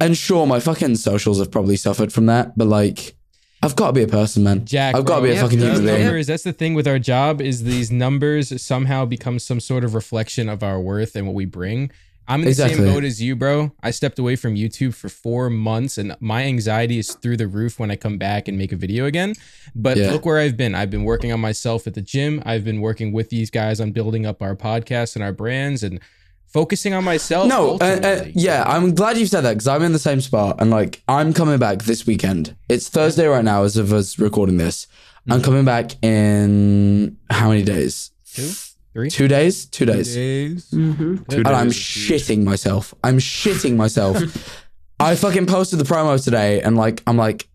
And 0.00 0.16
sure, 0.16 0.46
my 0.46 0.60
fucking 0.60 0.96
socials 0.96 1.38
have 1.38 1.50
probably 1.50 1.76
suffered 1.76 2.12
from 2.12 2.26
that, 2.26 2.56
but 2.56 2.66
like, 2.66 3.16
I've 3.62 3.76
got 3.76 3.88
to 3.88 3.92
be 3.92 4.02
a 4.02 4.08
person, 4.08 4.42
man. 4.42 4.64
Jack, 4.64 4.94
I've 4.94 5.04
got 5.04 5.16
to 5.16 5.22
be 5.22 5.30
a 5.30 5.34
Yep, 5.34 5.42
fucking 5.42 5.58
human 5.58 5.74
These 5.74 5.84
being. 5.84 6.04
numbers, 6.04 6.26
that's 6.26 6.44
the 6.44 6.54
thing 6.54 6.72
with 6.72 6.88
our 6.88 6.98
job 6.98 7.42
is 7.42 7.64
these 7.64 7.90
numbers 7.90 8.62
somehow 8.62 9.04
become 9.04 9.38
some 9.38 9.60
sort 9.60 9.84
of 9.84 9.94
reflection 9.94 10.48
of 10.48 10.62
our 10.62 10.80
worth 10.80 11.14
and 11.14 11.26
what 11.26 11.34
we 11.34 11.44
bring. 11.44 11.90
I'm 12.30 12.40
in 12.40 12.44
the 12.44 12.50
Exactly. 12.50 12.76
same 12.84 12.94
boat 12.94 13.04
as 13.04 13.20
you, 13.20 13.34
bro. 13.36 13.72
I 13.82 13.90
stepped 13.90 14.18
away 14.18 14.36
from 14.36 14.54
YouTube 14.54 14.94
for 14.94 15.08
four 15.08 15.50
months 15.50 15.98
and 15.98 16.16
my 16.20 16.44
anxiety 16.44 16.98
is 16.98 17.12
through 17.14 17.36
the 17.38 17.48
roof 17.48 17.78
when 17.80 17.90
I 17.90 17.96
come 17.96 18.16
back 18.18 18.46
and 18.48 18.56
make 18.56 18.72
a 18.72 18.76
video 18.76 19.04
again. 19.06 19.34
But 19.74 19.96
Yeah. 19.98 20.12
look 20.12 20.24
where 20.24 20.38
I've 20.38 20.56
been. 20.56 20.74
I've 20.74 20.90
been 20.90 21.04
working 21.04 21.32
on 21.32 21.40
myself 21.40 21.86
at 21.86 21.94
the 21.94 22.00
gym. 22.00 22.40
I've 22.46 22.64
been 22.64 22.80
working 22.80 23.12
with 23.12 23.30
these 23.30 23.50
guys 23.50 23.80
on 23.80 23.90
building 23.90 24.24
up 24.26 24.40
our 24.42 24.54
podcast 24.54 25.16
and 25.16 25.24
our 25.24 25.32
brands 25.32 25.82
and 25.82 25.98
focusing 26.46 26.94
on 26.94 27.04
myself. 27.04 27.48
No, 27.48 27.78
uh, 27.80 28.00
uh, 28.02 28.24
yeah, 28.34 28.64
I'm 28.66 28.94
glad 28.94 29.16
you 29.18 29.26
said 29.26 29.42
that 29.42 29.52
because 29.54 29.68
I'm 29.68 29.82
in 29.82 29.92
the 29.92 29.98
same 29.98 30.20
spot 30.20 30.56
and 30.60 30.70
like 30.70 31.02
I'm 31.08 31.32
coming 31.32 31.58
back 31.58 31.82
this 31.82 32.06
weekend. 32.06 32.54
It's 32.68 32.88
Thursday 32.88 33.26
right 33.26 33.44
now 33.44 33.64
as 33.64 33.76
of 33.76 33.92
us 33.92 34.18
recording 34.18 34.56
this. 34.56 34.86
Mm-hmm. 34.86 35.32
I'm 35.32 35.42
coming 35.42 35.64
back 35.64 36.02
in 36.04 37.16
how 37.28 37.48
many 37.50 37.62
days? 37.62 38.10
Two? 38.32 38.50
Three? 38.92 39.08
Two 39.10 39.28
days? 39.28 39.66
Two 39.66 39.86
days. 39.86 40.14
Days. 40.14 40.70
Mm-hmm. 40.70 41.16
Two 41.28 41.36
And 41.38 41.48
I'm 41.48 41.66
days. 41.68 41.76
shitting 41.76 42.42
myself. 42.44 42.92
I'm 43.04 43.18
shitting 43.18 43.76
myself. 43.76 44.64
I 45.00 45.14
fucking 45.14 45.46
posted 45.46 45.78
the 45.78 45.84
promo 45.84 46.22
today 46.22 46.60
and 46.60 46.76
like 46.76 47.02
I'm 47.06 47.16
like, 47.16 47.48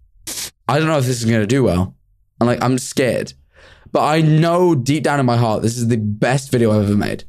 I 0.67 0.79
don't 0.79 0.87
know 0.87 0.97
if 0.97 1.05
this 1.05 1.19
is 1.19 1.25
gonna 1.25 1.45
do 1.45 1.63
well. 1.63 1.95
I'm 2.39 2.47
like, 2.47 2.63
I'm 2.63 2.77
scared. 2.77 3.33
But 3.91 4.03
I 4.03 4.21
know 4.21 4.75
deep 4.75 5.03
down 5.03 5.19
in 5.19 5.25
my 5.25 5.37
heart 5.37 5.61
this 5.61 5.77
is 5.77 5.87
the 5.87 5.97
best 5.97 6.51
video 6.51 6.71
I've 6.71 6.85
ever 6.85 6.95
made. 6.97 7.25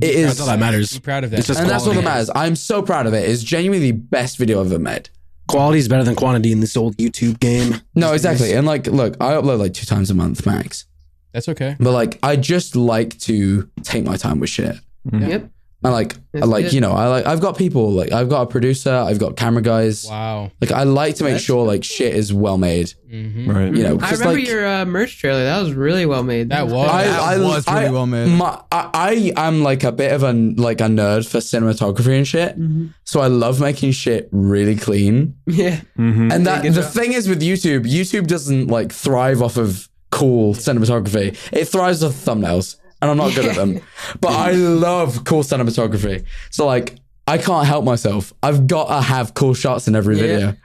It 0.00 0.14
is 0.14 0.26
That's 0.28 0.40
all 0.40 0.46
that 0.46 0.58
matters. 0.58 0.92
Be 0.94 1.00
proud 1.00 1.24
of 1.24 1.30
that. 1.30 1.38
It's 1.40 1.48
just 1.48 1.60
and 1.60 1.68
that's 1.68 1.86
all 1.86 1.92
that 1.94 2.04
matters. 2.04 2.30
I'm 2.34 2.54
so 2.56 2.80
proud 2.82 3.06
of 3.06 3.14
it. 3.14 3.28
It's 3.28 3.42
genuinely 3.42 3.90
the 3.90 3.98
best 3.98 4.38
video 4.38 4.60
I've 4.60 4.66
ever 4.72 4.78
made. 4.78 5.10
Quality 5.48 5.80
is 5.80 5.88
better 5.88 6.04
than 6.04 6.14
quantity 6.14 6.52
in 6.52 6.60
this 6.60 6.76
old 6.76 6.96
YouTube 6.96 7.40
game. 7.40 7.74
No, 7.96 8.12
exactly. 8.12 8.52
And 8.52 8.66
like, 8.66 8.86
look, 8.86 9.16
I 9.20 9.32
upload 9.32 9.58
like 9.58 9.74
two 9.74 9.86
times 9.86 10.08
a 10.10 10.14
month 10.14 10.46
max. 10.46 10.84
That's 11.32 11.48
okay. 11.48 11.76
But 11.78 11.92
like, 11.92 12.18
I 12.22 12.36
just 12.36 12.76
like 12.76 13.18
to 13.20 13.68
take 13.82 14.04
my 14.04 14.16
time 14.16 14.40
with 14.40 14.50
shit. 14.50 14.76
Yep. 15.12 15.50
And 15.82 15.94
like, 15.94 16.14
That's 16.32 16.46
like 16.46 16.64
good. 16.66 16.72
you 16.74 16.82
know, 16.82 16.92
I 16.92 17.06
like 17.08 17.24
I've 17.24 17.40
got 17.40 17.56
people 17.56 17.90
like 17.92 18.12
I've 18.12 18.28
got 18.28 18.42
a 18.42 18.46
producer, 18.46 18.92
I've 18.92 19.18
got 19.18 19.36
camera 19.38 19.62
guys. 19.62 20.04
Wow. 20.06 20.50
Like 20.60 20.72
I 20.72 20.82
like 20.82 21.14
to 21.14 21.24
make 21.24 21.40
sure 21.40 21.64
like 21.64 21.84
shit 21.84 22.14
is 22.14 22.34
well 22.34 22.58
made. 22.58 22.92
hmm 23.10 23.50
Right. 23.50 23.74
You 23.74 23.84
know, 23.84 23.94
I 23.94 23.98
'cause, 24.10 24.20
remember 24.20 24.40
like, 24.40 24.46
your 24.48 24.66
uh, 24.68 24.84
merch 24.84 25.18
trailer. 25.18 25.42
That 25.44 25.58
was 25.62 25.72
really 25.72 26.04
well 26.04 26.22
made. 26.22 26.50
That 26.50 26.66
was. 26.68 26.86
I, 26.90 27.04
That 27.04 27.20
I 27.20 27.38
was 27.38 27.66
really 27.66 27.86
I- 27.86 27.90
well 27.92 28.04
made. 28.06 28.26
My, 28.28 28.60
I, 28.70 28.90
I 28.92 29.46
am 29.48 29.62
like 29.62 29.82
a 29.82 29.90
bit 29.90 30.12
of 30.12 30.22
a 30.22 30.32
like 30.34 30.82
a 30.82 30.84
nerd 30.84 31.26
for 31.26 31.38
cinematography 31.38 32.14
and 32.14 32.28
shit. 32.28 32.56
So 33.04 33.20
I 33.22 33.28
love 33.28 33.58
making 33.58 33.92
shit 33.92 34.28
really 34.32 34.76
clean. 34.76 35.36
yeah. 35.46 35.80
Mhm. 35.98 36.30
And 36.30 36.46
that 36.46 36.62
the 36.62 36.72
job. 36.72 36.92
thing 36.92 37.14
is 37.14 37.26
with 37.26 37.40
YouTube, 37.40 37.84
YouTube 37.86 38.26
doesn't 38.26 38.66
like 38.66 38.92
thrive 38.92 39.40
off 39.40 39.56
of 39.56 39.88
cool 40.10 40.54
cinematography. 40.54 41.36
It 41.52 41.66
thrives 41.66 42.02
off 42.04 42.12
thumbnails, 42.12 42.76
and 43.00 43.10
I'm 43.10 43.16
not 43.16 43.34
good 43.34 43.46
at 43.46 43.56
them. 43.56 43.80
But 44.20 44.32
I 44.32 44.52
love 44.52 45.24
cool 45.24 45.42
cinematography. 45.42 46.24
So 46.50 46.66
like, 46.66 46.96
I 47.26 47.38
can't 47.38 47.66
help 47.66 47.84
myself. 47.84 48.32
I've 48.42 48.66
got 48.66 48.88
to 48.88 49.00
have 49.02 49.34
cool 49.34 49.54
shots 49.54 49.86
in 49.88 49.94
every 49.94 50.16
Yeah. 50.16 50.22
video. 50.22 50.56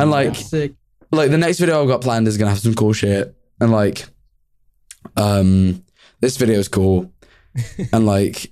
And 0.00 0.10
like, 0.10 0.36
like 1.10 1.30
the 1.30 1.38
next 1.38 1.58
video 1.58 1.80
I've 1.82 1.88
got 1.88 2.02
planned 2.02 2.28
is 2.28 2.36
gonna 2.36 2.50
have 2.50 2.58
some 2.60 2.74
cool 2.74 2.92
shit. 2.92 3.34
And 3.60 3.72
like, 3.72 4.04
um, 5.16 5.82
this 6.20 6.36
video 6.36 6.58
is 6.58 6.68
cool. 6.68 7.12
and 7.92 8.04
like, 8.06 8.50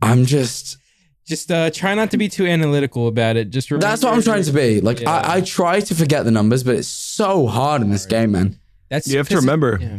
I'm 0.00 0.24
just 0.24 0.78
Just 1.26 1.50
uh, 1.52 1.70
try 1.70 1.94
not 1.94 2.10
to 2.12 2.16
be 2.16 2.28
too 2.28 2.46
analytical 2.46 3.06
about 3.08 3.36
it. 3.36 3.50
Just 3.50 3.70
remember, 3.70 3.86
that's 3.86 4.02
what 4.02 4.14
I'm 4.14 4.22
trying 4.22 4.44
to 4.44 4.52
be. 4.52 4.80
Like, 4.80 5.00
Yeah. 5.00 5.10
I, 5.10 5.36
I 5.36 5.40
try 5.42 5.80
to 5.80 5.94
forget 5.94 6.24
the 6.24 6.30
numbers, 6.30 6.64
but 6.64 6.74
it's 6.76 6.88
so 6.88 7.46
hard 7.46 7.82
in 7.82 7.90
this 7.90 8.06
game, 8.06 8.32
man. 8.32 8.58
That's 8.90 9.06
You 9.08 9.18
have 9.18 9.28
to 9.28 9.36
remember, 9.36 9.78
Yeah. 9.80 9.98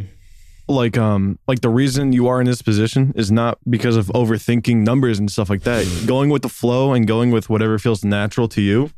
like 0.68 0.96
um, 0.98 1.38
like 1.48 1.60
the 1.60 1.68
reason 1.70 2.12
you 2.12 2.28
are 2.28 2.40
in 2.40 2.46
this 2.46 2.62
position 2.62 3.12
is 3.16 3.30
not 3.32 3.58
because 3.68 3.96
of 3.96 4.06
overthinking 4.14 4.76
numbers 4.76 5.18
and 5.18 5.30
stuff 5.30 5.50
like 5.50 5.62
that. 5.62 5.86
going 6.06 6.30
with 6.30 6.42
the 6.42 6.48
flow 6.48 6.92
and 6.92 7.06
going 7.06 7.30
with 7.30 7.48
whatever 7.50 7.78
feels 7.78 8.04
natural 8.04 8.48
to 8.48 8.60
you 8.60 8.90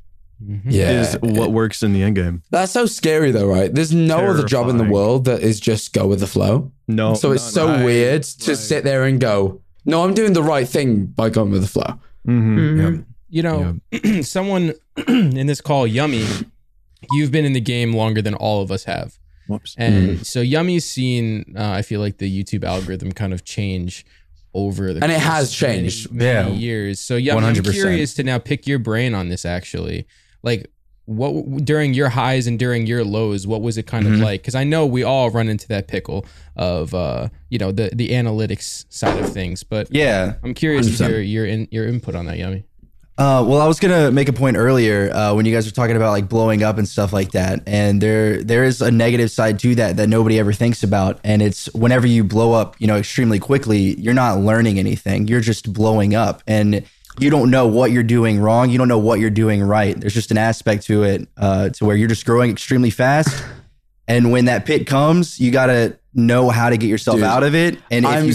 Mhm. 0.45 0.63
Yeah. 0.67 1.01
is 1.03 1.17
what 1.23 1.53
works 1.53 1.83
in 1.85 1.93
the 1.93 2.03
end 2.03 2.17
game. 2.17 2.43
That's 2.51 2.73
so 2.73 2.87
scary 2.87 3.31
though, 3.31 3.47
right? 3.47 3.73
There's 3.73 3.93
no 3.95 4.19
other 4.31 4.45
job 4.45 4.69
in 4.69 4.77
the 4.79 4.85
world 4.85 5.25
that 5.27 5.41
is 5.43 5.61
just 5.61 5.93
go 5.93 6.07
with 6.09 6.19
the 6.21 6.27
flow. 6.27 6.73
No, 6.89 7.15
so 7.15 7.31
it's 7.33 7.45
so 7.45 7.85
weird 7.85 8.25
to 8.25 8.57
sit 8.57 8.83
there 8.85 9.05
and 9.05 9.21
go, 9.21 9.61
no, 9.87 10.03
I'm 10.05 10.13
doing 10.13 10.33
the 10.33 10.43
right 10.43 10.69
thing 10.69 11.07
by 11.07 11.31
going 11.31 11.51
with 11.53 11.63
the 11.63 11.69
flow. 11.69 11.99
hmm 12.27 12.59
Mhm. 12.59 13.05
You 13.31 13.43
know, 13.43 13.81
someone 14.23 14.75
in 15.09 15.47
this 15.47 15.61
call, 15.61 15.87
Yummy, 15.87 16.27
you've 17.13 17.31
been 17.31 17.45
in 17.45 17.53
the 17.53 17.61
game 17.61 17.93
longer 17.95 18.21
than 18.23 18.35
all 18.35 18.61
of 18.63 18.71
us 18.71 18.85
have. 18.85 19.19
Whoops. 19.49 19.75
And 19.79 20.19
Mm. 20.21 20.27
so 20.27 20.41
Yummy's 20.41 20.85
seen, 20.85 21.55
uh, 21.57 21.71
I 21.71 21.83
feel 21.83 22.01
like 22.01 22.19
the 22.19 22.31
YouTube 22.45 22.65
algorithm 22.65 23.13
kind 23.13 23.33
of 23.33 23.45
change 23.45 24.05
over 24.55 24.93
the 24.93 25.03
And 25.03 25.11
it 25.13 25.19
has 25.21 25.53
of 25.55 25.63
many- 25.69 25.81
changed. 25.83 26.13
many 26.13 26.51
Yeah. 26.53 26.57
years. 26.59 27.01
So 27.01 27.17
Yummy, 27.17 27.39
I'm 27.39 27.55
100%. 27.55 27.75
curious 27.75 28.15
to 28.15 28.23
now 28.23 28.39
pick 28.39 28.67
your 28.67 28.79
brain 28.79 29.13
on 29.15 29.29
this 29.29 29.45
actually. 29.45 30.07
Like 30.43 30.69
what 31.07 31.65
during 31.67 31.93
your 31.93 32.09
highs 32.11 32.47
and 32.47 32.59
during 32.59 32.87
your 32.87 33.05
lows, 33.05 33.47
what 33.47 33.61
was 33.61 33.77
it 33.77 33.87
kind 33.87 34.07
Mhm. 34.07 34.15
of 34.15 34.21
like? 34.21 34.41
Because 34.41 34.55
I 34.55 34.65
know 34.65 34.87
we 34.87 35.03
all 35.03 35.29
run 35.29 35.49
into 35.51 35.69
that 35.69 35.87
pickle 35.89 36.25
of 36.57 36.95
uh, 36.95 37.29
you 37.51 37.59
know, 37.59 37.73
the 37.73 37.91
the 37.95 38.09
analytics 38.11 38.85
side 38.89 39.19
of 39.23 39.31
things. 39.33 39.63
But 39.65 39.89
Yeah. 39.91 40.35
I'm 40.43 40.55
curious 40.55 40.87
to 40.87 40.93
100%. 40.93 41.11
hear 41.11 41.21
your 41.21 41.47
in, 41.47 41.69
your 41.71 41.87
input 41.87 42.15
on 42.15 42.25
that, 42.27 42.39
Yummy. 42.39 42.65
Uh, 43.17 43.45
well, 43.47 43.61
I 43.61 43.69
was 43.69 43.79
gonna 43.79 44.11
make 44.11 44.29
a 44.29 44.33
point 44.33 44.57
earlier 44.57 45.09
uh, 45.15 45.35
when 45.35 45.47
you 45.47 45.55
guys 45.55 45.67
were 45.67 45.73
talking 45.73 45.95
about 45.95 46.11
like 46.11 46.29
blowing 46.29 46.65
up 46.65 46.79
and 46.79 46.89
stuff 46.89 47.13
like 47.13 47.31
that, 47.31 47.63
and 47.65 48.01
there 48.01 48.43
there 48.43 48.65
is 48.65 48.83
a 48.83 48.91
negative 48.91 49.31
side 49.31 49.61
to 49.61 49.77
that 49.77 49.99
that 49.99 50.09
nobody 50.09 50.41
ever 50.41 50.53
thinks 50.53 50.83
about, 50.83 51.21
and 51.23 51.41
it's 51.41 51.73
whenever 51.75 52.09
you 52.09 52.25
blow 52.25 52.55
up, 52.55 52.75
you 52.81 52.89
know, 52.89 52.97
extremely 52.97 53.39
quickly, 53.39 53.95
you're 54.01 54.15
not 54.15 54.41
learning 54.41 54.81
anything. 54.81 55.29
You're 55.29 55.41
just 55.43 55.73
blowing 55.73 56.17
up, 56.17 56.43
and 56.49 56.85
you 57.21 57.31
don't 57.31 57.53
know 57.53 57.69
what 57.69 57.93
you're 57.93 58.03
doing 58.03 58.41
wrong. 58.41 58.71
You 58.71 58.79
don't 58.79 58.89
know 58.89 58.99
what 58.99 59.21
you're 59.21 59.31
doing 59.31 59.63
right. 59.63 59.99
There's 59.99 60.15
just 60.15 60.33
an 60.33 60.39
aspect 60.39 60.83
to 60.87 61.05
it 61.05 61.29
uh, 61.37 61.69
to 61.69 61.85
where 61.85 61.95
you're 61.95 62.09
just 62.09 62.27
growing 62.27 62.51
extremely 62.51 62.91
fast, 62.91 63.45
and 64.09 64.33
when 64.33 64.47
that 64.47 64.67
pit 64.67 64.89
comes, 64.89 65.39
you 65.39 65.53
gotta 65.53 66.01
know 66.15 66.51
how 66.51 66.69
to 66.69 66.77
get 66.77 66.89
yourself 66.89 67.19
Dude, 67.19 67.25
out 67.27 67.45
of 67.45 67.55
it, 67.55 67.79
and 67.93 68.05
if 68.05 68.11
I'm 68.11 68.23
you, 68.23 68.27
you're 68.31 68.35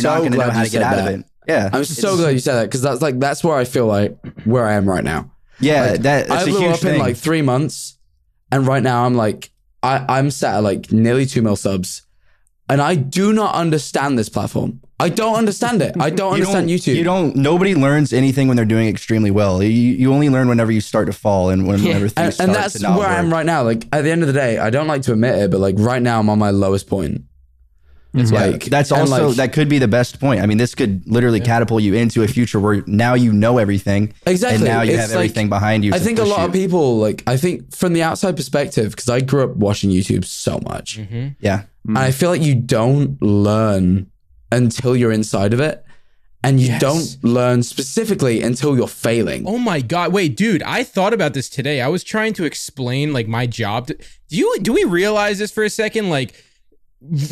so 0.00 0.14
not 0.14 0.22
gonna 0.22 0.36
know 0.38 0.50
how 0.50 0.64
to 0.64 0.70
get 0.70 0.80
out 0.80 0.96
that. 0.96 1.12
of 1.12 1.20
it. 1.20 1.26
Yeah, 1.46 1.68
I'm 1.72 1.84
so 1.84 2.16
glad 2.16 2.30
you 2.30 2.38
said 2.38 2.54
that 2.54 2.64
because 2.64 2.82
that's 2.82 3.02
like 3.02 3.18
that's 3.20 3.44
where 3.44 3.56
I 3.56 3.64
feel 3.64 3.86
like 3.86 4.16
where 4.44 4.66
I 4.66 4.74
am 4.74 4.88
right 4.88 5.04
now. 5.04 5.30
Yeah, 5.60 5.90
Like, 5.92 6.00
that, 6.02 6.28
that's 6.28 6.46
I 6.46 6.48
a 6.48 6.52
blew 6.52 6.60
huge 6.60 6.72
up 6.74 6.80
thing. 6.80 6.94
in 6.94 7.00
like 7.00 7.16
three 7.16 7.42
months, 7.42 7.98
and 8.50 8.66
right 8.66 8.82
now 8.82 9.04
I'm 9.06 9.14
like 9.14 9.50
I, 9.82 10.04
I'm 10.18 10.30
sat 10.30 10.56
at 10.56 10.62
like 10.62 10.90
nearly 10.90 11.26
two 11.26 11.42
mil 11.42 11.56
subs, 11.56 12.02
and 12.68 12.80
I 12.80 12.94
do 12.94 13.32
not 13.32 13.54
understand 13.54 14.18
this 14.18 14.28
platform. 14.28 14.80
I 15.00 15.08
don't 15.10 15.34
understand 15.34 15.82
it. 15.82 15.96
I 16.00 16.08
don't 16.10 16.36
You 16.38 16.44
understand 16.44 16.68
don't- 16.68 16.76
YouTube. 16.78 16.94
You 16.96 17.04
don't. 17.04 17.36
Nobody 17.36 17.74
learns 17.74 18.12
anything 18.12 18.46
when 18.48 18.56
they're 18.56 18.64
doing 18.64 18.88
extremely 18.88 19.30
well. 19.30 19.62
You, 19.62 19.68
you 19.68 20.12
only 20.14 20.30
learn 20.30 20.48
whenever 20.48 20.70
you 20.72 20.80
start 20.80 21.06
to 21.08 21.12
fall 21.12 21.50
and 21.50 21.66
whenever 21.66 22.08
things 22.08 22.12
and, 22.16 22.32
start 22.34 22.48
and 22.48 22.56
that's 22.56 22.74
to 22.74 22.82
not 22.82 22.98
where 22.98 23.08
I 23.08 23.16
am 23.16 23.30
right 23.32 23.44
now. 23.44 23.64
Like 23.64 23.84
at 23.92 24.02
the 24.02 24.10
end 24.10 24.22
of 24.22 24.28
the 24.28 24.32
day, 24.32 24.56
I 24.58 24.70
don't 24.70 24.86
like 24.86 25.02
to 25.02 25.12
admit 25.12 25.34
it, 25.36 25.50
but 25.50 25.60
like 25.60 25.74
right 25.78 26.00
now 26.00 26.20
I'm 26.20 26.30
on 26.30 26.38
my 26.38 26.50
lowest 26.50 26.86
point. 26.88 27.22
It's 28.16 28.30
Yeah, 28.30 28.46
like 28.46 28.64
that's 28.66 28.92
also 28.92 29.28
like- 29.28 29.36
that 29.36 29.52
could 29.52 29.68
be 29.68 29.78
the 29.78 29.88
best 29.88 30.20
point. 30.20 30.40
I 30.40 30.46
mean, 30.46 30.56
this 30.56 30.74
could 30.74 31.02
literally 31.04 31.40
catapult 31.40 31.82
you 31.82 31.94
into 31.94 32.22
a 32.22 32.28
future 32.28 32.60
where 32.60 32.84
now 32.86 33.14
you 33.14 33.32
know 33.32 33.58
everything, 33.58 34.12
exactly. 34.24 34.56
and 34.56 34.64
now 34.64 34.82
you 34.82 34.92
It's 34.92 35.00
have 35.00 35.10
like- 35.10 35.16
everything 35.16 35.48
behind 35.48 35.84
you. 35.84 35.92
I 35.92 35.98
think 35.98 36.20
a 36.20 36.24
lot 36.24 36.40
you. 36.40 36.46
of 36.46 36.52
people 36.52 36.98
like 36.98 37.24
I 37.26 37.36
think 37.36 37.74
from 37.74 37.92
the 37.92 38.02
outside 38.04 38.36
perspective 38.36 38.90
because 38.92 39.08
I 39.08 39.20
grew 39.20 39.42
up 39.42 39.56
watching 39.56 39.90
YouTube 39.90 40.24
so 40.24 40.60
much, 40.60 40.98
Mm-hmm. 41.00 41.28
Yeah, 41.40 41.62
and 41.88 41.98
I 41.98 42.12
feel 42.12 42.30
like 42.30 42.42
you 42.42 42.54
don't 42.54 43.20
learn 43.20 44.06
until 44.52 44.94
you're 44.94 45.10
inside 45.12 45.52
of 45.52 45.58
it, 45.60 45.84
and 46.44 46.60
you 46.60 46.68
Yes. 46.68 46.80
don't 46.80 47.24
learn 47.24 47.62
specifically 47.64 48.42
until 48.42 48.76
you're 48.76 48.86
failing. 48.86 49.44
Oh 49.46 49.58
my 49.58 49.80
god! 49.80 50.12
Wait, 50.12 50.36
dude, 50.36 50.62
I 50.62 50.84
thought 50.84 51.12
about 51.12 51.34
this 51.34 51.48
today. 51.48 51.80
I 51.80 51.88
was 51.88 52.04
trying 52.04 52.32
to 52.34 52.44
explain 52.44 53.12
like 53.12 53.26
my 53.26 53.46
job. 53.46 53.88
To, 53.88 53.94
do 54.28 54.36
you 54.36 54.56
do 54.62 54.72
we 54.72 54.84
realize 54.84 55.38
this 55.40 55.50
for 55.50 55.64
a 55.64 55.70
second? 55.70 56.10
Like, 56.10 56.34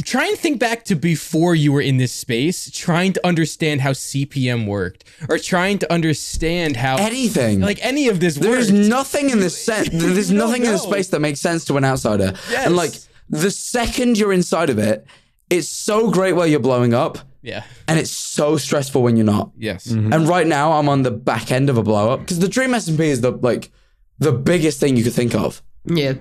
try 0.05 0.27
and 0.27 0.39
think 0.39 0.59
back 0.59 0.85
to 0.87 0.95
before 0.95 1.55
you 1.55 1.73
were 1.73 1.81
in 1.81 1.97
this 1.97 2.13
space, 2.13 2.71
trying 2.71 3.13
to 3.15 3.27
understand 3.27 3.81
how 3.81 3.93
CPM 3.93 4.67
worked, 4.67 5.05
or 5.29 5.39
trying 5.39 5.79
to 5.79 5.93
understand 5.93 6.77
how 6.77 6.97
Anything 6.97 7.61
like 7.61 7.79
any 7.85 8.09
of 8.09 8.21
this 8.21 8.35
There 8.37 8.57
is 8.59 8.73
worked. 8.73 8.89
nothing 8.89 9.31
in 9.31 9.41
this 9.41 9.57
sense. 9.63 9.89
There's 9.93 10.31
You 10.31 10.39
don't 10.39 10.49
nothing 10.49 10.65
in 10.65 10.73
the 10.73 10.79
space 10.79 11.09
that 11.09 11.21
makes 11.21 11.41
sense 11.41 11.65
to 11.67 11.77
an 11.77 11.85
outsider. 11.85 12.33
Yes. 12.51 12.67
And 12.67 12.77
like 12.77 12.93
the 13.31 13.51
second 13.51 14.19
you're 14.19 14.33
inside 14.33 14.71
of 14.71 14.79
it, 14.79 15.07
it's 15.51 15.69
so 15.69 16.11
great 16.11 16.33
while 16.35 16.47
you're 16.47 16.61
blowing 16.61 16.95
up, 16.95 17.19
yeah. 17.43 17.65
and 17.87 17.99
it's 17.99 18.11
so 18.11 18.57
stressful 18.57 19.03
when 19.03 19.17
you're 19.17 19.27
not. 19.27 19.51
Yes. 19.59 19.87
Mm-hmm. 19.89 20.13
And 20.13 20.29
right 20.29 20.47
now, 20.47 20.73
I'm 20.73 20.89
on 20.89 21.03
the 21.03 21.11
back 21.11 21.53
end 21.53 21.69
of 21.69 21.77
a 21.77 21.83
blow 21.83 22.11
up 22.11 22.21
because 22.21 22.39
the 22.39 22.49
Dream 22.49 22.71
SMP 22.71 23.01
is 23.01 23.21
the 23.21 23.33
like 23.33 23.71
the 24.19 24.33
biggest 24.33 24.81
thing 24.81 24.97
you 24.97 25.05
could 25.05 25.13
think 25.13 25.35
of. 25.35 25.63
Yeah. 25.85 26.15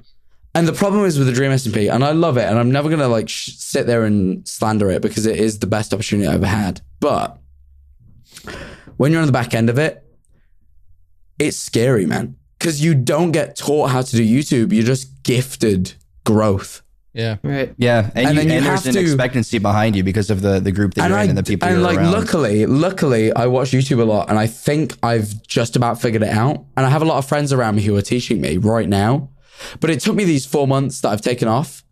And 0.54 0.68
the 0.68 0.74
problem 0.74 1.06
is 1.06 1.18
with 1.18 1.28
the 1.28 1.34
Dream 1.34 1.52
SMP, 1.52 1.90
and 1.94 2.04
I 2.04 2.12
love 2.12 2.36
it, 2.38 2.44
and 2.44 2.60
I'm 2.60 2.72
never 2.72 2.90
gonna 2.90 3.08
like 3.08 3.30
sh- 3.30 3.52
sit 3.58 3.88
there 3.88 4.04
and 4.04 4.46
slander 4.48 4.92
it 4.92 5.02
because 5.02 5.26
it 5.26 5.38
is 5.40 5.60
the 5.60 5.68
best 5.68 5.94
opportunity 5.94 6.28
I 6.28 6.34
ever 6.34 6.46
had. 6.46 6.82
But 7.00 7.38
when 8.98 9.12
you're 9.12 9.22
on 9.22 9.28
the 9.28 9.32
back 9.34 9.54
end 9.54 9.70
of 9.70 9.78
it, 9.78 10.04
it's 11.40 11.58
scary, 11.58 12.06
man, 12.06 12.36
because 12.60 12.84
you 12.84 12.94
don't 12.96 13.32
get 13.32 13.56
taught 13.56 13.90
how 13.92 14.02
to 14.02 14.16
do 14.16 14.24
YouTube. 14.24 14.74
You're 14.74 14.84
just 14.84 15.24
gifted 15.24 15.94
growth. 16.26 16.82
Yeah. 17.14 17.38
Right. 17.44 17.74
yeah, 17.78 18.10
and, 18.16 18.28
And 18.28 18.30
you, 18.30 18.42
then 18.44 18.48
you 18.48 18.54
and 18.58 18.66
there's 18.66 18.80
have 18.86 18.88
an 18.88 18.94
to- 18.94 19.02
expectancy 19.02 19.58
behind 19.58 19.98
you 19.98 20.04
because 20.04 20.30
of 20.30 20.42
the 20.42 20.62
the 20.62 20.72
group 20.72 20.94
that 20.94 21.10
you're 21.10 21.18
I 21.18 21.24
in 21.24 21.30
and 21.30 21.38
the 21.38 21.44
people 21.44 21.68
and 21.68 21.78
you're 21.78 21.86
like 21.86 21.98
around. 21.98 22.12
luckily, 22.12 22.66
luckily, 22.66 23.34
I 23.34 23.48
watch 23.48 23.72
YouTube 23.72 24.00
a 24.00 24.06
lot, 24.06 24.30
and 24.30 24.38
I 24.40 24.48
think 24.48 24.96
I've 25.04 25.42
just 25.48 25.76
about 25.76 26.02
figured 26.02 26.24
it 26.24 26.30
out. 26.30 26.64
And 26.78 26.86
I 26.86 26.90
have 26.90 27.02
a 27.02 27.06
lot 27.06 27.18
of 27.18 27.26
friends 27.28 27.52
around 27.52 27.76
me 27.76 27.82
who 27.84 27.96
are 27.98 28.02
teaching 28.02 28.40
me 28.40 28.58
right 28.58 28.88
now. 28.88 29.30
But 29.80 29.90
it 29.90 30.00
took 30.00 30.16
me 30.16 30.24
these 30.24 30.46
four 30.46 30.68
months 30.68 31.02
that 31.02 31.10
I've 31.10 31.22
taken 31.22 31.48
off 31.48 31.84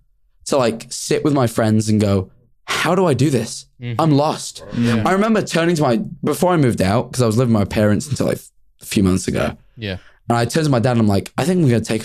to 0.45 0.58
like 0.58 0.88
sit 0.89 1.23
with 1.23 1.34
my 1.34 1.47
friends 1.47 1.89
and 1.89 1.99
go, 2.01 2.32
"How 2.65 2.95
do 2.95 3.05
I 3.05 3.13
do 3.13 3.29
this? 3.29 3.65
Mm-hmm. 3.82 3.99
I'm 4.01 4.12
lost." 4.12 4.63
I 4.73 5.12
remember 5.12 5.41
turning 5.41 5.75
to 5.75 5.82
my 5.82 5.97
before 6.23 6.53
I 6.53 6.58
moved 6.58 6.82
out 6.82 7.10
because 7.12 7.21
I 7.21 7.25
was 7.27 7.38
living 7.38 7.53
with 7.53 7.62
my 7.62 7.65
parents 7.65 8.08
until 8.10 8.27
like 8.27 8.39
a 8.82 8.86
few 8.86 9.03
months 9.03 9.27
ago, 9.27 9.58
Yeah. 9.77 9.97
and 10.29 10.38
I 10.38 10.45
turned 10.45 10.65
to 10.65 10.71
my 10.71 10.79
dad 10.79 10.91
and 10.91 11.01
I'm 11.01 11.08
like, 11.08 11.32
"I 11.38 11.45
think 11.45 11.62
I'm 11.62 11.69
gonna 11.69 11.82
take 11.84 12.03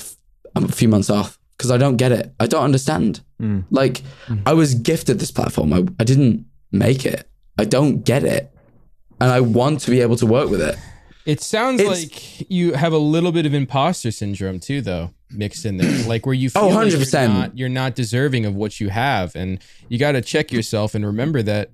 a 0.57 0.69
few 0.69 0.89
months 0.89 1.11
off." 1.11 1.39
Because 1.57 1.71
I 1.71 1.77
don't 1.77 1.97
get 1.97 2.11
it. 2.11 2.35
I 2.41 2.47
don't 2.49 2.65
understand. 2.65 3.21
Mm. 3.41 3.63
Like, 3.71 4.03
mm. 4.27 4.43
I 4.45 4.55
was 4.55 4.75
gifted 4.75 5.21
this 5.21 5.31
platform. 5.31 5.73
I, 5.73 5.85
I 6.01 6.05
didn't 6.05 6.47
make 6.73 7.07
it. 7.07 7.29
I 7.57 7.65
don't 7.65 8.05
get 8.05 8.25
it. 8.25 8.51
And 9.21 9.31
I 9.31 9.41
want 9.41 9.79
to 9.83 9.91
be 9.93 10.01
able 10.01 10.17
to 10.17 10.27
work 10.27 10.51
with 10.51 10.61
it. 10.61 10.77
It 11.25 11.41
sounds 11.41 11.81
It's- 11.81 11.97
like 11.97 12.51
you 12.51 12.73
have 12.73 12.93
a 12.93 12.99
little 12.99 13.31
bit 13.31 13.47
of 13.47 13.55
imposter 13.55 14.11
syndrome 14.11 14.59
too, 14.59 14.81
though, 14.83 15.11
mixed 15.35 15.65
in 15.67 15.77
there. 15.77 16.07
Like 16.07 16.27
where 16.27 16.35
you 16.35 16.51
feel 16.51 16.63
Oh, 16.63 16.69
like 16.69 16.91
you're 16.93 17.01
100%. 17.01 17.29
not, 17.29 17.59
you're 17.59 17.69
not 17.69 17.95
deserving 17.95 18.47
of 18.47 18.55
what 18.55 18.81
you 18.81 18.89
have, 18.91 19.35
and 19.37 19.59
you 19.89 19.99
got 19.99 20.13
to 20.13 20.21
check 20.21 20.53
yourself 20.53 20.95
and 20.95 21.05
remember 21.05 21.43
that 21.43 21.71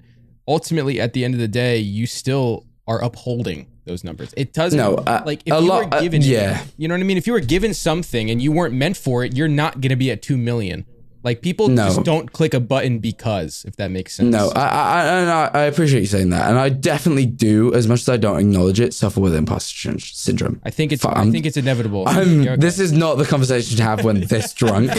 ultimately, 0.49 1.01
at 1.01 1.13
the 1.13 1.25
end 1.25 1.35
of 1.35 1.41
the 1.41 1.49
day, 1.49 1.79
you 1.79 2.07
still 2.07 2.67
are 2.87 3.03
upholding 3.03 3.67
those 3.85 4.03
numbers. 4.05 4.33
It 4.37 4.53
doesn't. 4.53 4.77
No, 4.79 4.95
uh, 4.97 5.23
like 5.25 5.43
if 5.47 5.53
a 5.53 5.61
you 5.61 5.69
lot- 5.69 5.91
were 5.91 5.95
uh, 5.97 6.01
given, 6.01 6.23
yeah. 6.23 6.65
you 6.77 6.89
know 6.89 6.95
what 6.95 7.01
I 7.01 7.05
mean. 7.05 7.17
If 7.17 7.27
you 7.27 7.33
were 7.33 7.41
given 7.41 7.73
something 7.75 8.31
and 8.31 8.41
you 8.43 8.51
weren't 8.53 8.75
meant 8.75 8.97
for 8.97 9.25
it, 9.25 9.37
you're 9.37 9.49
not 9.49 9.81
gonna 9.81 9.97
be 9.97 10.11
at 10.11 10.23
two 10.23 10.37
million. 10.37 10.87
Like 11.23 11.43
people 11.43 11.69
No. 11.69 11.85
just 11.87 12.03
don't 12.05 12.33
click 12.33 12.55
a 12.55 12.61
button 12.61 12.99
because, 12.99 13.65
if 13.69 13.77
that 13.77 13.91
makes 13.91 14.15
sense. 14.15 14.33
No, 14.33 14.51
I, 14.57 14.61
I, 14.61 15.23
I, 15.25 15.47
I- 15.53 15.63
appreciate 15.65 16.01
you 16.01 16.07
saying 16.07 16.31
that, 16.31 16.49
and 16.49 16.59
I 16.59 16.71
definitely 16.71 17.27
do. 17.27 17.75
As 17.75 17.87
much 17.87 18.01
as 18.01 18.09
I 18.09 18.17
don't 18.17 18.39
acknowledge 18.41 18.81
it, 18.81 18.95
suffer 18.95 19.21
with 19.21 19.35
imposter 19.35 19.99
syndrome. 19.99 20.61
I 20.65 20.71
think 20.71 20.93
it's 20.93 21.05
I 21.05 21.31
think 21.31 21.45
it's 21.45 21.59
inevitable. 21.59 22.09
Okay. 22.09 22.57
This 22.57 22.79
is 22.79 22.93
not 22.93 23.17
the 23.19 23.27
conversation 23.27 23.77
to 23.77 23.83
have 23.83 24.03
when 24.03 24.21
this 24.23 24.55
drunk, 24.63 24.93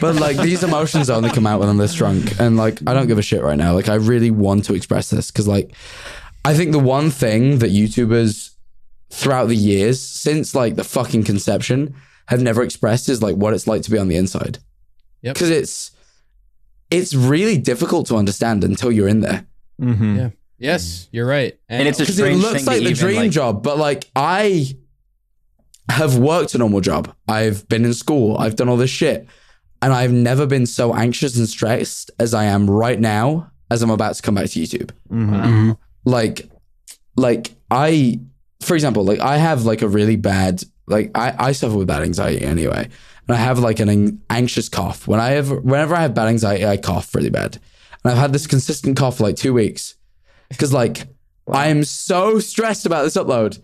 but 0.00 0.14
like 0.16 0.38
these 0.38 0.62
emotions 0.62 1.10
only 1.10 1.28
come 1.30 1.46
out 1.46 1.60
when 1.60 1.68
I'm 1.68 1.76
this 1.76 1.94
drunk, 1.94 2.40
and 2.40 2.56
like 2.56 2.80
I 2.88 2.94
don't 2.94 3.06
give 3.06 3.18
a 3.18 3.22
shit 3.22 3.42
right 3.42 3.58
now. 3.58 3.74
Like 3.74 3.88
I 3.90 3.96
really 3.96 4.30
want 4.30 4.64
to 4.66 4.74
express 4.74 5.10
this 5.10 5.30
because 5.30 5.46
like 5.46 5.72
I 6.44 6.54
think 6.54 6.72
the 6.72 6.78
one 6.78 7.10
thing 7.10 7.58
that 7.58 7.70
YouTubers 7.70 8.50
throughout 9.10 9.46
the 9.48 9.56
years 9.56 10.00
since 10.00 10.54
like 10.54 10.76
the 10.76 10.84
fucking 10.84 11.24
conception 11.24 11.94
have 12.28 12.40
never 12.40 12.62
expressed 12.62 13.08
is 13.08 13.22
like 13.22 13.36
what 13.36 13.52
it's 13.54 13.66
like 13.66 13.82
to 13.82 13.90
be 13.90 13.98
on 13.98 14.08
the 14.08 14.16
inside. 14.16 14.58
Yep. 15.22 15.34
Because 15.34 15.50
it's 15.50 15.90
it's 16.90 17.14
really 17.14 17.58
difficult 17.58 18.06
to 18.08 18.16
understand 18.16 18.62
until 18.64 18.92
you're 18.92 19.08
in 19.08 19.20
there. 19.20 19.46
Mm-hmm. 19.80 20.16
Yeah. 20.16 20.30
yes, 20.58 21.08
you're 21.10 21.26
right. 21.26 21.58
And 21.68 21.88
it's 21.88 21.98
a 21.98 22.02
Because 22.02 22.18
it 22.20 22.34
looks 22.36 22.64
thing 22.64 22.66
like 22.66 22.82
the 22.84 22.92
dream 22.94 23.16
like- 23.16 23.30
job, 23.30 23.62
but 23.62 23.76
like 23.78 24.08
I 24.14 24.76
have 25.88 26.16
worked 26.16 26.54
a 26.54 26.58
normal 26.58 26.80
job. 26.80 27.14
I've 27.28 27.68
been 27.68 27.84
in 27.84 27.94
school. 27.94 28.36
I've 28.38 28.56
done 28.56 28.68
all 28.68 28.76
this 28.76 28.90
shit. 28.90 29.26
And 29.82 29.92
I've 29.92 30.12
never 30.12 30.46
been 30.46 30.66
so 30.66 30.94
anxious 30.94 31.36
and 31.36 31.48
stressed 31.48 32.10
as 32.18 32.34
I 32.34 32.44
am 32.44 32.68
right 32.68 32.98
now 32.98 33.52
as 33.70 33.82
I'm 33.82 33.90
about 33.90 34.14
to 34.14 34.22
come 34.22 34.34
back 34.34 34.46
to 34.50 34.60
YouTube. 34.60 34.90
Mm-hmm. 35.10 35.72
Like, 36.04 36.48
like 37.16 37.52
I, 37.70 38.20
for 38.62 38.74
example, 38.74 39.04
like 39.04 39.20
I 39.20 39.36
have 39.36 39.64
like 39.64 39.82
a 39.82 39.88
really 39.88 40.16
bad, 40.16 40.62
like 40.86 41.10
I, 41.14 41.34
I 41.38 41.52
suffer 41.52 41.76
with 41.76 41.86
bad 41.88 42.02
anxiety 42.02 42.42
anyway. 42.44 42.88
And 43.28 43.36
I 43.36 43.40
have 43.40 43.58
like 43.58 43.80
an 43.80 43.88
an 43.88 44.22
anxious 44.30 44.68
cough. 44.68 45.08
When 45.08 45.18
I 45.20 45.30
have, 45.30 45.50
whenever 45.50 45.94
I 45.94 46.02
have 46.02 46.14
bad 46.14 46.28
anxiety, 46.28 46.64
I 46.66 46.76
cough 46.76 47.14
really 47.14 47.30
bad. 47.30 47.56
And 48.04 48.12
I've 48.12 48.18
had 48.18 48.32
this 48.32 48.46
consistent 48.46 48.96
cough 48.96 49.16
for 49.18 49.24
like 49.24 49.36
two 49.36 49.52
weeks. 49.52 49.94
Cause 50.58 50.72
like 50.72 51.08
I 51.52 51.68
am 51.68 51.82
so 51.84 52.38
stressed 52.38 52.86
about 52.86 53.02
this 53.02 53.16
upload. 53.16 53.60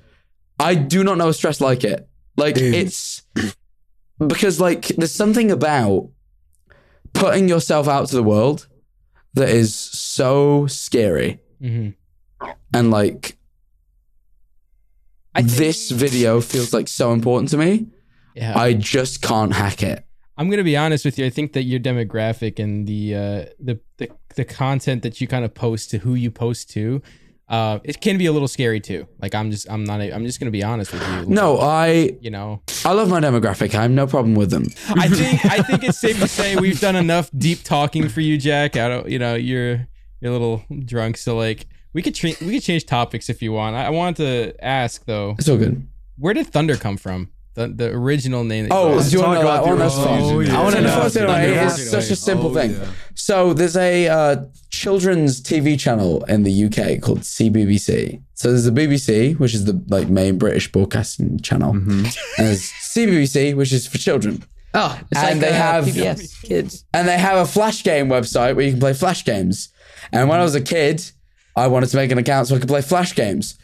I 0.59 0.75
do 0.75 1.03
not 1.05 1.19
know 1.19 1.29
a 1.29 1.35
stress 1.35 1.61
like 1.61 1.85
it. 1.85 2.09
Like 2.37 2.57
it's 2.57 3.23
because 4.27 4.61
like 4.61 4.87
there's 4.89 5.13
something 5.13 5.51
about 5.51 6.11
putting 7.13 7.49
yourself 7.49 7.87
out 7.89 8.09
to 8.09 8.17
the 8.17 8.23
world 8.23 8.67
that 9.35 9.49
is 9.49 9.75
so 9.75 10.67
scary. 10.67 11.41
Mhm. 11.61 11.95
And 12.75 12.91
like 12.91 13.37
think- 15.37 15.49
this 15.51 15.91
video 15.91 16.41
feels 16.41 16.73
like 16.73 16.89
so 16.89 17.13
important 17.13 17.51
to 17.51 17.59
me. 17.59 17.87
Yeah. 18.35 18.59
I 18.59 18.73
just 18.75 19.23
can't 19.23 19.53
hack 19.53 19.83
it. 19.83 20.05
I'm 20.39 20.49
gonna 20.51 20.65
be 20.65 20.77
honest 20.77 21.05
with 21.05 21.19
you. 21.19 21.27
I 21.27 21.31
think 21.31 21.53
that 21.53 21.65
your 21.65 21.79
demographic 21.81 22.59
and 22.59 22.87
the 22.87 23.15
uh, 23.15 23.19
the, 23.61 23.79
the 23.99 24.09
the 24.35 24.45
content 24.45 25.03
that 25.03 25.21
you 25.21 25.27
kind 25.29 25.45
of 25.45 25.53
post 25.55 25.91
to 25.91 25.99
who 25.99 26.15
you 26.15 26.31
post 26.31 26.71
to, 26.71 27.03
uh, 27.51 27.79
it 27.85 28.01
can 28.01 28.17
be 28.17 28.25
a 28.27 28.33
little 28.33 28.49
scary 28.49 28.81
too. 28.81 29.07
Like 29.21 29.35
I'm 29.35 29.51
just 29.51 29.71
I'm 29.71 29.85
not 29.85 30.01
I'm 30.01 30.25
just 30.25 30.41
gonna 30.41 30.51
be 30.51 30.63
honest 30.65 30.93
with 30.93 31.07
you. 31.07 31.27
No, 31.27 31.59
I 31.61 32.17
you 32.23 32.31
know, 32.31 32.63
I 32.85 32.93
love 32.93 33.11
my 33.11 33.21
demographic. 33.21 33.75
I 33.75 33.83
have 33.83 33.91
no 33.91 34.07
problem 34.07 34.35
with 34.35 34.51
them. 34.51 34.65
I 34.89 35.07
think 35.09 35.45
I 35.45 35.63
think 35.69 35.85
it's 35.85 35.99
safe 35.99 36.19
to 36.21 36.27
say 36.27 36.57
we've 36.57 36.81
done 36.81 36.97
enough 36.97 37.31
deep 37.37 37.63
talking 37.63 38.09
for 38.09 38.23
you, 38.23 38.39
Jack. 38.39 38.77
I 38.77 38.89
don't, 38.89 39.09
you 39.09 39.19
know, 39.19 39.35
you're 39.35 39.87
you're 40.21 40.31
a 40.31 40.33
little 40.33 40.65
drunk, 40.87 41.19
so 41.19 41.37
like 41.37 41.67
we 41.93 42.01
could 42.01 42.15
tra- 42.15 42.33
we 42.41 42.55
could 42.55 42.63
change 42.63 42.87
topics 42.87 43.29
if 43.29 43.43
you 43.43 43.53
want. 43.53 43.77
I, 43.77 43.85
I 43.87 43.91
wanted 43.91 44.17
to 44.55 44.65
ask 44.65 45.05
though, 45.05 45.37
It's 45.39 45.49
all 45.49 45.59
good. 45.59 45.87
where 46.17 46.33
did 46.33 46.47
Thunder 46.47 46.77
come 46.77 46.97
from? 46.97 47.29
The 47.55 47.69
the 47.69 47.89
original 47.91 48.45
name. 48.45 48.69
That 48.69 48.75
you 48.75 48.81
Oh, 48.81 48.99
had. 48.99 49.11
do 49.11 49.17
you 49.17 49.23
want 49.23 49.39
to 49.41 49.45
know 49.45 49.53
that 49.53 49.65
one? 49.67 49.79
That's 49.79 49.95
Oh, 49.97 50.41
yeah. 50.41 50.59
I 50.59 50.63
wanna 50.63 50.81
know. 50.81 50.95
Unfortunately, 50.95 51.35
Thunder 51.35 51.61
It's 51.65 51.77
Force 51.77 51.91
such 51.91 52.11
a 52.11 52.17
simple 52.17 52.51
Oh, 52.51 52.55
thing. 52.55 52.71
yeah. 52.73 52.87
So 53.15 53.53
there's 53.53 53.77
a 53.77 54.09
uh, 54.09 54.37
children's 54.71 55.41
TV 55.43 55.79
channel 55.79 56.25
in 56.25 56.45
the 56.45 56.65
UK 56.65 57.01
called 57.03 57.21
CBBC. 57.21 58.23
So 58.35 58.49
there's 58.51 58.65
the 58.65 58.71
BBC, 58.73 59.39
which 59.39 59.55
is 59.55 59.67
the 59.67 59.81
like 59.89 60.09
main 60.09 60.39
British 60.39 60.73
broadcasting 60.73 61.39
channel, 61.41 61.75
Mm-hmm. 61.75 62.05
and 62.39 62.47
there's 62.47 62.63
CBBC, 62.95 63.55
which 63.55 63.73
is 63.73 63.87
for 63.87 63.99
children. 63.99 64.43
Oh, 64.75 64.99
it's 65.11 65.21
And 65.21 65.41
like 65.41 65.41
they 65.51 65.55
uh, 65.57 65.63
have- 65.63 65.85
PBS 65.85 66.43
kids. 66.43 66.85
And 66.95 67.07
they 67.07 67.19
have 67.19 67.37
a 67.37 67.45
flash 67.45 67.85
game 67.85 68.09
website 68.09 68.57
where 68.57 68.65
you 68.65 68.71
can 68.73 68.81
play 68.81 68.95
flash 68.95 69.25
games. 69.25 69.69
And 70.11 70.29
when 70.31 70.41
I 70.41 70.43
was 70.43 70.55
a 70.55 70.61
kid, 70.63 71.05
I 71.55 71.67
wanted 71.67 71.91
to 71.91 71.97
make 71.97 72.11
an 72.11 72.17
account 72.19 72.49
so 72.49 72.57
I 72.57 72.59
could 72.59 72.69
play 72.69 72.81
flash 72.81 73.15
games. 73.15 73.59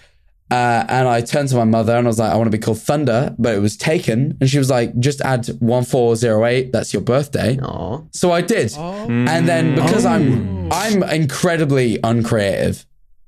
Uh, 0.50 0.84
and 0.88 1.06
I 1.08 1.20
turned 1.20 1.50
to 1.50 1.56
my 1.56 1.64
mother 1.64 1.94
and 1.94 2.06
I 2.06 2.08
was 2.08 2.18
like, 2.18 2.32
I 2.32 2.36
want 2.36 2.46
to 2.50 2.56
be 2.56 2.62
called 2.62 2.80
Thunder, 2.80 3.34
but 3.38 3.54
it 3.54 3.58
was 3.60 3.76
taken. 3.76 4.36
And 4.40 4.48
she 4.48 4.58
was 4.58 4.70
like, 4.70 4.98
just 4.98 5.20
add 5.20 5.46
1408. 5.60 6.72
That's 6.72 6.92
your 6.94 7.02
birthday. 7.02 7.58
Aw. 7.62 8.00
So 8.12 8.32
I 8.32 8.40
did. 8.40 8.72
And 8.76 9.46
then 9.48 9.74
because 9.74 10.06
I'm 10.06 10.72
I'm 10.72 11.02
incredibly 11.02 11.98
uncreative. 12.02 12.86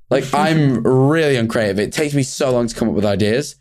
Like 0.09 0.25
I'm 0.33 0.81
really 0.83 1.35
uncreative. 1.37 1.79
It 1.79 1.91
takes 1.93 2.13
me 2.13 2.23
so 2.23 2.51
long 2.51 2.67
to 2.67 2.75
come 2.75 2.89
up 2.89 2.95
with 2.95 3.05
ideas. 3.05 3.55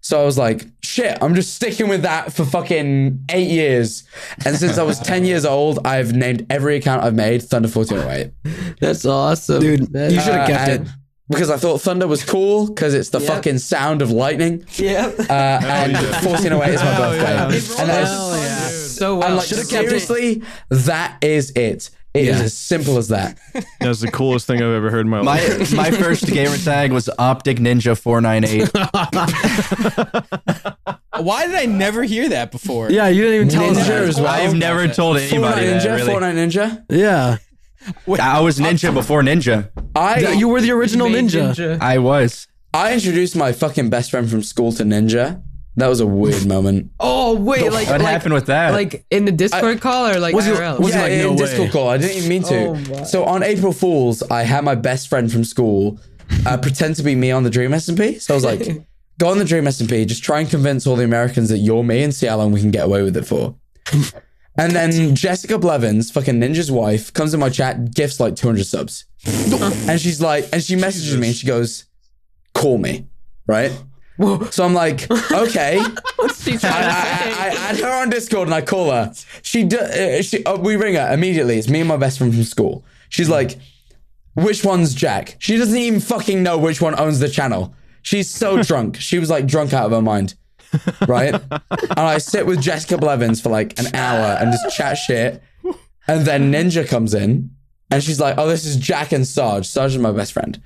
So 0.00 0.20
I 0.20 0.24
was 0.24 0.36
like, 0.36 0.66
shit, 0.82 1.16
I'm 1.22 1.34
just 1.34 1.54
sticking 1.54 1.88
with 1.88 2.02
that 2.02 2.32
for 2.32 2.44
fucking 2.44 3.24
eight 3.30 3.48
years. 3.50 4.04
And 4.44 4.54
since 4.54 4.76
I 4.76 4.82
was 4.82 4.98
10 4.98 5.24
years 5.30 5.46
old, 5.46 5.86
I've 5.86 6.12
named 6.14 6.46
every 6.50 6.76
account 6.76 7.04
I've 7.04 7.14
made 7.14 7.42
Thunder 7.42 7.68
1408. 7.68 8.76
That's 8.80 9.06
awesome. 9.06 9.60
Dude, 9.60 9.92
That's- 9.92 10.12
you 10.12 10.20
should 10.20 10.34
have 10.34 10.50
Uh, 10.50 10.52
kept 10.66 10.70
it. 10.82 10.88
And- 11.28 11.34
Because 11.34 11.50
I 11.50 11.56
thought 11.56 11.80
thunder 11.80 12.06
was 12.06 12.22
cool 12.24 12.66
because 12.68 12.94
it's 12.94 13.10
the 13.10 13.20
Yep. 13.20 13.28
fucking 13.28 13.58
sound 13.58 14.02
of 14.02 14.10
lightning. 14.10 14.64
Yep. 14.76 15.20
Uh, 15.30 15.32
and 15.32 15.96
1408 15.96 16.74
is 16.74 16.82
my 16.82 16.96
birthday. 16.98 17.36
And 17.82 17.90
that's, 17.90 18.10
Hell 18.10 18.36
yeah. 18.36 18.68
So 18.68 19.16
well. 19.16 19.26
and 19.28 19.36
like, 19.36 19.46
Should've 19.46 19.68
kept 19.68 19.84
it. 19.86 19.88
seriously, 19.88 20.42
that 20.70 21.16
is 21.22 21.50
it. 21.56 21.90
It 22.14 22.28
is 22.28 22.38
Yeah. 22.38 22.44
as 22.44 22.54
simple 22.56 22.96
as 22.96 23.08
that. 23.08 23.36
That's 23.80 23.98
the 24.00 24.08
coolest 24.08 24.46
thing 24.46 24.62
I've 24.62 24.70
ever 24.70 24.88
heard 24.88 25.04
in 25.04 25.10
my 25.10 25.20
life. 25.20 25.72
My 25.72 25.90
my 25.90 25.92
first 25.96 26.28
gamer 26.28 26.56
tag 26.58 26.92
was 26.92 27.10
Optic 27.18 27.58
Ninja 27.58 27.98
498. 27.98 28.70
Why 31.20 31.46
did 31.46 31.56
I 31.56 31.66
never 31.66 32.04
hear 32.04 32.28
that 32.28 32.52
before? 32.52 32.88
Yeah, 32.90 33.08
you 33.08 33.22
didn't 33.22 33.34
even 33.34 33.48
tell 33.48 33.70
us 33.70 33.78
Ninja 33.78 33.88
that. 33.88 34.02
as 34.08 34.16
well. 34.20 34.28
I've 34.28 34.54
never 34.54 34.86
told 34.86 35.16
Fortnite 35.16 35.32
anybody 35.32 35.66
that. 35.66 35.82
Ninja, 35.82 35.96
Really. 35.96 36.12
Fortnite 36.12 36.36
Ninja. 36.36 36.84
Yeah. 36.88 37.38
I 38.20 38.40
was 38.40 38.58
Ninja 38.58 38.92
before 38.92 39.22
Ninja. 39.22 39.70
I 39.94 40.32
You 40.32 40.48
were 40.48 40.60
the 40.60 40.70
original 40.72 41.08
Made 41.08 41.24
ninja. 41.24 41.80
I 41.80 41.98
was. 41.98 42.46
I 42.72 42.94
introduced 42.94 43.36
my 43.36 43.52
fucking 43.52 43.90
best 43.90 44.10
friend 44.10 44.28
from 44.28 44.42
school 44.42 44.72
to 44.72 44.82
Ninja. 44.84 45.42
That 45.76 45.88
was 45.88 46.00
a 46.00 46.06
weird 46.06 46.46
moment. 46.46 46.90
Oh 47.00 47.34
wait, 47.36 47.70
like 47.72 47.88
What 47.88 48.00
like, 48.00 48.08
happened 48.08 48.34
with 48.34 48.46
that? 48.46 48.72
Like 48.72 49.04
in 49.10 49.24
the 49.24 49.32
Discord 49.32 49.80
call 49.80 50.06
or 50.08 50.18
like 50.20 50.34
Was 50.34 50.46
he- 50.46 50.52
IRL? 50.52 50.78
was 50.78 50.88
he 50.92 50.98
yeah, 50.98 51.02
like, 51.02 51.12
in 51.12 51.18
no 51.22 51.30
way? 51.32 51.36
Discord 51.36 51.70
call. 51.72 51.88
I 51.88 51.98
didn't 51.98 52.16
even 52.16 52.28
mean 52.28 52.42
to. 52.44 53.00
Oh, 53.00 53.04
so 53.04 53.24
on 53.24 53.42
April 53.42 53.72
Fools, 53.72 54.22
I 54.30 54.42
had 54.42 54.64
my 54.64 54.74
best 54.74 55.08
friend 55.08 55.30
from 55.32 55.42
school 55.44 55.98
uh, 56.46 56.56
pretend 56.58 56.96
to 56.96 57.02
be 57.02 57.14
me 57.14 57.30
on 57.30 57.42
the 57.44 57.50
Dream 57.50 57.70
SMP. 57.72 58.20
So 58.20 58.34
I 58.34 58.36
was 58.36 58.44
like, 58.44 58.86
go 59.18 59.28
on 59.28 59.38
the 59.38 59.44
Dream 59.44 59.64
SMP, 59.64 60.06
just 60.06 60.22
try 60.22 60.40
and 60.40 60.48
convince 60.48 60.86
all 60.86 60.96
the 60.96 61.04
Americans 61.04 61.48
that 61.50 61.58
you're 61.58 61.82
me 61.84 62.02
and 62.02 62.14
see 62.14 62.26
how 62.26 62.36
long 62.36 62.52
we 62.52 62.60
can 62.60 62.70
get 62.70 62.84
away 62.84 63.02
with 63.02 63.16
it 63.16 63.24
for. 63.26 63.54
And 64.56 64.72
then 64.72 65.14
Jessica 65.16 65.58
Blevins, 65.58 66.10
fucking 66.12 66.40
Ninja's 66.40 66.70
wife, 66.70 67.12
comes 67.12 67.34
in 67.34 67.40
my 67.40 67.50
chat, 67.50 67.92
gifts 67.92 68.20
like 68.20 68.36
200 68.36 68.64
subs. 68.64 69.04
and 69.26 70.00
she's 70.00 70.20
like, 70.20 70.48
and 70.52 70.62
she 70.62 70.76
messages 70.76 71.16
me 71.16 71.28
and 71.28 71.36
she 71.36 71.46
goes, 71.46 71.86
call 72.54 72.78
me, 72.78 73.06
right? 73.46 73.72
So 74.50 74.64
I'm 74.64 74.74
like, 74.74 75.10
okay. 75.32 75.82
What's 76.16 76.44
she 76.44 76.54
I, 76.54 76.56
trying 76.56 76.84
I, 76.84 76.90
say? 76.90 77.32
I 77.32 77.68
add 77.70 77.76
her 77.80 78.02
on 78.02 78.10
Discord 78.10 78.46
and 78.46 78.54
I 78.54 78.60
call 78.62 78.92
her. 78.92 79.12
She, 79.42 79.64
do, 79.64 79.78
uh, 79.78 80.22
she 80.22 80.44
uh, 80.44 80.56
we 80.56 80.76
ring 80.76 80.94
her 80.94 81.12
immediately. 81.12 81.58
It's 81.58 81.68
me 81.68 81.80
and 81.80 81.88
my 81.88 81.96
best 81.96 82.18
friend 82.18 82.32
from 82.32 82.44
school. 82.44 82.84
She's 83.08 83.28
like, 83.28 83.58
which 84.34 84.64
one's 84.64 84.94
Jack? 84.94 85.36
She 85.40 85.56
doesn't 85.56 85.76
even 85.76 86.00
fucking 86.00 86.42
know 86.42 86.58
which 86.58 86.80
one 86.80 86.98
owns 86.98 87.18
the 87.18 87.28
channel. 87.28 87.74
She's 88.02 88.30
so 88.30 88.62
drunk. 88.62 88.96
She 89.00 89.18
was 89.18 89.30
like 89.30 89.46
drunk 89.46 89.72
out 89.72 89.86
of 89.86 89.92
her 89.92 90.02
mind. 90.02 90.34
Right? 91.06 91.34
and 91.34 91.98
I 91.98 92.18
sit 92.18 92.46
with 92.46 92.60
Jessica 92.60 92.98
Blevins 92.98 93.40
for 93.40 93.48
like 93.50 93.78
an 93.78 93.94
hour 93.94 94.36
and 94.40 94.52
just 94.52 94.76
chat 94.76 94.96
shit. 94.96 95.42
And 96.06 96.26
then 96.26 96.52
Ninja 96.52 96.86
comes 96.86 97.14
in 97.14 97.50
and 97.90 98.02
she's 98.02 98.20
like, 98.20 98.36
oh, 98.38 98.46
this 98.48 98.64
is 98.64 98.76
Jack 98.76 99.12
and 99.12 99.26
Sarge. 99.26 99.66
Sarge 99.66 99.92
is 99.92 99.98
my 99.98 100.12
best 100.12 100.32
friend. 100.32 100.60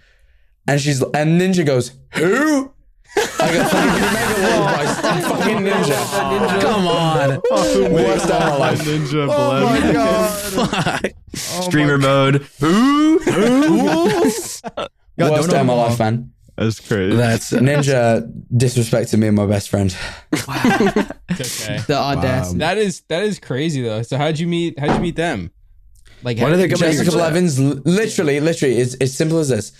And 0.66 0.81
she's 0.81 1.03
and 1.03 1.40
Ninja 1.40 1.64
goes, 1.64 1.92
who? 2.14 2.73
I 3.16 3.53
go, 3.53 3.64
fucking 3.64 4.12
mega 4.12 4.37
lol 4.42 4.64
by 4.66 4.85
fucking 5.23 5.59
Ninja. 5.64 6.61
Come 6.61 6.87
on. 6.87 7.40
Worst 7.92 8.27
day 8.29 8.35
of 8.35 8.40
my 8.40 8.57
life. 8.57 8.81
Ninja 8.83 9.29
oh 9.31 9.37
Blood. 10.73 11.14
Streamer 11.35 11.99
mode. 11.99 12.47
Ooh. 12.62 13.18
Worst 15.18 15.51
day 15.51 15.61
of 15.61 15.66
my 15.66 15.75
life, 15.75 15.99
man. 15.99 16.33
That's 16.59 16.81
crazy. 16.81 17.16
That's 17.16 17.53
Ninja 17.53 18.29
disrespected 18.53 19.18
me 19.18 19.29
and 19.29 19.37
my 19.37 19.47
best 19.47 19.68
friend. 19.68 19.94
It's 20.33 21.61
okay. 21.61 21.79
The 21.87 21.94
audacity. 21.97 22.59
That 22.59 22.79
is 22.79 23.03
that 23.09 23.23
is 23.23 23.38
crazy 23.38 23.83
though. 23.83 24.03
So 24.03 24.16
how'd 24.18 24.38
you 24.38 24.47
meet? 24.49 24.79
How'd 24.79 24.97
you 24.97 25.01
meet 25.01 25.16
them? 25.16 25.51
Like, 26.25 26.38
one 26.38 26.51
of 26.53 26.59
the 26.59 26.64
they 26.64 26.71
you 26.71 26.77
come 26.77 26.81
meet 26.81 26.87
in 26.99 27.05
Jessica 27.05 27.12
your- 27.16 27.21
your? 27.21 27.31
Blevins, 27.31 27.61
literally, 27.61 28.40
literally, 28.40 28.79
it's 28.79 28.94
as 28.97 29.14
simple 29.16 29.38
as 29.38 29.49
this. 29.51 29.71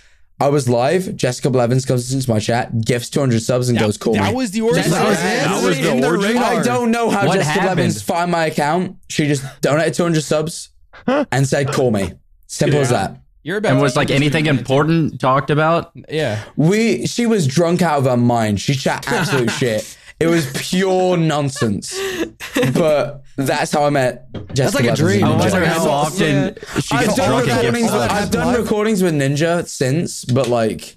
I 0.41 0.49
was 0.51 0.69
live. 0.69 1.17
Jessica 1.17 1.51
Blevins 1.51 1.85
comes 1.85 2.13
into 2.15 2.31
my 2.31 2.39
chat, 2.39 2.81
gifts 2.85 3.11
200 3.11 3.43
subs, 3.43 3.69
and 3.71 3.77
goes, 3.77 3.97
"Call 3.97 4.13
that 4.15 4.31
me." 4.31 4.37
was 4.37 4.53
the 4.53 4.61
origin. 4.61 4.89
That 4.89 5.09
was? 5.09 5.17
That 5.19 5.63
was 5.65 5.77
the 5.81 5.91
In 5.91 6.01
the 6.01 6.07
origin. 6.07 6.37
I 6.39 6.63
don't 6.63 6.93
know 6.93 7.11
how 7.11 7.27
What 7.27 7.35
Jessica 7.39 7.51
happened? 7.61 7.77
Blevins 7.77 8.03
found 8.03 8.31
my 8.31 8.47
account. 8.47 8.99
She 9.09 9.27
just 9.27 9.43
donated 9.63 9.95
200 9.95 10.23
subs 10.23 10.69
and 11.09 11.45
said, 11.49 11.73
"Call 11.73 11.91
me." 11.91 12.13
Simple 12.47 12.79
as 12.79 12.91
that. 12.91 13.21
You're 13.43 13.59
about 13.59 13.71
And 13.71 13.79
to 13.79 13.83
was 13.83 13.97
like 13.97 14.11
anything 14.11 14.45
this 14.45 14.59
important 14.59 15.21
talked 15.21 15.51
about? 15.51 15.93
Yeah. 16.09 16.43
We 16.57 17.07
she 17.07 17.27
was 17.27 17.47
drunk 17.47 17.83
out 17.83 17.99
of 17.99 18.05
her 18.05 18.17
mind. 18.17 18.61
She 18.61 18.75
chat 18.75 19.11
absolute 19.11 19.51
shit. 19.59 19.97
It 20.21 20.27
was 20.27 20.51
pure 20.57 21.17
nonsense. 21.17 21.97
But 22.75 23.23
that's 23.37 23.71
how 23.73 23.85
I 23.85 23.91
met 23.91 24.27
Jessica. 24.53 24.83
like 24.83 24.93
a 24.93 24.97
dream. 24.97 25.25
I 25.25 25.31
I 25.33 25.37
wonder 25.37 25.65
how 25.65 25.89
often 25.89 26.57
she 26.81 26.97
I've 26.97 27.07
gets 27.07 27.17
done 27.17 27.29
drunk 27.29 27.49
and 27.49 27.59
recordings. 27.59 27.83
gets 27.83 27.93
With, 27.93 28.11
I've 28.11 28.31
done 28.31 28.55
recordings 28.55 29.03
with 29.03 29.15
Ninja 29.15 29.67
since, 29.69 30.25
but 30.25 30.49
like 30.49 30.97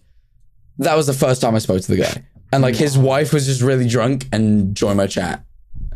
that 0.79 0.95
was 0.95 1.05
the 1.05 1.13
first 1.13 1.41
time 1.41 1.53
I 1.55 1.59
spoke 1.59 1.81
to 1.81 1.87
the 1.87 1.97
guy. 1.97 2.25
And 2.51 2.63
like 2.63 2.75
his 2.75 2.97
wife 2.97 3.31
was 3.31 3.45
just 3.45 3.61
really 3.61 3.87
drunk 3.87 4.25
and 4.33 4.75
joined 4.75 4.97
my 4.97 5.07
chat. 5.07 5.45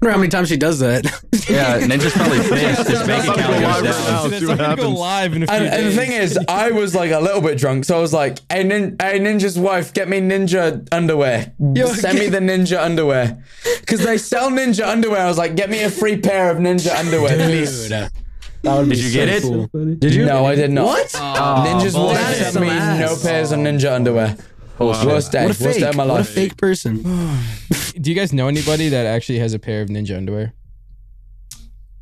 Wonder 0.01 0.11
how 0.11 0.17
many 0.17 0.29
times 0.29 0.49
she 0.49 0.57
does 0.57 0.79
that. 0.79 1.05
Yeah, 1.49 1.79
Ninja's 1.87 2.13
probably 2.13 2.39
pissed. 2.39 2.87
His 2.87 3.03
bank 3.07 3.23
account 3.27 3.37
Live 3.61 3.61
goes 3.61 3.61
right 3.61 3.83
down. 3.83 3.83
now. 3.83 4.27
That's 4.27 4.39
see 4.39 4.45
what 4.47 4.57
gonna 4.57 4.75
go 4.75 4.81
happens. 4.83 4.99
live 4.99 5.33
in 5.35 5.43
a 5.43 5.47
few 5.47 5.55
And, 5.55 5.65
and 5.67 5.85
the 5.85 5.89
days. 5.89 5.95
thing 5.97 6.11
is, 6.11 6.39
I 6.47 6.71
was 6.71 6.95
like 6.95 7.11
a 7.11 7.19
little 7.19 7.41
bit 7.41 7.57
drunk, 7.57 7.85
so 7.85 7.97
I 7.97 8.01
was 8.01 8.13
like, 8.13 8.39
"Hey, 8.51 8.63
nin- 8.63 8.95
hey 9.01 9.19
Ninja's 9.19 9.57
wife, 9.57 9.93
get 9.93 10.07
me 10.09 10.19
Ninja 10.21 10.87
underwear. 10.91 11.53
Send 11.85 12.19
me 12.19 12.27
the 12.29 12.39
Ninja 12.39 12.81
underwear, 12.83 13.43
because 13.81 14.01
they 14.03 14.17
sell 14.17 14.49
Ninja 14.51 14.87
underwear." 14.87 15.21
I 15.21 15.27
was 15.27 15.37
like, 15.37 15.55
"Get 15.55 15.69
me 15.69 15.83
a 15.83 15.89
free 15.89 16.17
pair 16.17 16.49
of 16.51 16.57
Ninja 16.57 16.95
underwear, 16.97 17.35
please." 17.37 17.89
That 17.89 18.11
would 18.79 18.89
be 18.89 18.95
Did 18.95 19.05
you 19.05 19.11
get 19.11 19.29
it? 19.29 19.43
cool. 19.43 19.67
Did 19.95 20.15
you? 20.15 20.25
No, 20.25 20.45
I 20.45 20.55
did 20.55 20.71
not. 20.71 20.85
What? 20.85 21.07
Ninja's 21.09 21.95
oh, 21.95 22.07
wife 22.07 22.17
That 22.17 22.31
is 22.31 22.37
sent 22.39 22.53
some 22.53 22.63
me 22.63 22.69
ass. 22.69 22.99
no 23.23 23.29
pairs 23.29 23.51
of 23.51 23.59
Ninja 23.59 23.93
underwear. 23.93 24.35
Worst 24.79 25.31
day, 25.31 25.45
What 25.45 25.59
a 25.59 25.63
worst 25.63 25.79
day 25.79 25.85
fake. 25.85 25.95
my 25.95 26.05
What 26.05 26.09
a 26.11 26.13
life. 26.15 26.29
fake 26.29 26.57
person. 26.57 26.97
Do 27.99 28.09
you 28.11 28.15
guys 28.15 28.33
know 28.33 28.47
anybody 28.47 28.89
that 28.89 29.05
actually 29.05 29.39
has 29.39 29.53
a 29.53 29.59
pair 29.59 29.81
of 29.81 29.89
ninja 29.89 30.17
underwear? 30.17 30.53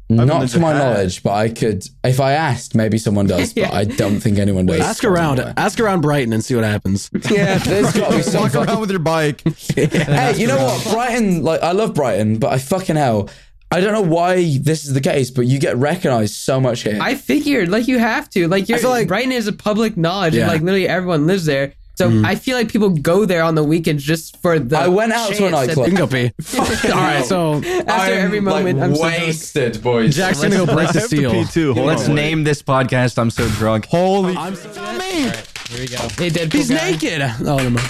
Not 0.10 0.48
to 0.50 0.60
my 0.60 0.74
hat. 0.74 0.78
knowledge, 0.78 1.24
but 1.24 1.32
I 1.34 1.50
could, 1.50 1.88
if 2.04 2.20
I 2.20 2.34
asked, 2.34 2.76
maybe 2.76 2.98
someone 3.00 3.26
does, 3.26 3.54
but 3.54 3.74
I 3.74 3.84
don't 4.02 4.20
think 4.20 4.38
anyone 4.38 4.66
does. 4.68 4.80
Ask 4.82 5.04
around. 5.04 5.40
Ask 5.40 5.80
around 5.80 6.02
Brighton 6.02 6.34
and 6.34 6.44
see 6.44 6.56
what 6.56 6.64
happens. 6.66 7.10
Yeah, 7.32 7.58
there's 7.58 7.94
got 7.94 8.12
to 8.12 8.18
be 8.18 8.22
some 8.24 8.42
Walk 8.44 8.52
fucking 8.52 8.70
around 8.70 8.82
with 8.82 8.92
your 8.92 9.00
bike. 9.00 9.42
Hey, 9.76 10.36
you 10.38 10.48
know 10.48 10.58
what? 10.64 10.84
Brighton, 10.94 11.42
like 11.44 11.62
I 11.64 11.72
love 11.72 11.94
Brighton, 11.96 12.38
but 12.38 12.52
I 12.54 12.60
fucking 12.60 12.96
hell, 12.96 13.30
I 13.72 13.80
don't 13.80 13.94
know 13.94 14.02
why 14.02 14.58
this 14.60 14.86
is 14.86 14.94
the 14.94 15.02
case, 15.02 15.32
but 15.32 15.48
you 15.48 15.58
get 15.58 15.78
recognized 15.78 16.36
so 16.36 16.60
much 16.62 16.82
here. 16.84 17.00
I 17.02 17.16
figured 17.16 17.70
like 17.70 17.88
you 17.88 17.98
have 17.98 18.30
to 18.32 18.48
like 18.48 18.70
you're 18.70 18.78
feel 18.78 18.90
like- 18.92 19.08
Brighton 19.08 19.32
is 19.32 19.48
a 19.48 19.54
public 19.54 19.98
knowledge 19.98 20.36
Yeah. 20.36 20.44
and 20.44 20.52
like 20.52 20.62
literally 20.62 20.88
everyone 20.88 21.26
lives 21.26 21.46
there. 21.46 21.74
So 21.96 22.24
I 22.26 22.34
feel 22.36 22.58
like 22.58 22.72
people 22.72 22.90
go 22.90 23.26
there 23.26 23.44
on 23.44 23.54
the 23.54 23.64
weekends 23.64 24.04
just 24.04 24.42
for 24.42 24.58
the. 24.58 24.78
I 24.80 24.88
went 24.88 25.14
out 25.14 25.28
to 25.32 25.34
a 25.34 25.38
chance 25.38 25.52
that- 25.52 25.68
nightclub. 25.68 25.88
You 25.88 25.94
can 25.96 26.00
go 26.00 26.08
pee. 26.08 26.90
All 26.90 26.96
right, 26.98 27.24
so 27.26 27.56
After 27.88 28.14
every 28.16 28.40
moment, 28.40 28.82
I'm 28.82 28.96
so 28.96 29.04
wasted, 29.04 29.82
boys. 29.84 30.16
Jack's 30.16 30.42
gonna 30.42 30.56
go 30.58 30.66
break 30.66 30.92
the 30.92 31.02
have 31.02 31.10
to 31.10 31.16
seal. 31.18 31.46
too. 31.46 31.74
Hold 31.76 31.86
Let's 31.86 32.10
on. 32.10 32.16
name 32.16 32.44
this 32.44 32.64
podcast 32.64 33.20
I'm 33.20 33.30
So 33.30 33.48
Drunk. 33.50 33.86
Holy. 33.86 34.36
I'm 34.36 34.56
so 34.56 34.70
Here 34.70 35.34
we 35.80 35.88
go. 35.88 35.98
Hey, 36.18 36.30
Deadpool 36.30 36.54
He's 36.54 36.70
guy. 36.70 36.92
naked. 36.92 37.22
Oh, 37.46 37.58
never 37.58 37.70
mind. 37.70 37.90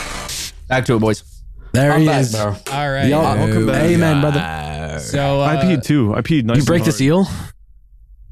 Back 0.68 0.86
to 0.86 0.95
it, 0.95 0.99
boys. 0.99 1.24
there 1.72 1.91
I'm 1.93 2.01
he 2.01 2.08
back, 2.08 2.22
is. 2.22 2.34
bro. 2.34 2.56
All 2.72 2.91
right. 2.91 3.08
Yo, 3.08 3.22
welcome 3.22 3.68
back. 3.68 3.84
Amen, 3.84 4.20
brother. 4.22 4.99
So 4.99 5.41
uh, 5.41 5.45
I 5.45 5.56
peed 5.64 5.84
too. 5.84 6.14
I 6.14 6.22
peed 6.22 6.43
nice 6.43 6.58
You 6.58 6.64
break 6.66 6.82
and 6.82 6.88
the 6.88 6.91
seal? 6.91 7.26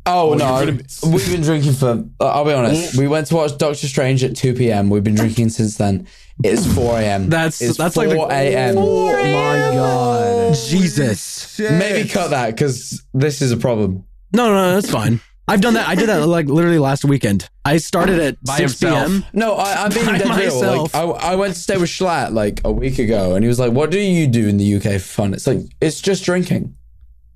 Oh 0.05 0.33
no, 0.33 0.65
we've 0.65 1.31
been 1.31 1.41
drinking 1.41 1.73
for. 1.73 2.03
uh, 2.19 2.25
I'll 2.27 2.45
be 2.45 2.53
honest. 2.53 2.97
We 2.97 3.07
went 3.07 3.27
to 3.27 3.35
watch 3.35 3.57
Doctor 3.57 3.87
Strange 3.87 4.23
at 4.23 4.35
two 4.35 4.53
p.m. 4.53 4.89
We've 4.89 5.03
been 5.03 5.15
drinking 5.15 5.49
since 5.49 5.77
then. 5.77 6.07
It's 6.43 6.65
four 6.73 6.97
a.m. 6.97 7.29
That's 7.29 7.61
it's 7.61 7.77
that's 7.77 7.93
four 7.95 8.07
like 8.07 8.17
the 8.17 8.33
a.m. 8.35 8.75
Oh 8.79 9.11
my 9.13 9.75
god, 9.75 10.55
Jesus! 10.55 11.59
Maybe 11.59 12.09
cut 12.09 12.31
that 12.31 12.55
because 12.55 13.03
this 13.13 13.41
is 13.43 13.51
a 13.51 13.57
problem. 13.57 14.05
No, 14.33 14.47
no, 14.47 14.53
no, 14.53 14.73
that's 14.73 14.91
fine. 14.91 15.19
I've 15.47 15.61
done 15.61 15.73
that. 15.73 15.87
I 15.87 15.95
did 15.95 16.07
that 16.07 16.25
like 16.25 16.47
literally 16.47 16.79
last 16.79 17.03
weekend. 17.03 17.49
I 17.65 17.77
started 17.77 18.19
at 18.19 18.41
By 18.43 18.57
6 18.57 18.79
himself. 18.79 19.07
p.m. 19.07 19.25
No, 19.33 19.55
I, 19.55 19.83
I'm 19.83 19.91
being 19.91 20.05
By 20.05 20.17
dead 20.17 20.37
real. 20.37 20.59
Like, 20.83 20.95
I, 20.95 21.01
I 21.01 21.35
went 21.35 21.55
to 21.55 21.59
stay 21.59 21.77
with 21.77 21.89
Schlatt 21.89 22.31
like 22.31 22.61
a 22.63 22.71
week 22.71 22.99
ago, 22.99 23.35
and 23.35 23.43
he 23.43 23.49
was 23.49 23.59
like, 23.59 23.71
"What 23.71 23.91
do 23.91 23.99
you 23.99 24.27
do 24.27 24.47
in 24.47 24.57
the 24.57 24.75
UK 24.75 24.83
for 24.93 24.99
fun?" 24.99 25.33
It's 25.33 25.45
like 25.45 25.59
it's 25.81 25.99
just 26.01 26.23
drinking. 26.23 26.75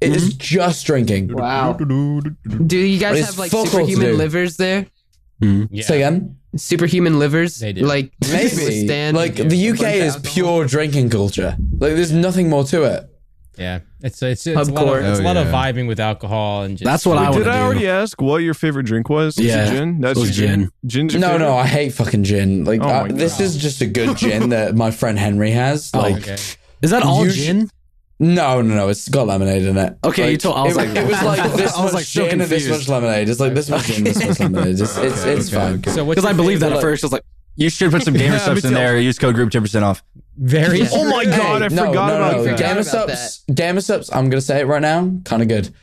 It 0.02 0.16
is 0.16 0.30
Mm-hmm. 0.30 0.38
just 0.40 0.86
drinking. 0.86 1.34
Wow. 1.34 1.74
Do 1.74 2.78
you 2.78 3.00
guys 3.00 3.26
have 3.26 3.38
like 3.38 3.52
fuck 3.52 3.60
all 3.60 3.66
to 3.66 3.72
superhuman 3.72 4.18
livers 4.18 4.58
there? 4.58 4.88
yeah. 5.40 5.84
Say 5.84 5.98
again. 6.02 6.38
Superhuman 6.58 7.20
livers? 7.20 7.60
They 7.60 7.74
do. 7.74 7.82
Like 7.82 8.12
Maybe. 8.22 8.44
withstand 8.66 9.16
Like 9.18 9.36
the 9.36 9.70
UK 9.70 9.82
is 9.96 10.16
alcohol? 10.16 10.34
pure 10.34 10.66
drinking 10.68 11.10
culture. 11.10 11.58
Like 11.80 11.96
there's 11.96 12.12
nothing 12.12 12.50
more 12.50 12.64
to 12.66 12.84
it. 12.84 13.10
Yeah. 13.58 13.80
It's 14.02 14.22
it's, 14.22 14.46
it's 14.48 14.70
a 14.70 14.72
lot 14.72 14.86
Hardcore. 14.86 15.00
of 15.00 15.06
it's 15.06 15.20
a 15.20 15.22
Oh, 15.24 15.26
lot 15.26 15.38
of 15.38 15.48
vibing 15.48 15.88
with 15.88 16.00
alcohol 16.00 16.64
and 16.64 16.78
just 16.78 16.86
That's 16.86 17.06
what 17.06 17.18
I 17.18 17.32
Did 17.32 17.48
I 17.48 17.62
already 17.62 17.82
do. 17.82 17.88
ask 17.88 18.22
what 18.22 18.38
your 18.38 18.54
favorite 18.54 18.86
drink 18.86 19.10
was? 19.10 19.38
Is 19.38 19.46
Yeah, 19.46 19.66
it 19.66 19.70
gin? 19.72 20.02
That's 20.02 20.18
it 20.18 20.22
was 20.22 20.38
your 20.40 20.48
gin. 20.86 21.08
No, 21.08 21.10
favorite? 21.30 21.40
no, 21.40 21.56
I 21.58 21.66
hate 21.68 21.94
fucking 21.94 22.24
gin. 22.26 22.64
Like 22.66 22.82
Oh 22.82 22.88
I- 22.88 23.08
this 23.12 23.40
is 23.40 23.58
just 23.58 23.82
a 23.82 23.86
good 23.86 24.18
gin 24.18 24.50
that 24.50 24.76
my 24.76 24.92
friend 24.92 25.18
Henry 25.18 25.52
has. 25.52 25.90
Oh, 25.94 26.00
Like 26.00 26.18
Okay. 26.18 26.38
Is 26.82 26.92
that 26.92 27.04
all 27.04 27.24
You 27.26 27.32
sh- 27.32 27.46
gin? 27.46 27.70
No, 28.20 28.62
no, 28.62 28.76
no, 28.76 28.88
it's 28.90 29.10
got 29.10 29.28
lemonade 29.28 29.64
in 29.64 29.78
it. 29.78 29.98
Okay, 30.04 30.24
Like, 30.24 30.32
you 30.32 30.38
told- 30.38 30.58
I 30.58 30.64
was 30.64 30.78
it, 30.78 30.78
like- 30.78 30.96
it 30.96 31.08
was 31.08 31.22
like 31.24 31.54
this 31.54 31.74
I 31.76 31.84
was, 31.84 31.92
much 31.92 31.94
like, 31.94 32.06
so 32.06 32.30
gin 32.30 32.42
and 32.42 32.50
this 32.50 32.70
much 32.70 32.88
lemonade. 32.88 33.28
It's 33.28 33.40
like 33.42 33.54
this 33.54 33.70
much 33.70 33.84
gin, 33.88 34.04
this 34.06 34.26
much 34.26 34.40
lemonade. 34.40 34.80
It's 34.80 34.98
it's, 34.98 35.24
it's 35.26 35.50
fine. 35.50 35.84
So 35.84 36.06
Because 36.06 36.24
I 36.26 36.32
believe 36.34 36.62
that 36.62 36.68
favorite- 36.68 36.78
at 36.78 36.82
first. 36.82 37.04
I 37.04 37.08
was 37.08 37.12
like, 37.14 37.24
You 37.58 37.70
should 37.70 37.92
put 37.92 38.04
some 38.04 38.14
gamer 38.18 38.36
Yeah, 38.36 38.40
subs 38.40 38.64
in 38.64 38.72
too. 38.72 38.76
there. 38.76 38.98
Use 38.98 39.20
code 39.20 39.36
group 39.36 39.50
10% 39.52 39.82
off. 39.84 40.02
Very 40.38 40.80
Yeah. 40.80 40.88
Oh 40.94 41.10
my 41.10 41.26
god, 41.26 41.62
I 41.62 41.68
no, 41.68 41.88
forgot 41.88 42.08
no, 42.08 42.16
about 42.16 42.32
no. 42.38 42.44
that. 42.46 42.58
Gamer 42.60 42.84
Forgot 42.84 43.04
about 43.06 43.18
subs, 43.18 43.44
gamer 43.54 43.80
supps. 43.82 44.10
I'm 44.16 44.30
gonna 44.30 44.42
say 44.42 44.62
it 44.62 44.68
right 44.68 44.82
now. 44.82 45.12
Kind 45.26 45.42
of 45.42 45.48
good. 45.50 45.74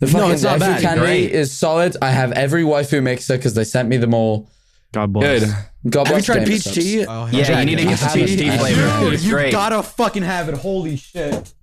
The 0.00 0.06
fucking 0.06 0.30
it's 0.32 0.42
not 0.42 0.58
bad. 0.60 0.80
candy 0.82 1.00
Great. 1.00 1.30
is 1.32 1.52
solid. 1.52 1.96
I 2.02 2.10
have 2.10 2.32
every 2.32 2.62
waifu 2.62 3.02
mixer 3.02 3.36
because 3.36 3.54
they 3.54 3.64
sent 3.64 3.88
me 3.88 3.98
them 3.98 4.12
all. 4.14 4.48
God 4.92 5.12
bless. 5.12 5.44
Good. 5.44 5.54
God 5.90 6.06
have 6.08 6.16
you 6.18 6.22
bless 6.22 6.26
tried 6.26 6.46
peach 6.46 6.64
tea? 6.64 7.06
Oh, 7.06 7.26
Yeah, 7.32 7.60
you 7.60 7.66
need 7.66 7.78
to 7.78 7.84
get 7.84 7.98
some 7.98 8.08
haven't. 8.10 8.26
peach 8.26 8.38
tea 8.38 8.50
I 8.50 8.58
flavor. 8.58 8.80
haven't. 8.88 9.22
You 9.22 9.50
gotta 9.52 9.82
fucking 9.82 10.22
have 10.24 10.48
it. 10.50 10.56
Holy 10.56 10.96
shit. 10.96 11.54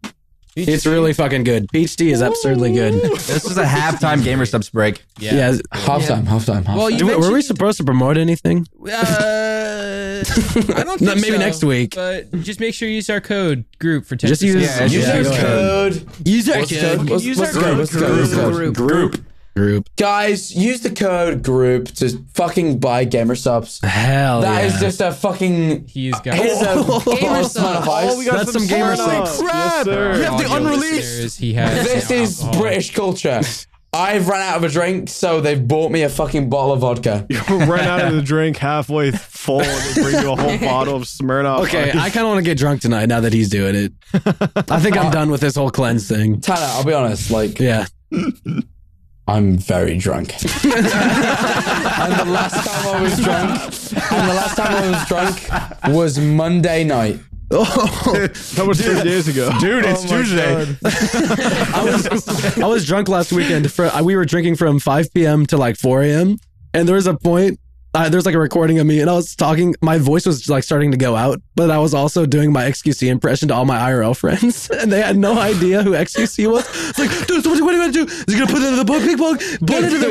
It's 0.68 0.86
really 0.86 1.14
fucking 1.14 1.44
good. 1.44 1.70
Peach 1.72 1.96
tea 1.96 2.12
is 2.12 2.22
absurdly 2.22 2.74
good. 2.74 2.94
This 2.94 3.46
is 3.46 3.58
a 3.58 3.64
halftime 3.66 4.24
gamer 4.24 4.46
supps 4.46 4.70
break. 4.70 5.04
Yeah. 5.20 5.36
Yeah. 5.52 5.58
Half 5.72 6.08
time, 6.08 6.26
half 6.26 6.46
time, 6.46 6.66
half 6.66 6.78
Well, 6.78 6.90
time. 6.90 7.00
you 7.00 7.08
were 7.08 7.32
we 7.32 7.42
supposed 7.42 7.78
to 7.78 7.84
promote 7.84 8.18
anything? 8.18 8.66
Uh, 8.84 8.90
I 10.26 10.84
don't 10.84 11.02
No, 11.02 11.12
think 11.14 11.22
maybe 11.22 11.32
so, 11.32 11.38
next 11.38 11.64
week. 11.64 11.96
But 11.96 12.32
just 12.42 12.60
make 12.60 12.74
sure 12.74 12.88
you 12.90 12.96
use 12.96 13.10
our 13.10 13.22
code 13.22 13.66
group 13.80 14.06
for 14.06 14.16
10%. 14.16 14.28
Just 14.28 14.42
use- 14.42 14.56
Yeah, 14.56 14.84
Use 14.84 14.94
yeah, 15.08 15.14
our 15.18 15.24
go 15.24 15.30
ahead. 15.32 15.94
code. 15.94 16.28
Use 16.28 16.50
our 16.50 16.60
What's 16.60 16.72
code? 16.80 17.10
What's, 17.10 17.24
Use 17.24 17.40
our 17.40 17.46
the 17.48 17.54
code? 17.54 17.64
code. 17.64 17.78
What's 17.78 17.92
the 17.92 18.00
code? 18.00 18.18
What's 18.20 18.32
the 18.32 18.36
code? 18.38 18.76
Group. 18.76 19.26
Group. 19.56 19.90
Guys, 19.98 20.56
use 20.56 20.82
the 20.82 20.90
code 20.92 21.44
group 21.44 21.88
to 21.96 22.10
fucking 22.34 22.80
buy 22.80 23.04
gamer 23.04 23.36
supps. 23.36 23.84
Hell 23.86 24.42
That 24.42 24.62
yeah. 24.62 24.68
is 24.74 24.80
just 24.80 25.02
a 25.02 25.12
fucking. 25.12 25.88
He's 25.88 26.18
got 26.22 26.36
Here's 26.36 26.62
a 26.62 26.66
bottle 26.88 27.14
of 27.14 27.58
Oh, 27.58 28.18
we 28.18 28.26
got 28.26 28.38
That's 28.38 28.54
some 28.54 28.68
gamer 28.68 28.96
Smirnoff. 28.96 29.28
subs. 29.28 29.42
Yes, 29.42 29.86
sir. 29.86 30.16
You 30.16 30.24
have 30.24 30.38
the 30.40 30.56
unreleased. 30.56 31.40
He 31.40 31.54
has 31.56 31.84
This 31.86 32.12
is 32.12 32.42
alcohol. 32.44 32.62
British 32.62 32.94
culture. 32.96 33.42
I've 33.92 34.28
run 34.28 34.40
out 34.40 34.58
of 34.58 34.64
a 34.64 34.70
drink, 34.70 35.10
so 35.10 35.42
they've 35.42 35.68
bought 35.68 35.92
me 35.92 36.04
a 36.04 36.10
fucking 36.10 36.48
bottle 36.52 36.74
of 36.74 36.82
vodka. 36.82 37.26
You 37.32 37.40
run 37.66 37.80
out 37.80 38.06
of 38.06 38.14
the 38.14 38.22
drink 38.22 38.58
halfway 38.58 39.10
full 39.10 39.62
and 39.62 39.96
they 39.96 40.02
bring 40.04 40.22
you 40.24 40.32
a 40.32 40.36
whole 40.36 40.58
bottle 40.60 40.96
of 40.96 41.04
Smirnoff. 41.04 41.64
Okay, 41.64 41.90
Ice. 41.90 41.96
I 41.96 42.10
kind 42.12 42.26
of 42.26 42.28
want 42.34 42.38
to 42.38 42.44
get 42.50 42.58
drunk 42.60 42.82
tonight 42.82 43.08
now 43.08 43.20
that 43.22 43.34
he's 43.34 43.50
doing 43.50 43.76
it. 43.76 43.94
I 44.72 44.80
think 44.80 44.96
I'm 44.96 45.12
done 45.12 45.32
with 45.32 45.42
this 45.42 45.56
whole 45.56 45.72
cleanse 45.72 46.08
thing. 46.08 46.40
Tyler, 46.40 46.68
I'll 46.68 46.84
be 46.86 46.94
honest, 46.94 47.32
like, 47.32 47.60
Yeah. 47.60 47.88
I'm 49.30 49.58
very 49.58 49.96
drunk. 49.98 50.34
and 50.44 50.74
the 50.74 52.26
last 52.26 52.66
time 52.66 52.96
I 52.96 53.02
was 53.02 53.20
drunk, 53.20 53.62
and 54.12 54.30
the 54.30 54.34
last 54.34 54.58
time 54.58 54.74
I 54.74 54.90
was 54.90 55.08
drunk 55.08 55.94
was 55.96 56.18
Monday 56.18 56.84
night. 56.84 57.20
Oh, 57.52 57.64
that 58.56 58.66
was 58.68 58.82
three 58.82 59.04
days 59.04 59.28
ago. 59.28 59.52
Dude, 59.60 59.86
it's 59.86 60.04
oh 60.06 60.18
Tuesday. 60.18 60.76
I 60.84 61.84
was 61.84 62.58
I 62.58 62.66
was 62.66 62.88
drunk 62.88 63.08
last 63.08 63.32
weekend. 63.32 63.72
For 63.72 63.92
we 64.02 64.16
were 64.16 64.26
drinking 64.26 64.56
from 64.56 64.80
5 64.80 65.14
p.m. 65.14 65.46
to 65.48 65.58
like 65.58 65.78
4 65.78 66.02
a.m. 66.02 66.38
And 66.74 66.88
there 66.88 66.96
was 66.96 67.06
a 67.06 67.14
point. 67.14 67.60
Uh, 67.92 68.08
there 68.08 68.20
was 68.20 68.26
like 68.26 68.36
a 68.36 68.40
recording 68.40 68.78
of 68.78 68.86
me, 68.86 69.02
and 69.02 69.10
I 69.10 69.14
was 69.14 69.36
talking. 69.36 69.74
My 69.82 69.98
voice 69.98 70.28
was 70.28 70.48
like 70.48 70.64
starting 70.64 70.92
to 70.92 70.98
go 70.98 71.16
out, 71.16 71.42
but 71.56 71.72
I 71.72 71.80
was 71.80 71.96
also 71.96 72.28
doing 72.28 72.54
my 72.54 72.66
XQC 72.66 73.08
impression 73.08 73.48
to 73.48 73.56
all 73.56 73.66
my 73.66 73.80
IRL 73.80 74.16
friends, 74.18 74.70
and 74.70 74.92
they 74.92 75.02
had 75.02 75.18
no 75.18 75.40
idea 75.40 75.82
who 75.82 75.94
XQC 75.94 76.52
was. 76.52 76.68
It's 76.90 77.00
like, 77.00 77.10
dude, 77.26 77.44
so 77.44 77.50
what, 77.50 77.60
what 77.64 77.74
are 77.74 77.78
you 77.78 77.82
gonna 77.92 77.92
do? 77.92 78.06
Is 78.06 78.26
he 78.28 78.34
gonna 78.34 78.46
put 78.46 78.62
it 78.62 78.66
into 78.66 78.76
the 78.78 78.86
book, 78.86 79.02
big 79.04 79.18
bug? 79.18 79.40
Put 79.40 79.84
it 79.86 79.94
in 79.94 80.02
the. 80.02 80.08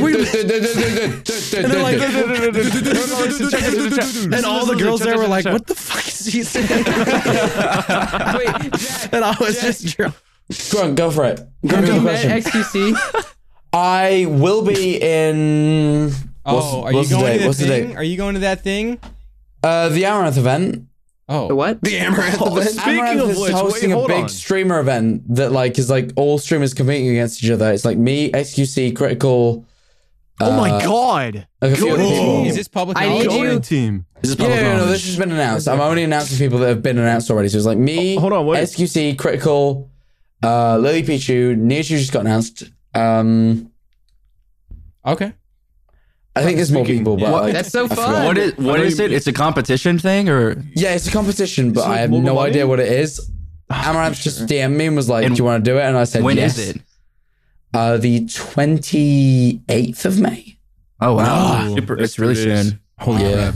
And 1.56 1.70
they're 1.70 1.82
like, 1.82 1.98
and 4.34 4.44
all 4.44 4.66
the 4.66 4.74
girls 4.74 5.00
there 5.00 5.16
were 5.16 5.28
like, 5.28 5.44
"What 5.44 5.68
the 5.68 5.76
fuck 5.76 6.04
is 6.08 6.26
he 6.26 6.42
saying?" 6.42 6.66
and 9.12 9.24
I 9.24 9.36
was 9.38 9.60
just 9.60 9.86
drunk. 9.96 10.16
Go 10.72 10.82
on, 10.82 10.94
go 10.96 11.12
for 11.12 11.24
it. 11.26 11.46
Go 11.64 11.76
Have 11.76 11.84
for 11.86 11.92
you 11.92 11.98
the 12.00 12.04
met 12.04 12.42
question. 12.42 12.62
XQC? 12.62 12.96
I 13.72 14.26
will 14.28 14.62
be 14.64 14.96
in. 15.00 16.12
Oh, 16.50 16.54
what's- 16.56 16.66
are 16.86 16.90
you 16.92 16.96
what's 16.96 17.08
the 17.10 17.14
going 17.16 17.26
date? 17.26 17.32
to 17.34 17.38
the 17.42 17.46
What's 17.48 17.58
thing? 17.60 17.88
date? 17.88 17.96
Are 17.96 18.02
you 18.02 18.16
going 18.16 18.34
to 18.34 18.40
that 18.40 18.62
thing? 18.62 18.98
Uh, 19.62 19.88
the 19.90 20.02
Amouranth 20.04 20.38
event. 20.38 20.84
Oh, 21.28 21.48
The 21.48 21.54
what? 21.56 21.82
The 21.82 21.98
Amouranth 21.98 22.36
Oh, 22.40 22.56
event. 22.56 22.70
speaking 22.70 22.94
Amouranth 23.00 23.22
of 23.24 23.30
is 23.30 23.38
which, 23.40 23.52
hosting 23.52 23.90
wait, 23.94 24.04
a 24.04 24.06
big 24.08 24.22
on. 24.24 24.28
streamer 24.28 24.80
event 24.80 25.22
that 25.34 25.52
like 25.52 25.78
is 25.78 25.90
like 25.90 26.12
all 26.16 26.38
streamers 26.38 26.72
competing 26.74 27.08
against 27.10 27.42
each 27.44 27.50
other. 27.50 27.70
It's 27.72 27.84
like 27.84 27.98
me, 27.98 28.30
XQC, 28.32 28.96
Critical. 28.96 29.66
Oh 30.40 30.56
my 30.56 30.70
uh, 30.70 30.80
god! 30.80 31.48
like 31.60 31.78
Go 31.80 31.94
other 31.94 32.02
to 32.04 32.08
people. 32.08 32.46
Is 32.46 32.54
this 32.54 32.68
public 32.68 32.96
I 32.96 33.08
need 33.08 33.26
Go 33.26 33.42
you- 33.42 33.50
to 33.50 33.60
team. 33.60 34.06
This 34.22 34.30
is 34.32 34.38
Yeah, 34.38 34.46
public 34.46 34.62
no, 34.62 34.76
no, 34.78 34.86
this 34.86 35.04
has 35.06 35.16
been 35.16 35.32
announced. 35.32 35.68
I'm 35.68 35.80
only 35.80 36.04
announcing 36.04 36.38
people 36.38 36.58
that 36.60 36.68
have 36.68 36.82
been 36.82 36.96
announced 36.98 37.28
already. 37.30 37.48
So 37.48 37.56
it's 37.58 37.66
like 37.66 37.76
me, 37.78 38.16
Oh, 38.16 38.20
hold 38.20 38.32
on, 38.32 38.46
wait. 38.46 38.62
XQC, 38.62 39.18
Critical, 39.18 39.90
uh, 40.44 40.78
Lily 40.78 41.02
Pichu, 41.02 41.56
Nichu 41.56 41.98
just 41.98 42.12
got 42.12 42.20
announced. 42.20 42.64
Um, 42.94 43.70
Okay. 45.06 45.32
I 46.38 46.42
think 46.44 46.56
there's 46.56 46.72
more 46.72 46.84
people, 46.84 47.16
but 47.16 47.22
yeah. 47.22 47.30
like, 47.32 47.52
That's 47.52 47.70
so 47.70 47.84
I 47.84 47.88
fun. 47.88 48.24
What 48.24 48.38
is 48.38 48.56
what 48.56 48.80
I 48.80 48.84
is 48.84 48.98
know 48.98 49.04
it? 49.06 49.12
It's 49.12 49.26
a 49.26 49.32
competition 49.32 49.98
thing, 49.98 50.28
or 50.28 50.62
Yeah, 50.74 50.94
it's 50.94 51.06
a 51.08 51.10
competition, 51.12 51.72
but 51.72 51.84
I 51.86 51.98
have 51.98 52.10
no 52.10 52.34
money? 52.34 52.50
idea 52.50 52.66
what 52.66 52.80
it 52.80 52.90
is. 52.90 53.30
Amouranth 53.70 54.20
just 54.22 54.46
DM'd 54.46 54.76
me 54.76 54.86
and 54.86 54.96
was 54.96 55.08
like, 55.08 55.24
And 55.26 55.34
"Do 55.34 55.40
you 55.40 55.44
want 55.44 55.64
to 55.64 55.70
do 55.70 55.78
it?" 55.78 55.82
And 55.82 55.96
I 55.96 56.04
said, 56.04 56.22
when 56.22 56.36
"Yes." 56.36 56.56
is 56.58 56.70
it? 56.76 56.82
Uh, 57.74 57.96
the 57.98 58.20
28th 58.26 60.04
of 60.04 60.18
May. 60.20 60.56
Oh 61.00 61.14
wow, 61.14 61.24
Ah, 61.26 61.72
Super, 61.74 61.96
it's 61.98 62.18
really 62.18 62.34
three 62.34 62.56
soon. 62.56 62.80
Holy 62.98 63.22
Yeah. 63.22 63.52
crap. 63.52 63.54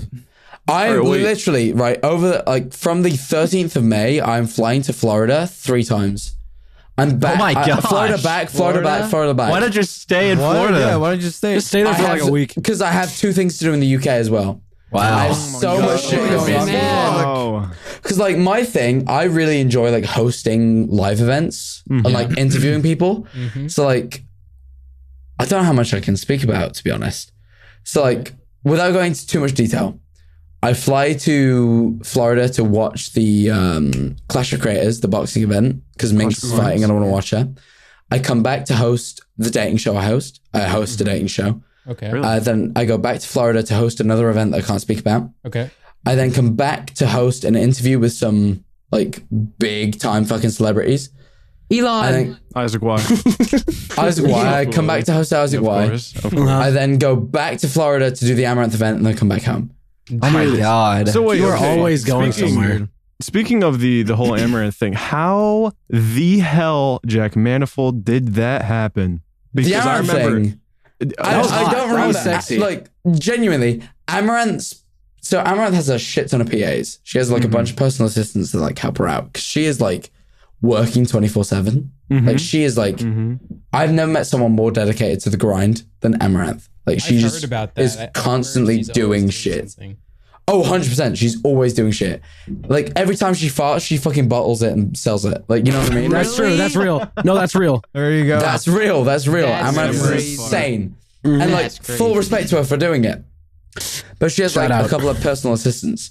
I 0.68 0.90
Alright, 0.90 1.04
wait. 1.04 1.22
literally 1.22 1.72
right 1.72 1.98
over 2.04 2.28
the, 2.28 2.42
like 2.46 2.72
from 2.72 3.02
the 3.02 3.10
13th 3.10 3.74
of 3.74 3.82
May. 3.82 4.20
I'm 4.20 4.46
flying 4.46 4.82
to 4.82 4.92
Florida 4.92 5.46
three 5.48 5.82
times. 5.82 6.34
I'm 6.98 7.18
back. 7.18 7.36
Oh 7.36 7.38
my 7.38 7.54
god! 7.54 7.80
Florida 7.80 8.18
back, 8.18 8.50
Florida, 8.50 8.80
Florida? 8.80 8.82
back, 8.82 9.10
Florida 9.10 9.34
back. 9.34 9.50
Why 9.50 9.60
don't 9.60 9.72
just 9.72 10.02
stay 10.02 10.30
in 10.30 10.38
Why, 10.38 10.54
Florida? 10.54 10.78
Yeah, 10.78 10.96
why 10.96 11.10
don't 11.10 11.18
you 11.18 11.22
just 11.22 11.38
stay? 11.38 11.54
Just 11.54 11.68
stay 11.68 11.82
there 11.82 11.94
for 11.94 12.02
like 12.02 12.22
a 12.22 12.30
week. 12.30 12.54
Because 12.54 12.82
I 12.82 12.90
have 12.90 13.16
two 13.16 13.32
things 13.32 13.58
to 13.58 13.64
do 13.64 13.72
in 13.72 13.80
the 13.80 13.96
UK 13.96 14.08
as 14.08 14.30
well. 14.30 14.62
I 14.92 14.96
wow. 14.96 15.28
have 15.28 15.36
so 15.36 15.80
much 15.80 16.02
shit 16.02 16.18
going 16.18 16.54
on. 16.54 16.66
Man. 16.66 17.24
Oh, 17.24 17.72
Because 18.02 18.18
like 18.18 18.36
my 18.36 18.62
thing, 18.62 19.08
I 19.08 19.24
really 19.24 19.60
enjoy 19.60 19.90
like 19.90 20.04
hosting 20.04 20.88
live 20.88 21.20
events 21.20 21.82
and 21.88 22.12
like 22.12 22.36
interviewing 22.36 22.82
people. 22.82 23.26
Mhm. 23.34 23.70
So 23.70 23.86
like, 23.86 24.22
I 25.38 25.46
don't 25.46 25.60
know 25.62 25.66
how 25.66 25.72
much 25.72 25.94
I 25.94 26.00
can 26.00 26.16
speak 26.16 26.44
about 26.44 26.74
to 26.74 26.84
be 26.84 26.90
honest. 26.90 27.32
So 27.84 28.02
like, 28.02 28.34
without 28.64 28.92
going 28.92 29.08
into 29.08 29.26
too 29.26 29.40
much 29.40 29.54
detail, 29.54 29.98
I 30.62 30.74
fly 30.74 31.14
to 31.14 31.98
Florida 32.04 32.48
to 32.50 32.62
watch 32.62 33.14
the 33.14 33.50
um, 33.50 34.16
Clash 34.28 34.52
of 34.52 34.60
Creators, 34.60 35.00
the 35.00 35.08
boxing 35.08 35.42
event, 35.42 35.82
because 35.94 36.12
Minx 36.12 36.42
is 36.44 36.56
fighting 36.56 36.84
and 36.84 36.92
I 36.92 36.94
want 36.94 37.06
to 37.06 37.10
watch 37.10 37.30
her. 37.30 37.52
I 38.12 38.18
come 38.20 38.42
back 38.42 38.66
to 38.66 38.76
host 38.76 39.22
the 39.38 39.50
dating 39.50 39.78
show 39.78 39.96
I 39.96 40.04
host. 40.04 40.40
I 40.54 40.60
host 40.60 41.00
a 41.00 41.04
dating 41.04 41.28
show. 41.28 41.62
Okay. 41.88 42.12
Really? 42.12 42.24
Uh, 42.24 42.38
then 42.38 42.72
I 42.76 42.84
go 42.84 42.96
back 42.96 43.18
to 43.20 43.26
Florida 43.26 43.62
to 43.64 43.74
host 43.74 44.00
another 44.00 44.30
event 44.30 44.52
that 44.52 44.58
I 44.58 44.66
can't 44.66 44.80
speak 44.80 45.00
about. 45.00 45.30
Okay. 45.44 45.70
I 46.06 46.14
then 46.14 46.32
come 46.32 46.54
back 46.54 46.94
to 46.94 47.06
host 47.06 47.44
an 47.44 47.56
interview 47.56 47.98
with 47.98 48.12
some 48.12 48.64
like 48.92 49.22
big 49.58 49.98
time 49.98 50.24
fucking 50.24 50.50
celebrities. 50.50 51.10
Elon. 51.72 52.04
I 52.04 52.12
think 52.12 52.36
Isaac 52.54 52.82
Y. 52.82 52.94
Isaac 53.98 54.26
Y. 54.26 54.60
I 54.60 54.66
come 54.66 54.86
back 54.86 55.04
to 55.04 55.12
host 55.12 55.32
Isaac 55.32 55.58
of 55.58 55.66
Y. 55.66 55.88
course, 55.88 56.24
of 56.24 56.30
course. 56.32 56.48
I 56.48 56.70
then 56.70 56.98
go 56.98 57.16
back 57.16 57.58
to 57.58 57.68
Florida 57.68 58.10
to 58.10 58.24
do 58.24 58.34
the 58.34 58.44
Amouranth 58.44 58.74
event 58.74 58.98
and 58.98 59.06
then 59.06 59.16
come 59.16 59.28
back 59.28 59.42
home. 59.42 59.74
Oh 60.10 60.30
my 60.30 60.44
god. 60.56 61.08
So 61.08 61.22
wait, 61.22 61.38
You 61.40 61.46
are 61.48 61.56
okay. 61.56 61.78
always 61.78 62.04
going 62.04 62.32
Speaking- 62.32 62.54
somewhere. 62.54 62.88
Speaking 63.20 63.62
of 63.62 63.78
the 63.78 64.02
the 64.02 64.16
whole 64.16 64.32
Amouranth 64.32 64.74
thing, 64.74 64.94
how 64.94 65.72
the 65.88 66.40
hell 66.40 67.00
Jack 67.06 67.36
Manifold 67.36 68.04
did 68.04 68.34
that 68.34 68.62
happen? 68.62 69.22
The 69.54 69.62
Amouranth 69.62 70.08
thing. 70.08 70.60
I, 71.20 71.38
was 71.38 71.52
I 71.52 71.62
hot. 71.64 71.72
don't 71.72 71.88
That 71.88 71.94
remember. 71.94 72.06
was 72.08 72.20
sexy. 72.22 72.58
Like 72.58 72.90
genuinely, 73.12 73.82
Amouranth. 74.08 74.80
So 75.20 75.40
Amouranth 75.42 75.74
has 75.74 75.88
a 75.88 76.00
shit 76.00 76.28
ton 76.30 76.40
of 76.40 76.50
PAs. 76.50 76.98
She 77.04 77.18
has 77.18 77.30
like 77.30 77.44
a 77.44 77.48
bunch 77.48 77.70
of 77.70 77.76
personal 77.76 78.08
assistants 78.08 78.50
that 78.52 78.58
like 78.58 78.76
help 78.78 78.98
her 78.98 79.06
out 79.06 79.26
because 79.32 79.44
she 79.44 79.66
is 79.66 79.80
like 79.80 80.10
working 80.60 81.06
twenty 81.06 81.28
four 81.28 81.44
seven. 81.44 81.92
Like 82.10 82.40
she 82.40 82.62
is 82.64 82.76
like 82.76 82.96
Mhm. 82.96 83.38
I've 83.72 83.92
never 83.92 84.10
met 84.10 84.26
someone 84.26 84.52
more 84.52 84.70
dedicated 84.72 85.20
to 85.20 85.30
the 85.30 85.36
grind 85.38 85.84
than 86.00 86.18
Amouranth. 86.18 86.68
Like 86.86 87.00
she 87.00 87.16
I've 87.16 87.20
just 87.20 87.34
heard 87.36 87.44
about 87.44 87.74
that. 87.74 87.82
is 87.82 87.96
I- 87.96 88.04
I've 88.04 88.12
constantly 88.12 88.78
she's 88.78 88.88
always 88.90 88.94
doing 89.22 89.30
shit. 89.30 89.70
something. 89.70 89.96
Oh, 90.48 90.62
100%. 90.64 91.16
She's 91.16 91.40
always 91.44 91.72
doing 91.72 91.92
shit. 91.92 92.20
Like 92.66 92.90
every 92.96 93.14
time 93.14 93.32
she 93.34 93.46
farts, 93.46 93.86
she 93.86 93.96
fucking 93.96 94.28
bottles 94.28 94.60
it 94.62 94.72
and 94.72 94.98
sells 94.98 95.24
it. 95.24 95.44
Like, 95.46 95.64
you 95.66 95.72
know 95.72 95.78
what 95.78 95.92
I 95.92 95.94
mean? 95.94 96.10
That's 96.10 96.34
true. 96.34 96.56
That's 96.56 96.74
real. 96.74 97.10
No, 97.24 97.34
that's 97.36 97.54
real. 97.54 97.82
There 97.92 98.10
you 98.12 98.26
go. 98.26 98.40
That's 98.40 98.66
real. 98.66 99.04
That's 99.04 99.28
real. 99.28 99.46
That's 99.46 99.76
Amouranth 99.76 99.90
is 99.90 100.06
crazy. 100.06 100.32
insane. 100.42 100.96
Mm-hmm. 101.24 101.40
And 101.42 101.52
like, 101.52 101.70
full 101.72 102.16
respect 102.16 102.48
to 102.50 102.56
her 102.56 102.64
for 102.64 102.76
doing 102.76 103.04
it. 103.04 103.22
But 104.18 104.32
she 104.32 104.42
has 104.42 104.52
Shout 104.52 104.68
like 104.70 104.80
out. 104.80 104.86
a 104.86 104.88
couple 104.88 105.08
of 105.08 105.20
personal 105.20 105.54
assistants. 105.54 106.10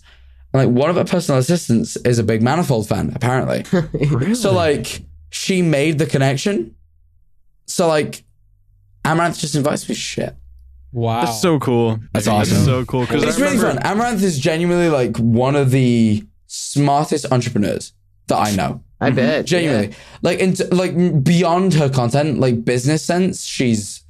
And, 0.53 0.65
like, 0.65 0.76
one 0.82 0.89
of 0.89 0.95
her 0.95 1.03
personal 1.05 1.39
assistants 1.39 1.95
is 1.97 2.17
a 2.17 2.24
big 2.24 2.41
Manifold 2.41 2.88
fan, 2.88 3.11
apparently. 3.15 3.63
really? 3.93 4.34
So, 4.36 4.53
like, 4.53 5.01
she 5.30 5.61
made 5.61 5.97
the 5.97 6.05
connection. 6.05 6.76
So, 7.67 7.88
like, 7.88 8.24
Amouranth 9.05 9.39
just 9.39 9.55
invites 9.55 9.88
me 9.88 9.95
shit. 9.95 10.36
Wow. 10.94 11.26
That's 11.26 11.42
so 11.42 11.60
cool. 11.60 12.00
That's 12.14 12.26
That's 12.26 12.52
awesome. 12.52 12.66
so 12.66 12.86
cool. 12.86 13.02
Because 13.02 13.24
It's 13.24 13.39
really 13.39 13.58
fun. 13.58 13.78
Amouranth 13.78 14.22
is 14.24 14.38
genuinely 14.39 14.89
like 14.89 15.16
one 15.18 15.56
of 15.56 15.72
the 15.72 16.24
smartest 16.48 17.32
entrepreneurs 17.32 17.94
that 18.28 18.38
I 18.38 18.52
know. 18.56 18.84
I 19.00 19.10
bet. 19.10 19.46
Genuinely, 19.46 19.96
like 20.22 20.39
into 20.39 20.66
like 20.74 21.24
beyond 21.24 21.74
her 21.76 21.89
content, 21.89 22.39
like 22.39 22.64
business 22.66 23.04
sense, 23.04 23.44
she's 23.46 24.04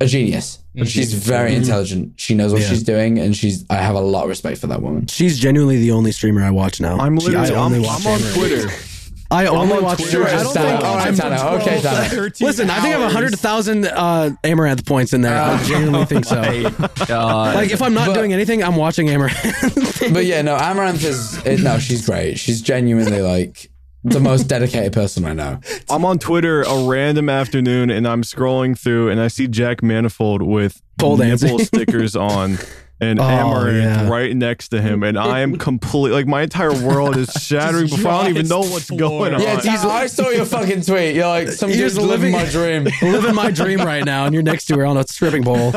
a 0.00 0.06
genius. 0.06 0.60
Mhm. 0.76 0.86
She's 0.88 1.12
very 1.12 1.54
intelligent. 1.54 2.12
She 2.16 2.34
knows 2.34 2.52
what 2.52 2.62
Yeah. 2.62 2.68
she's 2.70 2.82
doing, 2.82 3.18
and 3.18 3.36
she's. 3.36 3.64
I 3.68 3.76
have 3.76 3.94
a 3.94 4.00
lot 4.00 4.22
of 4.24 4.28
respect 4.30 4.58
for 4.58 4.68
that 4.68 4.80
woman. 4.80 5.06
She's 5.08 5.38
genuinely 5.38 5.78
the 5.78 5.90
only 5.90 6.12
streamer 6.12 6.42
I 6.42 6.50
watch 6.50 6.80
now. 6.80 6.98
I'm 6.98 7.18
She- 7.20 7.26
literally. 7.26 7.50
I 7.50 7.54
only 7.54 7.78
I'm, 7.78 7.84
watch 7.84 8.06
I'm 8.06 8.12
on 8.14 8.20
Twitter. 8.32 8.70
I 9.30 9.46
only 9.46 9.76
on 9.78 9.82
watch 9.82 9.98
Twitter. 9.98 10.24
I 10.24 10.42
don't 10.42 10.52
Tanner. 10.54 10.68
think- 10.68 10.84
All 10.84 10.96
right, 10.96 11.06
I'm- 11.06 11.16
Tanner. 11.16 11.56
Okay, 11.60 11.80
Tanner. 11.80 12.30
Listen, 12.40 12.70
I 12.70 12.74
think 12.80 12.94
I 12.94 12.98
have 12.98 13.00
100,000 13.02 13.86
uh, 13.86 14.30
Amouranth 14.44 14.86
points 14.86 15.12
in 15.12 15.22
there. 15.22 15.36
I 15.40 15.62
genuinely 15.64 16.04
think 16.06 16.24
so. 16.24 16.70
God. 17.06 17.54
Like, 17.56 17.70
if 17.70 17.82
I'm 17.82 17.94
not 17.94 18.06
But- 18.08 18.14
doing 18.14 18.32
anything, 18.32 18.62
I'm 18.62 18.76
watching 18.76 19.08
Amouranth. 19.08 20.12
But 20.12 20.24
yeah, 20.26 20.42
no, 20.42 20.56
Amouranth 20.56 21.02
is. 21.04 21.44
It, 21.46 21.60
no, 21.60 21.78
she's 21.78 22.06
great. 22.06 22.38
She's 22.38 22.60
genuinely 22.62 23.22
like 23.22 23.70
the 24.04 24.20
most 24.20 24.44
dedicated 24.44 24.92
person 24.92 25.24
I 25.24 25.32
know. 25.32 25.58
I'm 25.88 26.04
on 26.04 26.18
Twitter 26.18 26.62
a 26.62 26.84
random 26.86 27.28
afternoon 27.30 27.90
and 27.90 28.06
I'm 28.06 28.22
scrolling 28.22 28.78
through 28.78 29.08
and 29.08 29.18
I 29.20 29.28
see 29.28 29.48
Jack 29.48 29.82
Manifold 29.82 30.42
with 30.42 30.82
Pole 30.98 31.16
nipple 31.16 31.58
stickers 31.60 32.14
on 32.14 32.58
and 33.04 33.20
Oh, 33.20 33.24
Amouranth 33.24 33.82
yeah. 33.82 34.08
right 34.08 34.34
next 34.34 34.68
to 34.70 34.80
him. 34.80 35.02
And 35.02 35.18
I 35.18 35.40
am 35.40 35.56
complete 35.68 36.10
like 36.12 36.26
my 36.26 36.42
entire 36.42 36.72
world 36.72 37.16
is 37.16 37.28
shattering 37.40 37.88
before 37.88 38.10
I 38.10 38.22
don't 38.24 38.30
even 38.36 38.48
know 38.48 38.60
what's 38.60 38.90
going 39.06 39.34
on. 39.34 39.40
Yeah, 39.42 39.60
Tanner, 39.60 39.88
I 39.90 40.06
saw 40.06 40.30
your 40.30 40.44
fucking 40.46 40.82
tweet. 40.82 41.14
You're 41.14 41.26
like 41.26 41.48
some 41.48 41.70
You're 41.70 41.78
dude's 41.88 41.98
living 41.98 42.32
living- 42.32 42.32
my 42.32 42.44
dream. 42.50 42.88
living 43.12 43.34
my 43.34 43.50
dream 43.50 43.78
right 43.80 44.04
now, 44.04 44.24
and 44.24 44.34
you're 44.34 44.42
next 44.42 44.66
to 44.66 44.76
her 44.76 44.86
on 44.86 44.96
a 44.96 45.04
stripping 45.04 45.44
pole. 45.44 45.72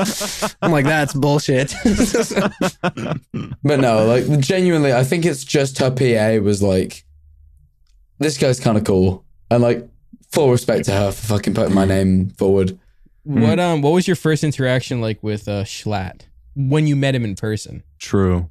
I'm 0.61 0.71
like, 0.71 0.85
that's 0.85 1.13
bullshit. 1.13 1.73
But 3.63 3.79
no, 3.79 4.05
like 4.05 4.39
genuinely, 4.39 4.93
I 4.93 5.03
think 5.03 5.25
it's 5.25 5.43
just 5.43 5.79
her 5.79 5.91
PA 5.91 6.43
was 6.43 6.61
like, 6.63 7.03
this 8.19 8.37
guy's 8.37 8.59
kind 8.59 8.77
of 8.77 8.83
cool, 8.83 9.25
and 9.51 9.61
like 9.61 9.87
full 10.31 10.51
respect 10.51 10.85
to 10.85 10.91
her 10.91 11.11
for 11.11 11.27
fucking 11.27 11.53
putting 11.53 11.73
my 11.75 11.85
name 11.85 12.29
forward. 12.31 12.77
What 13.23 13.59
um 13.59 13.81
what 13.81 13.91
was 13.91 14.07
your 14.07 14.15
first 14.15 14.43
interaction 14.43 15.01
like 15.01 15.21
with 15.21 15.47
uh 15.49 15.63
Schlatt 15.65 16.21
when 16.57 16.87
you 16.87 16.95
met 16.95 17.13
him 17.13 17.23
in 17.23 17.35
person? 17.35 17.83
True. 17.99 18.49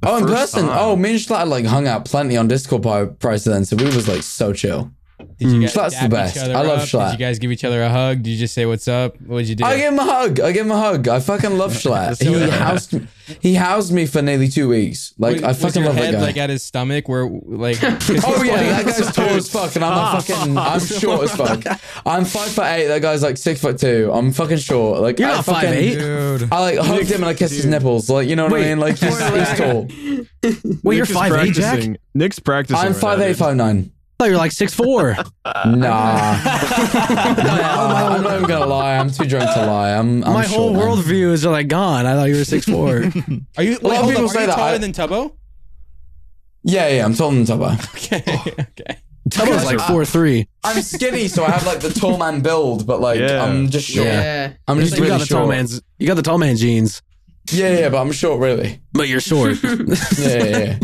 The 0.00 0.10
oh, 0.10 0.16
in 0.18 0.26
person. 0.26 0.66
time. 0.66 0.78
Oh, 0.78 0.96
me 0.96 1.10
and 1.10 1.18
Schlatt 1.18 1.48
like 1.48 1.66
hung 1.66 1.86
out 1.86 2.04
plenty 2.04 2.36
on 2.36 2.48
Discord 2.48 2.82
pri- 2.82 3.06
prior 3.06 3.38
to 3.38 3.48
then, 3.50 3.64
so 3.64 3.76
we 3.76 3.84
was 3.84 4.08
like 4.08 4.22
so 4.22 4.52
chill. 4.52 4.90
Did 5.38 5.48
you 5.48 5.54
hmm. 5.54 5.60
guys 5.62 5.74
Schlatt's 5.74 6.02
the 6.02 6.08
best. 6.08 6.38
I 6.38 6.62
love 6.62 6.80
up? 6.80 6.88
Schlatt. 6.88 7.12
Did 7.12 7.20
you 7.20 7.26
guys 7.26 7.38
give 7.38 7.52
each 7.52 7.64
other 7.64 7.82
a 7.82 7.88
hug? 7.88 8.22
Did 8.22 8.30
you 8.30 8.38
just 8.38 8.54
say 8.54 8.66
what's 8.66 8.88
up? 8.88 9.20
What 9.20 9.38
did 9.38 9.48
you 9.48 9.54
do? 9.56 9.64
I 9.64 9.76
give 9.76 9.92
him 9.92 9.98
a 9.98 10.04
hug. 10.04 10.40
I 10.40 10.52
give 10.52 10.66
him 10.66 10.72
a 10.72 10.78
hug. 10.78 11.08
I 11.08 11.20
fucking 11.20 11.56
love 11.56 11.72
Schlatt. 11.74 12.22
he 12.22 12.50
housed 12.50 12.92
me. 12.92 13.06
He 13.40 13.54
housed 13.54 13.92
me 13.92 14.06
for 14.06 14.22
nearly 14.22 14.48
two 14.48 14.68
weeks. 14.68 15.14
Like 15.18 15.36
Was- 15.36 15.42
I 15.44 15.48
was 15.48 15.62
fucking 15.62 15.82
your 15.82 15.92
love 15.92 15.96
head 16.02 16.14
that 16.14 16.18
guy. 16.18 16.26
like 16.26 16.36
at 16.36 16.50
his 16.50 16.62
stomach 16.62 17.08
where 17.08 17.26
like 17.28 17.78
Oh 17.82 18.42
yeah, 18.42 18.82
that 18.82 18.86
guy's 18.86 19.14
tall 19.14 19.28
as 19.28 19.50
fuck, 19.52 19.76
and 19.76 19.84
I'm 19.84 19.92
a 19.92 19.96
ah. 19.96 20.20
fucking, 20.20 20.58
I'm 20.58 20.80
short 20.80 21.22
as 21.24 21.36
fuck. 21.36 21.80
I'm 22.04 22.24
five 22.24 22.50
foot 22.50 22.66
eight. 22.66 22.88
That 22.88 23.02
guy's 23.02 23.22
like 23.22 23.36
six 23.36 23.60
foot 23.60 23.78
two. 23.78 24.10
I'm 24.12 24.32
fucking 24.32 24.58
short. 24.58 25.00
Like 25.00 25.18
You're 25.18 25.30
I 25.30 25.36
not 25.36 25.44
fucking, 25.44 25.70
5'8"? 25.70 25.98
Dude. 25.98 26.52
I 26.52 26.60
like 26.60 26.78
hugged 26.78 27.10
him 27.10 27.22
and 27.22 27.26
I 27.26 27.34
kissed 27.34 27.54
his 27.54 27.66
nipples. 27.66 28.10
Like 28.10 28.28
you 28.28 28.36
know 28.36 28.44
what 28.44 28.60
I 28.60 28.64
mean? 28.64 28.80
Like 28.80 28.98
he's, 28.98 29.18
he's 29.18 29.58
tall. 29.58 29.88
Wait, 30.82 30.96
you're 30.96 31.06
five 31.06 31.32
is 31.32 31.38
5'8", 31.38 31.52
Jack? 31.52 31.54
practicing- 31.54 31.98
Nick's 32.14 32.38
practicing. 32.38 32.76
I'm 32.80 32.92
right 32.92 33.00
five 33.00 33.18
now, 33.18 33.24
eight, 33.24 33.28
dude. 33.28 33.38
five 33.38 33.56
nine. 33.56 33.92
I 34.20 34.24
thought 34.24 34.28
you 34.28 34.32
were 34.32 34.38
like 34.38 34.50
6'4". 34.52 35.30
Nah, 35.66 35.72
Nah, 37.42 38.16
I'm 38.16 38.22
not 38.22 38.34
even 38.36 38.48
gonna 38.48 38.66
lie. 38.66 38.96
I'm 38.98 39.10
too 39.10 39.24
drunk 39.24 39.50
to 39.54 39.64
lie. 39.66 39.92
I'm, 39.94 40.22
I'm 40.24 40.34
My 40.34 40.42
short, 40.44 40.52
whole 40.54 40.72
man. 40.74 40.82
worldview 40.82 41.32
is 41.32 41.44
like 41.46 41.68
gone. 41.68 42.04
I 42.04 42.12
thought 42.14 42.24
you 42.24 42.34
were 42.34 42.40
6'4". 42.42 43.44
Are 43.56 43.62
you 43.62 43.72
lot 43.78 43.82
wait, 43.82 43.92
of 43.92 43.96
hold 44.02 44.08
people 44.10 44.24
up, 44.26 44.30
say 44.30 44.38
are 44.38 44.40
you 44.42 44.46
that. 44.48 44.56
taller 44.56 44.74
I- 44.74 44.78
than 44.78 44.92
Tubbo? 44.92 45.32
Yeah, 46.64 46.88
yeah. 46.88 47.04
I'm 47.06 47.14
taller 47.14 47.34
than 47.42 47.44
Tubbo. 47.46 47.94
Okay, 47.96 48.22
okay. 48.60 48.98
Tubbo's 49.30 49.64
like 49.64 49.78
4'3". 49.78 50.46
I'm 50.64 50.82
skinny, 50.82 51.26
so 51.28 51.44
I 51.44 51.50
have 51.50 51.64
like 51.66 51.80
the 51.80 51.90
tall 51.90 52.18
man 52.18 52.42
build, 52.42 52.86
but 52.86 53.00
like 53.00 53.18
Yeah. 53.20 53.42
I'm 53.42 53.70
just 53.70 53.88
short. 53.88 54.06
Yeah. 54.06 54.52
I'm 54.68 54.80
just 54.80 54.96
You 54.96 55.02
really 55.04 55.10
got 55.16 55.20
the 55.20 55.26
tall 55.26 55.44
short. 55.44 55.48
man's. 55.56 55.80
You 55.98 56.06
got 56.06 56.14
the 56.16 56.22
tall 56.22 56.36
man 56.38 56.56
jeans. 56.56 57.00
Yeah, 57.50 57.70
yeah, 57.78 57.88
but 57.88 58.00
I'm 58.02 58.12
short, 58.12 58.38
really. 58.40 58.80
but 58.92 59.08
you're 59.08 59.20
short. 59.20 59.56
Yeah, 59.62 59.78
yeah, 60.18 60.44
yeah. 60.46 60.78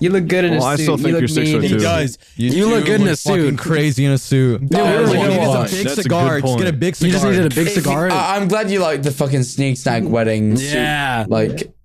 You 0.00 0.10
look 0.10 0.26
good 0.28 0.44
in 0.44 0.52
Well, 0.58 0.62
a 0.64 0.66
I 0.72 0.76
suit. 0.76 0.82
still 0.82 0.96
think 0.96 1.06
you 1.08 1.12
look 1.14 1.20
you're 1.22 1.28
six 1.28 1.48
mean 1.50 1.56
foot 1.56 1.64
in 1.64 1.70
two. 1.70 1.76
He 1.76 1.82
does. 1.82 2.18
You 2.36 2.66
look 2.68 2.84
good 2.84 3.00
in 3.00 3.08
a 3.08 3.16
fucking 3.16 3.40
suit. 3.50 3.58
Crazy 3.58 4.04
in 4.04 4.12
a 4.12 4.18
suit. 4.18 4.62
Yeah, 4.70 4.78
All 4.80 4.84
yeah, 4.84 5.00
you 5.22 5.28
need 5.28 5.42
is 5.42 5.48
a 5.48 5.52
That's 5.58 5.72
big 5.72 5.80
a 5.80 5.84
good 5.84 6.02
cigar. 6.02 6.40
Just 6.40 6.58
get 6.58 6.66
a 6.66 6.70
point. 6.70 6.80
big 6.80 6.88
you 6.88 6.94
cigar. 6.94 7.10
just 7.12 7.24
needed 7.24 7.46
a 7.52 7.54
big 7.54 7.66
If 7.68 7.72
cigar. 7.74 8.10
I, 8.10 8.36
am 8.36 8.48
glad 8.48 8.70
you 8.70 8.80
like 8.80 9.02
the 9.02 9.10
fucking 9.10 9.42
sneak 9.44 9.78
snack 9.78 10.02
wedding. 10.04 10.56
suit. 10.56 10.74
Yeah. 10.74 11.24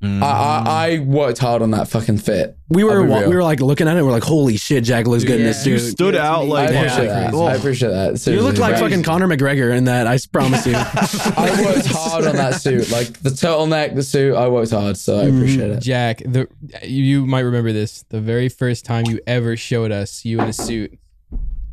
Like, 0.01 0.23
I, 0.23 0.25
I, 0.25 0.61
mm. 0.61 0.67
I 0.67 0.99
worked 0.99 1.39
hard 1.39 1.61
on 1.61 1.71
that 1.71 1.89
fucking 1.89 2.19
fit. 2.19 2.57
we 2.69 2.85
were 2.85 3.05
wa- 3.05 3.27
we 3.27 3.35
were 3.35 3.43
like 3.43 3.59
looking 3.59 3.85
at 3.89 3.97
it. 3.97 4.03
We're 4.03 4.11
like, 4.11 4.23
holy 4.23 4.55
shit, 4.55 4.85
Jack 4.85 5.07
looks 5.07 5.25
good 5.25 5.41
in 5.41 5.45
this 5.45 5.65
yeah. 5.65 5.73
You 5.73 5.79
suit. 5.79 5.91
stood 5.91 6.15
out 6.15 6.43
I 6.43 6.45
like 6.45 6.69
appreciate 6.69 7.05
Yeah. 7.05 7.31
that. 7.31 7.35
I 7.35 7.55
appreciate 7.55 7.89
that. 7.89 8.27
You 8.27 8.41
look 8.41 8.57
like 8.57 8.77
bro. 8.77 8.87
fucking 8.87 9.03
Conor 9.03 9.27
McGregor 9.27 9.75
in 9.75 9.83
that. 9.85 10.07
I 10.07 10.17
promise 10.31 10.65
you. 10.65 10.73
I 10.77 11.61
worked 11.65 11.87
hard 11.87 12.25
on 12.25 12.37
that 12.37 12.61
suit. 12.61 12.89
Like 12.91 13.19
the 13.19 13.29
turtleneck, 13.29 13.93
the 13.95 14.03
suit. 14.03 14.35
I 14.35 14.47
worked 14.47 14.71
hard, 14.71 14.95
so 14.95 15.19
I 15.19 15.25
mm. 15.25 15.35
appreciate 15.35 15.71
it. 15.71 15.81
Jack, 15.81 16.19
the 16.19 16.47
you 16.83 17.25
might 17.25 17.41
remember 17.41 17.73
this. 17.73 18.03
The 18.03 18.21
very 18.21 18.47
first 18.47 18.85
time 18.85 19.05
you 19.05 19.19
ever 19.27 19.57
showed 19.57 19.91
us 19.91 20.23
you 20.23 20.39
in 20.39 20.47
a 20.47 20.53
suit 20.53 20.97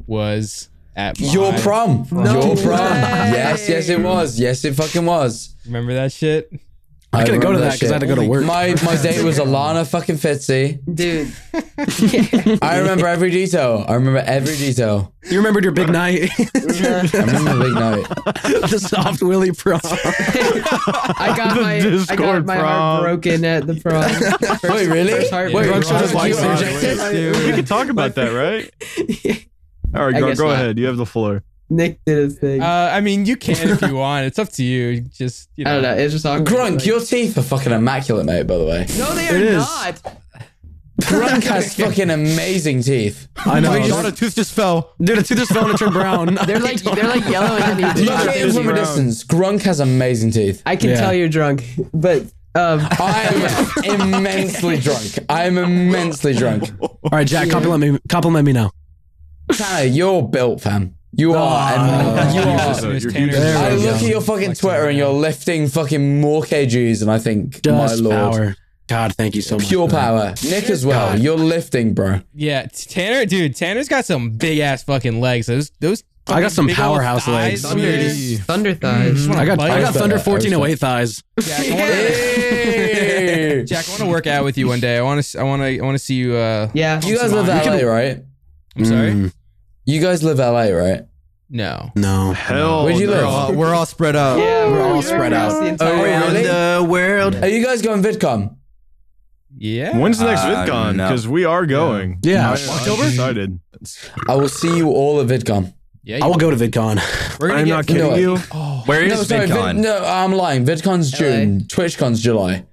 was 0.06 0.68
at 0.96 1.20
Your 1.20 1.52
my- 1.52 1.58
prom. 1.60 2.06
Your 2.10 2.56
prom. 2.56 2.56
way. 2.56 3.00
Yes, 3.36 3.68
yes, 3.68 3.88
it 3.88 4.00
was. 4.00 4.40
Yes, 4.40 4.64
it 4.64 4.74
fucking 4.74 5.04
was. 5.06 5.54
Remember 5.66 5.94
that 5.94 6.10
shit? 6.10 6.50
I 7.16 7.24
couldn't 7.24 7.40
go 7.40 7.52
to 7.52 7.58
that 7.58 7.72
because 7.74 7.90
I 7.90 7.94
had 7.94 8.00
to 8.00 8.06
go 8.06 8.14
to 8.14 8.26
work. 8.28 8.44
My 8.44 8.74
my 8.84 9.00
date 9.00 9.22
was 9.24 9.38
Alana 9.38 9.88
fucking 9.88 10.16
Fitzy. 10.16 10.78
Dude. 10.94 11.32
I 12.62 12.78
remember 12.78 13.06
every 13.06 13.30
detail. 13.30 13.84
I 13.88 13.94
remember 13.94 14.18
every 14.18 14.56
detail. 14.56 15.12
you 15.30 15.38
remembered 15.38 15.64
your 15.64 15.72
big 15.72 15.88
night, 15.90 16.30
I 16.38 16.40
remember 17.14 17.54
the 17.54 17.60
big 17.60 17.74
night. 17.74 18.08
the 18.70 18.78
soft 18.78 19.22
willy 19.22 19.52
prom. 19.52 19.80
I 19.84 21.34
got 21.36 21.60
my 21.60 21.76
I 21.76 21.80
got 21.80 21.90
Discord 21.90 22.46
my 22.46 22.58
prom. 22.58 22.68
heart 22.68 23.02
broken 23.02 23.44
at 23.44 23.66
the 23.66 23.74
prom. 23.80 24.02
First- 24.58 24.64
Wait, 24.64 24.88
really? 24.88 25.12
first 25.12 25.30
heart 25.30 25.52
Wait, 25.52 25.66
broken. 25.68 25.82
Drunk 25.82 25.84
showed 25.84 26.22
his 26.24 26.38
you 26.40 26.50
rejected? 26.50 27.46
You 27.46 27.54
can 27.54 27.64
talk 27.64 27.88
about 27.88 28.14
that, 28.16 28.30
right? 28.30 28.70
All 29.94 30.04
right, 30.06 30.14
go, 30.18 30.34
go 30.34 30.50
ahead. 30.50 30.78
You 30.78 30.86
have 30.86 30.96
the 30.96 31.06
floor. 31.06 31.42
Nick 31.68 31.98
did 32.04 32.18
his 32.18 32.38
thing. 32.38 32.62
Uh, 32.62 32.90
I 32.92 33.00
mean, 33.00 33.26
you 33.26 33.36
can 33.36 33.56
if 33.68 33.82
you 33.82 33.94
want. 34.04 34.26
It's 34.26 34.38
up 34.38 34.50
to 34.50 34.62
you. 34.64 35.00
Just 35.00 35.50
you 35.56 35.64
know. 35.64 35.70
I 35.70 35.74
don't 35.74 35.82
know. 35.82 35.94
It's 36.02 36.12
just 36.12 36.24
awkward. 36.26 36.46
Grunk, 36.48 36.74
Like- 36.76 36.86
your 36.86 37.00
teeth 37.00 37.36
are 37.38 37.42
fucking 37.42 37.72
immaculate, 37.72 38.24
mate. 38.26 38.46
By 38.46 38.56
the 38.58 38.64
way, 38.64 38.86
no, 38.98 39.14
they 39.14 39.26
It 39.26 39.32
are 39.32 39.36
is. 39.36 39.56
not. 39.56 40.02
Grunk 41.02 41.42
has 41.44 41.74
fucking 41.74 42.08
amazing 42.08 42.82
teeth. 42.82 43.28
I 43.44 43.60
know. 43.60 43.86
God, 43.86 44.06
a 44.06 44.12
tooth 44.12 44.34
just 44.34 44.54
fell. 44.54 44.94
Dude, 44.98 45.18
a 45.18 45.22
tooth 45.22 45.36
just 45.38 45.52
fell 45.52 45.64
and 45.66 45.74
it 45.74 45.78
turned 45.78 45.92
brown. 45.92 46.34
They're 46.46 46.58
like 46.58 46.80
they're 46.80 47.06
like 47.06 47.28
yellow 47.28 47.54
underneath. 47.56 47.96
Look 48.06 48.10
at 48.18 48.36
him 48.36 48.50
from 48.52 48.68
a 48.70 48.74
distance. 48.74 49.22
Grunk 49.22 49.62
has 49.62 49.80
amazing 49.80 50.30
teeth. 50.30 50.62
I 50.64 50.74
can 50.76 50.90
Yeah. 50.90 51.00
tell 51.00 51.12
you're 51.12 51.28
drunk, 51.28 51.64
but 51.92 52.22
um, 52.54 52.80
I'm 52.98 54.00
immensely 54.00 54.78
drunk. 54.80 55.18
I'm 55.28 55.58
immensely 55.58 56.32
drunk. 56.32 56.70
All 56.80 56.98
right, 57.12 57.26
Jack, 57.26 57.50
compliment 57.50 57.92
me. 57.94 57.98
Compliment 58.08 58.46
me 58.46 58.52
now. 58.54 58.70
Tanner, 59.52 59.84
you're 59.86 60.22
built, 60.22 60.62
fam. 60.62 60.95
You 61.16 61.34
are. 61.34 61.72
and 61.72 62.34
you 62.34 62.40
are. 62.42 62.68
Jesus, 62.74 62.84
Miss 62.84 63.02
you're 63.04 63.12
Tanner. 63.12 63.26
huge. 63.26 63.34
There 63.36 63.56
I 63.58 63.70
we 63.70 63.76
look 63.76 63.84
go. 64.00 64.04
at 64.06 64.10
your 64.10 64.20
fucking 64.20 64.54
Twitter 64.54 64.88
and 64.88 64.98
you're 64.98 65.08
lifting 65.12 65.68
fucking 65.68 66.20
more 66.20 66.42
kgs, 66.42 67.02
and 67.02 67.10
I 67.10 67.18
think, 67.18 67.62
Just 67.62 68.02
my 68.02 68.08
lord, 68.08 68.32
power. 68.34 68.56
God, 68.88 69.14
thank 69.14 69.34
you 69.34 69.42
so 69.42 69.56
much. 69.56 69.68
pure 69.68 69.88
for 69.88 69.92
that. 69.92 70.00
power. 70.00 70.34
Nick 70.50 70.70
as 70.70 70.84
well. 70.86 71.18
You're 71.18 71.36
lifting, 71.38 71.94
bro. 71.94 72.20
Yeah, 72.34 72.66
t- 72.66 72.88
Tanner, 72.90 73.24
dude, 73.26 73.56
Tanner's 73.56 73.88
got 73.88 74.04
some 74.04 74.30
big 74.30 74.58
ass 74.60 74.82
fucking 74.84 75.20
legs. 75.20 75.46
Those 75.46 75.70
those. 75.80 76.04
I 76.28 76.40
got 76.40 76.50
some 76.52 76.66
fucking 76.66 76.74
big 76.76 76.84
old 76.84 76.96
powerhouse 76.96 77.24
thighs, 77.24 77.64
legs. 77.72 78.30
dude. 78.36 78.40
thunder 78.44 78.74
thighs. 78.74 79.28
I 79.28 79.44
got, 79.46 79.60
I 79.60 79.68
got 79.68 79.76
respect 79.78 79.96
Thunder 79.98 80.16
1408 80.16 80.78
thighs. 80.78 81.22
Jack, 81.40 81.60
I 81.60 81.70
wanna, 81.70 81.84
Hey. 81.84 83.64
Jack, 83.64 83.86
I 83.86 83.90
want 83.92 84.00
to 84.02 84.08
work 84.08 84.26
out 84.26 84.44
with 84.44 84.58
you 84.58 84.66
one 84.66 84.80
day. 84.80 84.98
I 84.98 85.02
want 85.02 85.22
to. 85.24 85.38
I 85.38 85.42
want 85.44 85.62
to. 85.62 85.78
I 85.78 85.82
want 85.84 85.94
to 85.94 85.98
see 86.04 86.14
you. 86.14 86.34
Uh, 86.34 86.68
Yeah. 86.74 87.00
You 87.04 87.16
guys 87.16 87.32
live 87.32 87.46
LA, 87.48 87.86
right? 87.88 88.22
I'm 88.76 88.84
sorry. 88.84 89.30
You 89.86 90.00
guys 90.00 90.22
live 90.22 90.38
LA, 90.38 90.68
right? 90.76 91.02
No. 91.48 91.90
no. 91.94 92.32
Hell, 92.32 92.84
Where'd 92.84 92.98
you 92.98 93.06
no. 93.06 93.12
live? 93.12 93.22
We're 93.22 93.26
all, 93.28 93.52
we're 93.54 93.74
all 93.74 93.86
spread 93.86 94.16
out. 94.16 94.38
Yeah, 94.40 94.68
We're 94.68 94.82
all 94.82 94.94
you're 94.94 95.02
spread 95.04 95.32
out. 95.32 95.60
the 95.60 95.66
entire 95.66 95.92
Oh, 95.94 96.02
really? 96.02 96.42
the 96.42 96.86
world. 96.88 97.36
Are 97.36 97.48
you 97.48 97.64
guys 97.64 97.82
going 97.82 98.02
VidCon? 98.02 98.56
Yeah. 99.56 99.96
When's 99.96 100.18
the 100.18 100.24
next 100.26 100.40
Uh, 100.42 100.66
VidCon? 100.66 100.96
no. 100.96 101.08
Because 101.08 101.28
we 101.28 101.44
are 101.44 101.64
going. 101.66 102.18
Yeah. 102.22 102.50
I- 102.50 102.54
October? 102.54 103.02
I'm 103.04 103.08
excited. 103.10 103.60
I 104.28 104.34
will 104.34 104.48
see 104.48 104.76
you 104.76 104.90
all 104.90 105.20
at 105.20 105.28
VidCon. 105.28 105.72
Yeah. 106.02 106.18
I 106.22 106.26
will 106.26 106.34
go 106.34 106.50
to 106.50 106.56
VidCon. 106.56 107.00
We're 107.40 107.48
gonna 107.48 107.60
I'm 107.60 107.66
get- 107.66 107.72
not 107.74 107.86
kidding 107.86 108.02
No, 108.10 108.16
you. 108.16 108.36
Where 108.86 109.02
is 109.04 109.12
No, 109.14 109.22
sorry, 109.22 109.46
VidCon? 109.46 109.74
Vid- 109.74 109.84
no, 109.84 110.04
I'm 110.04 110.32
lying. 110.32 110.64
VidCon's 110.64 111.10
June. 111.12 111.60
TwitchCon's 111.62 112.20
July. 112.20 112.64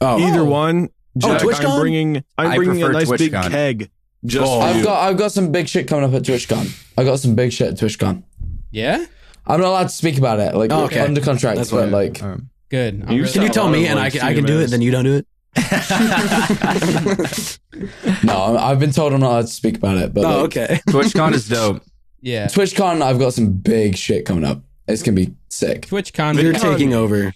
Oh, 0.00 0.18
Either 0.20 0.44
one. 0.44 0.88
Jack, 1.18 1.40
TwitchCon? 1.40 1.64
I'm 1.74 1.80
bringing. 1.80 2.16
I'm 2.38 2.50
I 2.52 2.56
bringing 2.56 2.82
a 2.82 2.86
prefer 2.90 2.98
nice 3.10 3.18
big 3.18 3.32
keg 3.32 3.90
just 4.24 4.44
Oh. 4.46 4.60
for 4.60 4.66
I've 4.66 4.76
you. 4.76 4.84
got 4.84 5.08
I've 5.08 5.16
got 5.16 5.32
some 5.32 5.50
big 5.52 5.68
shit 5.68 5.86
coming 5.88 6.04
up 6.04 6.12
at 6.14 6.22
TwitchCon. 6.22 6.70
I 6.98 7.04
got 7.04 7.18
some 7.20 7.34
big 7.34 7.52
shit 7.52 7.68
at 7.68 7.74
TwitchCon. 7.74 8.22
Yeah. 8.70 9.04
I'm 9.46 9.60
not 9.60 9.68
allowed 9.68 9.82
to 9.84 9.88
speak 9.88 10.18
about 10.18 10.38
it, 10.38 10.54
like 10.54 10.70
Oh, 10.70 10.84
okay. 10.84 11.00
under 11.00 11.20
contract, 11.20 11.56
That's 11.56 11.70
but 11.70 11.84
fine. 11.84 11.90
like 11.90 12.20
Good. 12.68 13.02
I'm 13.06 13.12
You 13.12 13.22
really- 13.22 13.32
Can 13.32 13.42
you 13.42 13.48
tell 13.48 13.68
me 13.68 13.86
and 13.86 13.98
I 13.98 14.10
can, 14.10 14.20
I 14.20 14.34
can 14.34 14.44
do 14.44 14.60
it, 14.60 14.70
then 14.70 14.80
you 14.82 14.90
don't 14.92 15.04
do 15.04 15.14
it? 15.16 15.26
no, 18.24 18.42
I'm- 18.42 18.56
I've 18.58 18.78
been 18.78 18.92
told 18.92 19.12
I'm 19.12 19.20
not 19.20 19.28
allowed 19.30 19.40
to 19.42 19.46
speak 19.48 19.76
about 19.76 19.96
it. 19.96 20.14
But 20.14 20.24
Oh, 20.24 20.42
like, 20.42 20.56
okay. 20.56 20.80
TwitchCon 20.88 21.32
is 21.34 21.48
dope. 21.48 21.82
yeah. 22.20 22.46
TwitchCon, 22.46 23.02
I've 23.02 23.18
got 23.18 23.34
some 23.34 23.52
big 23.52 23.96
shit 23.96 24.24
coming 24.24 24.44
up. 24.44 24.62
It's 24.86 25.02
gonna 25.02 25.16
be 25.16 25.34
sick. 25.48 25.82
TwitchCon. 25.86 26.40
You're 26.42 26.52
taking 26.52 26.94
over. 26.94 27.32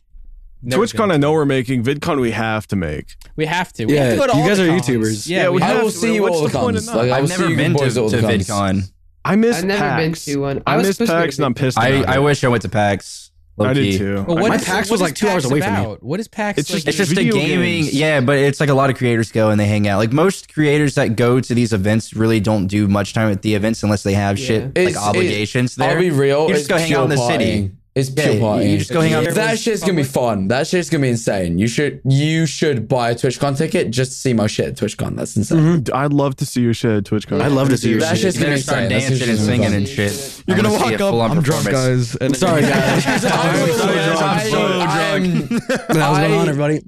Never 0.65 0.83
TwitchCon, 0.85 1.13
I 1.13 1.17
know 1.17 1.33
we're 1.33 1.45
making. 1.45 1.83
VidCon, 1.85 2.21
we 2.21 2.31
have 2.33 2.67
to 2.69 2.77
make. 2.77 3.15
We 3.37 3.47
have 3.47 3.73
to. 3.75 3.87
We 3.87 3.95
Yeah, 3.95 4.05
have 4.05 4.13
to 4.15 4.19
go 4.19 4.27
to 4.29 4.33
you 4.37 4.43
all 4.43 4.49
guys 4.49 4.59
the 4.59 4.65
are 4.65 4.69
cons. 4.69 4.89
YouTubers. 4.89 5.29
Yeah. 5.29 5.43
Yeah, 5.43 5.49
we 5.51 5.55
we 5.57 5.63
have 5.63 5.71
I 5.71 5.75
have 5.75 5.83
will 5.85 5.91
to- 5.91 5.97
see 5.97 6.15
you 6.15 6.23
what's 6.23 6.37
all 6.37 6.43
the 6.43 6.49
the 6.49 6.59
point 6.59 6.77
cons. 6.77 6.89
Like, 6.89 6.97
I 6.99 7.05
will 7.05 7.15
I've 7.15 7.29
never 7.29 7.55
been 7.57 7.73
to, 7.73 7.79
boys 7.79 7.95
to 7.95 8.01
at 8.01 8.03
all 8.03 8.09
the 8.11 8.21
cons. 8.21 8.47
VidCon. 8.49 8.83
I 9.27 9.37
miss 9.37 9.57
I've 9.59 9.65
never 9.65 9.97
been 10.03 10.13
to 10.13 10.37
one. 10.41 10.63
I 10.67 10.77
was 10.77 10.87
miss 10.87 10.97
supposed 10.97 11.11
to 11.11 11.15
go 11.17 11.21
PAX 11.23 11.37
and 11.39 11.45
I'm 11.47 11.55
pissed. 11.55 11.79
I, 11.79 12.03
I 12.03 12.19
wish 12.19 12.45
I 12.45 12.49
went 12.49 12.63
to 12.63 12.69
PAX. 12.69 13.31
I 13.57 13.63
low-key. 13.69 13.93
did 13.93 13.99
too. 13.99 14.25
Well, 14.27 14.37
what 14.39 14.49
My 14.49 14.57
is- 14.57 14.65
PAX 14.65 14.91
was 14.91 15.01
like 15.01 15.15
two 15.15 15.29
hours 15.29 15.45
PAX 15.45 15.51
away 15.53 15.61
from 15.61 15.75
me. 15.75 15.97
What 16.01 16.19
is 16.19 16.27
PAX? 16.27 16.59
It's 16.59 16.71
like? 16.71 16.83
just- 16.85 17.01
It's 17.01 17.11
just 17.11 17.13
a 17.13 17.25
gaming, 17.25 17.83
games. 17.85 17.95
yeah, 17.95 18.21
but 18.21 18.37
it's 18.37 18.59
like 18.59 18.69
a 18.69 18.75
lot 18.75 18.91
of 18.91 18.97
creators 18.97 19.31
go 19.31 19.51
and 19.51 19.61
they 19.61 19.67
hang 19.67 19.87
out. 19.87 19.99
Like 19.99 20.13
most 20.13 20.53
creators 20.53 20.97
that 20.97 21.15
go 21.15 21.39
to 21.41 21.55
these 21.55 21.73
events 21.73 22.15
really 22.15 22.41
don't 22.41 22.67
do 22.67 22.89
much 22.89 23.13
time 23.15 23.31
at 23.31 23.43
the 23.43 23.55
events 23.55 23.83
unless 23.85 24.03
they 24.03 24.15
have 24.15 24.39
shit 24.41 24.73
It's- 24.77 24.97
like 24.97 25.03
obligations 25.03 25.77
there. 25.77 25.91
I'll 25.91 26.01
be 26.01 26.11
real. 26.11 26.49
You 26.49 26.55
just 26.55 26.69
go 26.69 26.77
hang 26.77 26.93
out 26.95 27.05
in 27.05 27.11
the 27.11 27.15
pure 27.17 27.31
city. 27.31 27.71
Partying. 27.95 28.01
It's 28.01 28.11
Yeah, 28.11 28.25
pure 28.25 28.35
you- 28.35 28.41
partying. 28.41 28.71
you 28.73 28.79
just 28.79 28.91
go 28.93 29.01
hang 29.01 29.15
out. 29.15 29.35
That 29.35 29.59
shit's 29.59 29.81
gonna 29.83 29.95
be 29.95 30.03
fun. 30.03 30.49
That 30.49 30.67
shit's 30.67 30.91
gonna 30.91 31.03
be 31.03 31.09
insane. 31.11 31.59
You 31.59 31.67
should 31.69 32.01
you 32.05 32.47
should 32.47 32.89
buy 32.89 33.11
a 33.11 33.15
TwitchCon 33.15 33.57
ticket 33.57 33.91
just 33.91 34.13
to 34.13 34.19
see 34.19 34.33
my 34.33 34.47
shit 34.47 34.67
at 34.69 34.77
TwitchCon. 34.77 35.17
That's 35.17 35.37
insane. 35.37 35.59
Mm-hmm. 35.59 35.95
I'd 35.97 36.13
love 36.13 36.37
to 36.37 36.47
see 36.47 36.61
your 36.63 36.75
shit 36.75 36.91
at 36.93 37.05
TwitchCon. 37.05 37.41
I'd 37.41 37.53
love 37.53 37.69
to 37.69 37.77
see 37.77 37.91
your 37.91 38.01
That 38.01 38.17
shit. 38.17 38.35
shit's 38.35 38.37
You 38.37 38.43
gonna 38.43 38.53
better 38.57 38.59
be 38.59 38.63
start 38.63 38.83
insane. 38.85 38.99
Dancing 39.01 39.13
and 39.13 39.21
gonna 39.21 39.33
be 39.33 39.45
singing 39.45 39.69
fun. 39.69 39.75
and 39.75 39.89
shit. 39.89 40.43
You're 40.47 40.57
I 40.57 40.61
gonna 40.61 40.73
wanna 40.75 40.91
walk 40.93 41.01
up. 41.01 41.31
I'm 41.31 41.43
drunk, 41.43 41.71
guys. 41.71 42.17
And 42.17 42.37
Sorry, 42.37 42.63
guys. 42.63 43.07
I'm 43.07 43.21
so 43.21 43.29
I- 43.29 44.49
drunk. 44.51 45.53
I'm- 45.53 45.61
How's 46.01 46.19
going 46.19 46.33
on, 46.35 46.49
everybody? 46.49 46.81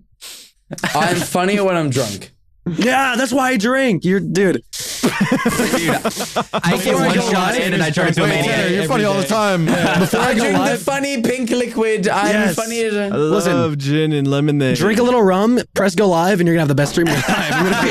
I'm 0.95 1.17
funnier 1.17 1.63
when 1.65 1.77
I'm 1.77 1.91
drunk. 1.91 2.33
Yeah, 2.67 3.14
that's 3.17 3.33
why 3.33 3.51
I 3.51 3.57
drink. 3.57 4.05
You're, 4.05 4.19
dude. 4.21 4.62
I 5.05 6.81
get 6.83 6.95
one 6.95 7.14
shot 7.31 7.57
in 7.57 7.73
and 7.75 7.83
I 7.83 7.91
turn 7.91 8.09
into 8.09 8.25
a 8.25 8.27
Tanner, 8.29 8.43
maniac. 8.43 8.71
you're 8.73 8.85
funny 8.89 9.05
all 9.05 9.14
the 9.14 9.25
time. 9.27 9.67
Before 10.01 10.21
I 10.21 10.31
I 10.31 10.35
go 10.35 10.41
drink 10.41 10.53
the 10.55 10.59
live, 10.59 10.83
funny 10.83 11.23
pink 11.23 11.51
liquid. 11.51 12.09
I'm 12.09 12.27
Yes. 12.33 12.55
funnier 12.57 12.91
than. 12.91 13.12
I 13.12 13.17
love 13.17 13.45
Listen, 13.73 13.79
gin 13.79 14.12
and 14.12 14.27
lemonade. 14.29 14.77
drink 14.77 14.99
a 14.99 15.03
little 15.03 15.23
rum, 15.23 15.61
press 15.75 15.95
go 15.95 16.09
live, 16.09 16.41
and 16.41 16.47
you're 16.47 16.55
gonna 16.57 16.62
have 16.62 16.69
the 16.69 16.75
best 16.75 16.93
stream 16.93 17.07
of 17.07 17.12
your 17.14 17.23
life. 17.29 17.51
You're 17.51 17.71
gonna 17.71 17.83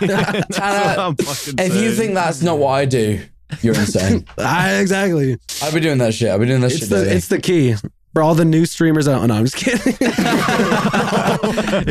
be 0.00 0.06
That's 0.06 0.58
what 0.58 0.98
I'm 0.98 1.14
If 1.58 1.74
you 1.74 1.92
think 1.92 2.14
that's 2.14 2.42
not 2.42 2.58
what 2.58 2.70
I 2.70 2.84
do, 2.86 3.20
you're 3.62 3.74
insane. 3.76 4.24
I, 4.38 4.74
exactly. 4.76 5.38
I'll 5.62 5.72
be 5.72 5.80
doing 5.80 5.98
that 5.98 6.14
shit. 6.14 6.30
I'll 6.30 6.38
be 6.38 6.46
doing 6.46 6.60
that 6.62 6.72
It's 6.72 6.80
shit. 6.80 6.88
the 6.90 7.14
it's 7.14 7.28
the 7.28 7.38
key 7.40 7.76
for 8.14 8.22
all 8.22 8.34
the 8.34 8.44
new 8.44 8.64
streamers 8.64 9.08
out. 9.08 9.26
No, 9.26 9.34
I'm 9.34 9.44
just 9.44 9.56
kidding. 9.56 9.96
if 10.00 10.10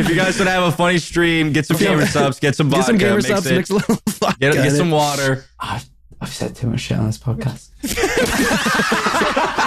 you 0.09 0.15
guys 0.15 0.37
want 0.39 0.47
to 0.47 0.51
have 0.51 0.63
a 0.63 0.71
funny 0.71 0.97
stream, 0.97 1.51
get 1.51 1.65
some 1.65 1.77
gamer 1.77 2.05
supps, 2.05 2.39
get 2.39 2.55
some 2.55 2.69
vodka, 2.69 2.79
Get 2.79 2.85
some 2.87 2.97
gamer 2.97 3.15
mix 3.17 3.27
subs, 3.27 3.45
it, 3.45 3.57
mix 3.57 3.69
a 3.69 3.73
little. 3.73 3.97
vodka 4.09 4.39
get, 4.39 4.53
get 4.53 4.71
some 4.71 4.89
water. 4.89 5.43
I've, 5.59 5.85
I've 6.21 6.33
said 6.33 6.55
too 6.55 6.67
much 6.67 6.79
shit 6.79 6.97
on 6.97 7.07
this 7.07 7.17
podcast. 7.17 7.69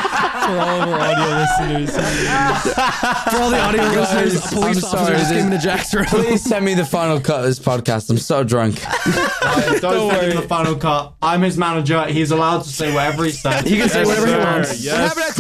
for 0.45 0.59
all 0.61 0.83
of 0.83 0.89
our 0.89 1.01
audio 1.01 1.29
listeners. 1.37 1.91
for 1.97 3.37
all 3.37 3.51
the 3.51 3.61
audio 3.61 3.83
listeners. 3.85 4.35
A 4.37 4.41
police 4.41 4.55
I'm 4.57 4.67
officer 4.69 4.87
sorry, 4.89 5.17
just 5.17 5.29
this- 5.31 5.39
came 5.43 5.53
into 5.53 5.59
Jack's 5.65 5.95
room. 5.95 6.05
Please 6.07 6.43
send 6.43 6.65
me 6.65 6.75
the 6.75 6.85
final 6.85 7.21
cut 7.21 7.41
of 7.41 7.47
this 7.47 7.59
podcast. 7.59 8.11
I'm 8.11 8.19
so 8.19 8.45
drunk. 8.45 8.81
Don't 9.81 10.09
worry. 10.09 10.33
The 10.35 10.43
final 10.43 10.77
cut. 10.77 11.15
I'm 11.23 11.43
his 11.43 11.57
manager. 11.59 12.05
He's 12.07 12.31
allowed 12.31 12.63
to 12.65 12.69
say 12.69 12.93
whatever 12.95 13.25
he 13.25 13.31
says. 13.31 13.65
He 13.65 13.77
can 13.77 13.89
say 13.89 14.05
whatever 14.05 14.27
he 14.27 14.33
Sir, 14.33 14.45
wants. 14.45 14.85
Yes, 14.85 15.17
happened 15.17 15.27
at 15.27 15.35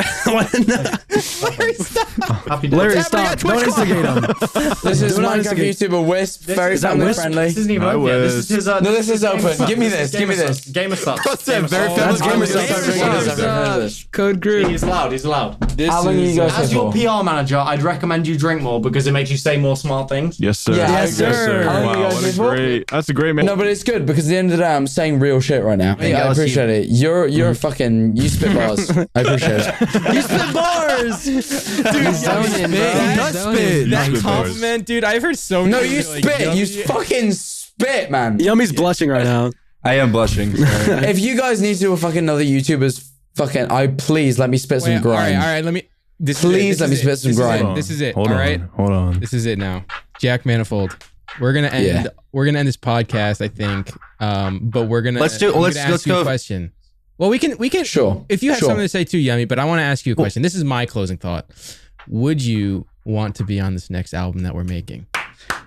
TwitchCon? 0.00 1.02
Happy 2.48 2.68
days. 2.68 2.78
Larry, 2.78 3.00
stop! 3.02 3.38
Don't 3.38 3.62
instigate 3.64 4.04
him. 4.04 4.22
This 4.82 5.02
is 5.02 5.14
Do 5.16 5.22
not 5.22 5.38
Minecraft 5.38 5.58
instigate. 5.58 5.76
YouTuber 5.76 6.06
Wisp. 6.06 6.42
Very 6.42 6.74
is 6.74 6.82
that 6.82 6.90
family 6.90 7.06
Wisp? 7.06 7.20
friendly. 7.20 7.44
This 7.44 7.56
isn't 7.58 7.70
even 7.72 7.88
I 7.88 7.92
open 7.94 8.06
yet. 8.08 8.18
This 8.18 8.34
was- 8.34 8.44
is 8.50 8.56
his. 8.56 8.68
Uh, 8.68 8.80
No, 8.80 8.92
this 8.92 9.08
is 9.08 9.24
open. 9.24 9.66
Give 9.66 9.78
me 9.78 9.88
This 9.88 10.10
give 10.10 10.28
me 10.28 10.34
Gamer 10.36 10.46
this. 10.48 10.58
Subs. 10.58 10.72
Game 10.72 10.92
of 10.92 10.98
subs. 10.98 11.24
What's 11.24 11.44
that? 11.44 11.52
Game 11.54 11.64
of 11.64 11.70
Very 11.70 11.88
subs. 11.88 11.96
That's 12.00 12.20
family 12.20 12.46
gamer 12.46 12.62
friendly. 13.36 13.88
Subs. 13.92 14.08
Code 14.12 14.40
group. 14.40 14.68
He's 14.68 14.82
loud. 14.84 15.12
He's 15.12 15.24
loud. 15.24 15.58
This 15.76 15.90
How 15.90 16.02
long 16.04 16.14
are 16.16 16.18
you 16.18 16.36
guys 16.36 16.52
uh, 16.52 16.62
As 16.62 16.70
here 16.70 16.80
your 16.82 16.92
for? 16.92 17.20
PR 17.20 17.24
manager, 17.24 17.56
I'd 17.58 17.82
recommend 17.82 18.26
you 18.26 18.36
drink 18.38 18.60
more 18.62 18.80
because 18.80 19.06
it 19.06 19.12
makes 19.12 19.30
you 19.30 19.36
say 19.36 19.56
more 19.56 19.76
smart 19.76 20.08
things. 20.08 20.38
Yes, 20.38 20.58
sir. 20.58 20.72
Yeah, 20.74 20.90
Yes, 20.90 21.14
sir. 21.16 21.62
How 21.64 21.80
long 21.82 21.82
you 21.82 22.02
Wow, 22.04 22.10
guys 22.10 22.14
what 22.14 22.22
here 22.22 22.30
a 22.30 22.34
for? 22.34 22.56
great. 22.56 22.90
That's 22.90 23.08
a 23.08 23.14
great 23.14 23.34
man. 23.34 23.46
No, 23.46 23.56
but 23.56 23.66
it's 23.66 23.82
good 23.82 24.04
because 24.06 24.26
at 24.26 24.30
the 24.30 24.36
end 24.36 24.52
of 24.52 24.58
the 24.58 24.64
day, 24.64 24.74
I'm 24.74 24.86
saying 24.86 25.18
real 25.20 25.40
shit 25.40 25.62
right 25.64 25.78
now. 25.78 25.96
Yeah, 26.00 26.24
I 26.24 26.28
let's 26.28 26.38
appreciate 26.38 26.68
it. 26.70 26.88
You're 26.90 27.26
you're 27.26 27.54
fucking 27.54 28.16
you 28.16 28.28
spit 28.28 28.54
bars. 28.54 28.90
I 29.14 29.20
appreciate 29.20 29.60
it. 29.64 30.14
You 30.14 30.22
spit 30.22 30.54
bars. 30.54 31.22
Zoning, 31.72 32.70
bro. 32.70 32.90
He 32.90 33.16
does 33.16 33.32
Zoning. 33.34 33.56
spit. 33.56 33.90
that 33.90 34.06
Spit 34.06 34.22
bars. 34.22 34.22
compliment, 34.22 34.86
dude. 34.86 35.04
I've 35.04 35.22
heard 35.22 35.38
so 35.38 35.64
No, 35.64 35.80
many. 35.80 35.88
you 35.94 36.02
like, 36.02 36.24
spit. 36.24 36.40
You 36.56 36.64
yummy- 36.64 36.82
fucking 36.84 37.32
spit, 37.32 38.10
man. 38.10 38.38
Yummy's 38.38 38.72
blushing 38.72 39.08
right 39.08 39.24
now. 39.24 39.50
I 39.84 39.94
am 39.94 40.12
blushing. 40.12 40.54
Sorry. 40.54 41.06
If 41.08 41.18
you 41.18 41.36
guys 41.36 41.60
need 41.60 41.74
to 41.74 41.80
do 41.80 41.92
a 41.92 41.96
fucking 41.96 42.18
another 42.18 42.44
YouTuber's 42.44 43.11
fucking, 43.34 43.66
I 43.70 43.88
please 43.88 44.38
let 44.38 44.50
me 44.50 44.56
spit 44.58 44.82
some 44.82 44.92
Wait, 44.92 45.04
all 45.06 45.12
right, 45.12 45.30
grime. 45.32 45.40
all 45.42 45.46
right. 45.48 45.64
Let 45.64 45.74
me. 45.74 45.88
This 46.20 46.40
Please 46.40 46.76
is 46.76 46.80
it, 46.80 46.84
let 46.84 46.90
me 46.90 46.96
spit 46.96 47.12
it, 47.14 47.16
some 47.16 47.28
this 47.30 47.36
is 47.38 47.44
grime. 47.44 47.66
it, 47.66 47.74
This 47.74 47.90
is 47.90 48.00
it. 48.00 48.14
Hold 48.14 48.28
all 48.28 48.34
on. 48.34 48.38
right. 48.38 48.60
Hold 48.76 48.90
on. 48.92 49.18
This 49.20 49.32
is 49.32 49.44
it 49.46 49.58
now. 49.58 49.84
Jack 50.20 50.46
Manifold. 50.46 50.96
We're 51.40 51.52
gonna 51.52 51.66
end. 51.68 52.04
Yeah. 52.04 52.10
We're 52.30 52.44
gonna 52.44 52.60
end 52.60 52.68
this 52.68 52.76
podcast, 52.76 53.40
I 53.44 53.48
think. 53.48 53.90
Um, 54.20 54.60
but 54.62 54.86
we're 54.86 55.00
gonna 55.02 55.18
Let's 55.18 55.36
do- 55.38 55.52
I'm 55.52 55.60
let's- 55.60 55.74
gonna 55.74 55.84
ask 55.86 55.90
let's 55.90 56.06
you 56.06 56.14
a 56.14 56.16
go- 56.18 56.22
question. 56.22 56.72
Well, 57.18 57.28
we 57.30 57.38
can 57.40 57.56
we 57.58 57.68
can 57.70 57.84
Sure. 57.84 58.24
If 58.28 58.42
you 58.42 58.50
have 58.50 58.58
Sure. 58.60 58.68
something 58.68 58.84
to 58.84 58.88
say 58.88 59.02
too, 59.04 59.18
Yummy, 59.18 59.46
but 59.46 59.58
I 59.58 59.64
want 59.64 59.80
to 59.80 59.82
ask 59.84 60.06
you 60.06 60.12
a 60.12 60.16
question. 60.16 60.42
This 60.42 60.54
is 60.54 60.62
my 60.62 60.86
closing 60.86 61.16
thought. 61.16 61.46
Would 62.08 62.40
you 62.42 62.86
want 63.04 63.34
to 63.36 63.44
be 63.44 63.58
on 63.60 63.74
this 63.74 63.90
next 63.90 64.14
album 64.14 64.42
that 64.44 64.54
we're 64.54 64.62
making? 64.64 65.06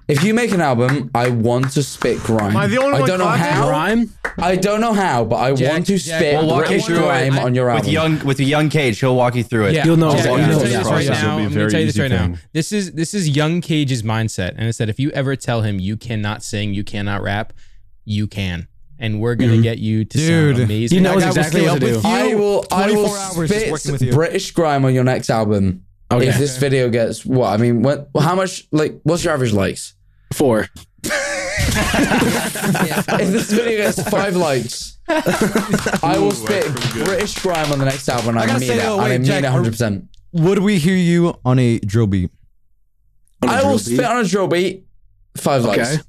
If 0.08 0.24
you 0.24 0.36
make 0.36 0.52
an 0.52 0.62
album, 0.62 1.10
I 1.16 1.30
want 1.30 1.72
to 1.72 1.82
spit 1.82 2.20
grime. 2.20 2.52
Am 2.52 2.58
I 2.58 2.68
the 2.68 2.78
only 2.80 2.98
I 2.98 3.00
one 3.00 3.10
don't 3.10 3.18
know 3.20 3.26
clapping? 3.26 3.54
how. 3.54 3.68
Grime. 3.68 4.10
I 4.38 4.56
don't 4.56 4.80
know 4.80 4.94
how, 4.94 5.26
but 5.26 5.38
I 5.38 5.54
Jack- 5.54 5.72
want 5.72 5.88
to 5.88 5.98
Jack, 5.98 6.20
spit 6.20 6.34
we'll 6.38 6.48
walk 6.48 6.62
you 6.64 6.68
British 6.68 6.86
through 6.86 6.98
grime 6.98 7.34
I- 7.34 7.42
on 7.44 7.56
your 7.56 7.70
album. 7.70 7.86
with 7.86 7.92
young 7.92 8.20
with 8.26 8.40
young 8.40 8.70
Cage, 8.70 9.00
he'll 9.00 9.16
walk 9.16 9.34
you 9.36 9.44
through 9.44 9.66
it. 9.68 9.84
You'll 9.86 9.98
know 9.98 10.12
Jack, 10.12 10.20
exactly. 10.20 10.44
I'm 10.44 10.50
You 10.52 10.56
gonna 10.56 10.60
tell 10.60 10.72
you 10.72 10.78
this 10.78 10.86
right 10.88 11.02
exactly. 11.02 11.08
Process 11.08 11.24
will 11.24 11.30
now. 11.30 11.38
be 11.38 11.42
a 11.42 11.46
I'm 11.46 11.50
gonna 11.50 11.60
very 11.60 11.72
tell 11.72 11.80
you 11.80 11.86
this 11.88 11.96
easy 11.96 12.02
right 12.04 12.12
now. 12.12 12.24
thing. 12.26 12.40
This 12.54 12.72
is 12.72 12.92
this 12.92 13.14
is 13.16 13.30
young 13.30 13.62
Cage's 13.62 14.04
mindset, 14.04 14.54
and 14.58 14.68
it's 14.68 14.78
that 14.78 14.90
if 14.90 15.00
you 15.00 15.10
ever 15.12 15.36
tell 15.36 15.62
him 15.62 15.80
you 15.80 15.98
cannot 15.98 16.44
sing, 16.44 16.74
you 16.76 16.84
cannot 16.84 17.24
rap, 17.24 17.54
you 18.04 18.28
can, 18.28 18.68
and 19.00 19.20
we're 19.20 19.34
gonna 19.36 19.54
mm-hmm. 19.54 19.62
get 19.64 19.80
you 19.80 20.06
to 20.06 20.18
Dude. 20.20 20.56
sound 20.58 20.66
amazing. 20.66 20.98
He 21.00 21.04
knows 21.04 21.24
I 21.24 21.30
will 21.30 21.38
exactly 21.38 21.62
stay 21.62 21.68
what 21.70 21.76
up 21.76 21.80
to 21.80 21.86
with 21.94 22.04
do. 22.04 22.08
you. 22.10 22.14
I 22.16 22.36
will. 22.36 22.66
I 22.72 22.84
24 22.84 23.04
will 23.04 23.10
hours 23.16 23.50
just 23.50 23.72
working 23.72 23.72
with 23.72 23.82
spit 24.02 24.02
you. 24.02 24.14
British 24.14 24.52
grime 24.52 24.86
on 24.86 24.94
your 24.94 25.04
next 25.04 25.32
album. 25.32 25.85
Okay. 26.12 26.28
If 26.28 26.38
this 26.38 26.58
video 26.58 26.90
gets 26.90 27.26
what? 27.26 27.48
I 27.54 27.58
mean, 27.58 27.82
what? 27.82 28.10
How 28.20 28.36
much? 28.36 28.68
Like, 28.72 29.00
what's 29.04 29.24
your 29.24 29.34
average 29.34 29.54
likes? 29.54 29.96
Four. 30.34 30.68
if 31.68 33.32
this 33.32 33.52
video 33.52 33.78
gets 33.78 34.08
five 34.10 34.36
likes, 34.36 34.98
I 35.08 36.18
will 36.20 36.32
spit 36.32 36.66
British 36.92 37.42
grime 37.42 37.72
on 37.72 37.80
the 37.80 37.86
next 37.86 38.08
album. 38.10 38.30
And 38.30 38.40
I, 38.40 38.46
gotta 38.48 38.60
mean 38.60 38.70
say 38.70 38.78
it. 38.78 38.82
though, 38.82 38.96
and 38.96 39.02
I 39.02 39.10
wait, 39.10 39.18
mean 39.20 39.26
Jack, 39.26 39.40
it 39.44 39.48
100. 39.48 39.72
percent 39.72 40.08
Would 40.34 40.60
we 40.60 40.78
hear 40.80 40.96
you 40.96 41.36
on 41.44 41.60
a 41.60 41.80
drill 41.80 42.08
beat? 42.08 42.32
I 43.42 43.64
will 43.64 43.80
spit 43.80 44.04
on 44.06 44.24
a 44.24 44.28
drill 44.28 44.48
beat. 44.48 44.86
Five 45.38 45.66
Okay. 45.66 45.82
likes. 45.84 46.04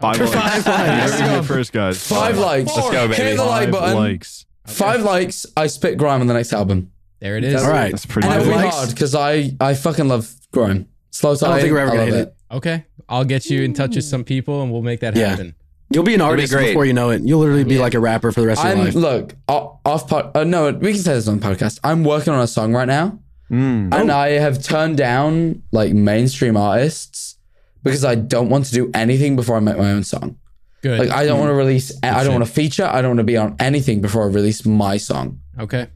Five 0.00 0.18
likes. 0.18 0.32
Five 0.64 0.66
likes. 0.66 1.20
heard 1.20 1.44
first, 1.46 1.72
guys. 1.72 2.06
Five 2.06 2.38
likes. 2.38 2.74
Let's 2.74 2.90
go, 2.90 3.08
baby. 3.08 3.22
Hit 3.22 3.36
the 3.36 3.44
like 3.44 3.64
Five 3.64 3.72
button. 3.72 3.96
likes. 3.96 4.46
Five 4.66 5.02
likes. 5.02 5.46
I 5.56 5.66
spit 5.66 5.98
grime 5.98 6.20
on 6.20 6.26
the 6.26 6.34
next 6.34 6.52
album. 6.52 6.92
There 7.20 7.36
it 7.36 7.44
is. 7.44 7.62
All 7.62 7.70
right. 7.70 7.90
That's 7.90 8.06
pretty 8.06 8.26
And 8.28 8.34
Five 8.34 8.42
it'll 8.42 8.52
be 8.52 8.58
good. 8.58 8.64
likes? 8.64 8.76
hard 8.76 8.88
because 8.90 9.14
I 9.14 9.52
I 9.60 9.74
fucking 9.74 10.08
love 10.08 10.32
grime. 10.52 10.88
Slow 11.10 11.34
time. 11.36 11.50
I 11.50 11.52
don't 11.54 11.60
think 11.62 11.72
we're 11.72 11.78
ever 11.80 11.90
gonna 11.92 12.04
hit 12.06 12.14
it. 12.14 12.34
Okay, 12.52 12.84
I'll 13.08 13.24
get 13.24 13.46
you 13.46 13.62
in 13.62 13.74
touch 13.74 13.94
with 13.96 14.04
some 14.04 14.24
people, 14.24 14.62
and 14.62 14.72
we'll 14.72 14.82
make 14.82 15.00
that 15.00 15.14
Yeah. 15.16 15.28
happen. 15.28 15.54
You'll 15.92 16.04
be 16.04 16.14
an 16.14 16.20
be 16.20 16.24
artist 16.24 16.52
great. 16.52 16.68
before 16.68 16.86
you 16.86 16.92
know 16.92 17.10
it. 17.10 17.22
You'll 17.22 17.40
literally 17.40 17.64
be 17.64 17.78
like 17.78 17.94
a 17.94 18.00
rapper 18.00 18.30
for 18.32 18.40
the 18.40 18.46
rest 18.46 18.60
of 18.64 18.68
your 18.68 18.78
I'm 18.78 18.84
life. 18.86 18.94
look 18.94 19.34
off 19.48 20.08
pod. 20.08 20.30
Uh, 20.36 20.44
no, 20.44 20.70
we 20.72 20.92
can 20.92 21.02
say 21.02 21.14
this 21.14 21.26
on 21.28 21.40
the 21.40 21.46
podcast. 21.46 21.80
I'm 21.82 22.04
working 22.04 22.32
on 22.32 22.40
a 22.40 22.46
song 22.46 22.72
right 22.72 22.86
now, 22.86 23.18
Mm. 23.50 23.92
and 23.92 24.12
I 24.12 24.30
have 24.30 24.62
turned 24.62 24.96
down 24.96 25.62
like 25.72 25.92
mainstream 25.92 26.56
artists 26.56 27.36
because 27.82 28.04
I 28.04 28.14
don't 28.14 28.48
want 28.50 28.66
to 28.66 28.72
do 28.72 28.90
anything 28.94 29.34
before 29.34 29.56
I 29.56 29.60
make 29.60 29.76
my 29.78 29.90
own 29.90 30.04
song. 30.04 30.36
Good. 30.82 30.98
Like 31.00 31.10
I 31.10 31.26
don't 31.26 31.38
want 31.40 31.50
to 31.50 31.54
release. 31.54 31.90
I 32.02 32.10
don't 32.14 32.22
shit. 32.22 32.32
want 32.32 32.46
to 32.46 32.50
feature. 32.52 32.86
I 32.86 33.02
don't 33.02 33.10
want 33.10 33.18
to 33.18 33.24
be 33.24 33.36
on 33.36 33.56
anything 33.58 34.00
before 34.00 34.22
I 34.22 34.26
release 34.26 34.64
my 34.64 34.96
song. 34.96 35.40
okay. 35.58 35.88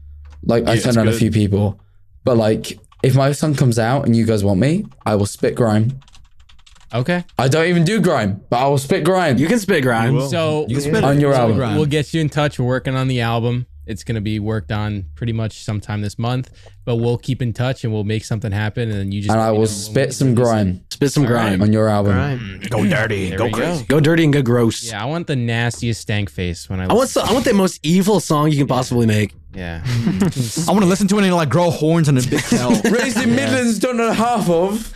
Like 0.45 0.63
I 0.67 0.73
Yeah, 0.73 0.81
turned 0.81 0.85
it's 0.87 0.95
down 0.95 1.07
a 1.07 1.13
few 1.13 1.31
people, 1.31 1.79
but 2.23 2.37
like 2.37 2.77
if 3.03 3.15
my 3.15 3.31
song 3.33 3.55
comes 3.55 3.77
out 3.79 4.05
and 4.05 4.15
you 4.15 4.25
guys 4.25 4.43
want 4.43 4.59
me, 4.59 4.85
I 5.05 5.15
will 5.15 5.25
spit 5.25 5.55
grime. 5.55 5.99
Okay. 6.93 7.23
I 7.37 7.47
don't 7.47 7.65
even 7.67 7.83
do 7.83 7.99
grime, 7.99 8.41
but 8.49 8.57
I 8.57 8.67
will 8.67 8.77
spit 8.77 9.03
grime 9.03 9.37
You 9.37 9.47
can 9.47 9.59
spit 9.59 9.83
grime. 9.83 10.21
So 10.29 10.65
You 10.69 10.75
can 10.75 10.83
spit 10.83 11.03
on 11.03 11.19
your 11.19 11.33
Spit 11.33 11.41
album. 11.41 11.57
grime. 11.57 11.75
We'll 11.75 11.85
get 11.87 12.13
you 12.13 12.21
in 12.21 12.29
touch. 12.29 12.57
We're 12.59 12.65
working 12.67 12.95
on 12.95 13.07
the 13.07 13.21
album. 13.21 13.65
It's 13.87 14.03
going 14.03 14.15
to 14.15 14.21
be 14.21 14.39
worked 14.39 14.71
on 14.71 15.05
pretty 15.13 15.33
much 15.33 15.59
sometime 15.63 16.01
this 16.01 16.17
month, 16.17 16.49
but 16.85 16.95
we'll 16.95 17.19
keep 17.19 17.39
in 17.43 17.53
touch 17.53 17.83
and 17.83 17.93
we'll 17.93 18.03
make 18.03 18.25
something 18.25 18.51
happen. 18.51 18.89
And 18.89 18.99
then 18.99 19.11
you 19.11 19.21
just 19.21 19.31
and 19.31 19.39
I 19.39 19.51
will 19.51 19.59
know 19.59 19.65
spit 19.65 20.07
we 20.07 20.13
some 20.13 20.33
grime 20.33 20.83
Spit 20.89 21.11
some 21.11 21.25
grime. 21.25 21.61
on 21.61 21.71
your 21.71 21.87
album. 21.87 22.13
Grime. 22.13 22.39
Mm. 22.39 22.69
Go 22.71 22.83
dirty. 22.85 23.29
Go 23.35 23.45
we 23.45 23.51
crazy. 23.51 23.83
go. 23.83 23.97
Go 23.97 23.99
dirty 23.99 24.23
and 24.23 24.33
go 24.33 24.41
gross. 24.41 24.85
Yeah, 24.85 25.03
I 25.03 25.05
want 25.05 25.27
the 25.27 25.35
nastiest 25.35 26.01
stank 26.01 26.31
face 26.31 26.67
when 26.69 26.79
I. 26.79 26.85
I 26.85 26.93
want 26.93 27.09
so, 27.09 27.21
I 27.21 27.31
want 27.33 27.45
the 27.45 27.53
most 27.53 27.79
evil 27.83 28.19
song 28.19 28.49
you 28.51 28.57
can 28.57 28.67
possibly 28.67 29.05
make. 29.05 29.33
Yeah. 29.55 29.81
I 29.85 30.71
want 30.71 30.81
to 30.81 30.85
listen 30.85 31.07
to 31.07 31.17
it 31.17 31.23
and 31.23 31.33
like 31.33 31.49
grow 31.49 31.69
horns 31.69 32.09
and 32.09 32.17
a 32.17 32.21
big 32.21 32.39
tail. 32.49 32.71
Raised 32.91 33.17
in 33.21 33.35
Midlands, 33.35 33.79
don't 33.79 33.95
know 33.97 34.11
half 34.11 34.49
of. 34.49 34.93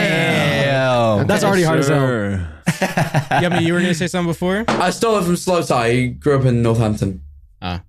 Damn. 0.00 1.26
That's 1.26 1.44
already 1.44 1.62
hard 1.62 1.78
as 1.80 1.88
hell. 1.88 1.98
Sure. 1.98 2.30
yeah, 2.80 3.48
but 3.48 3.62
you 3.62 3.72
were 3.74 3.80
gonna 3.80 3.94
say 3.94 4.06
something 4.06 4.30
before. 4.30 4.64
I 4.68 4.90
stole 4.90 5.18
it 5.18 5.24
from 5.24 5.36
Slow 5.36 5.62
Tie. 5.62 5.92
He 5.92 6.08
grew 6.08 6.38
up 6.38 6.44
in 6.44 6.62
Northampton. 6.62 7.22
Ah. 7.62 7.82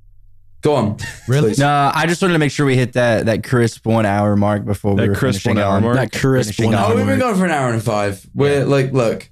Go 0.61 0.75
on. 0.75 0.97
Really? 1.27 1.53
No, 1.57 1.91
I 1.93 2.05
just 2.05 2.21
wanted 2.21 2.33
to 2.33 2.39
make 2.39 2.51
sure 2.51 2.65
we 2.65 2.75
hit 2.75 2.93
that 2.93 3.25
that 3.25 3.43
crisp 3.43 3.85
one 3.85 4.05
hour 4.05 4.35
mark 4.35 4.65
before 4.65 4.93
we 4.93 5.01
That 5.01 5.09
were 5.09 5.15
crisp 5.15 5.41
finishing 5.41 5.55
one 5.55 5.63
hour 5.63 5.75
on. 5.77 5.83
mark. 5.83 5.95
That 5.95 6.11
crisp 6.11 6.53
Finishing 6.55 6.73
one. 6.73 6.75
on. 6.83 6.91
Oh, 6.91 6.95
we've 6.95 7.05
been 7.05 7.19
going 7.19 7.35
for 7.35 7.45
an 7.45 7.51
hour 7.51 7.71
and 7.71 7.81
five. 7.83 8.23
We're 8.35 8.65
like, 8.65 8.91
look, 8.91 9.29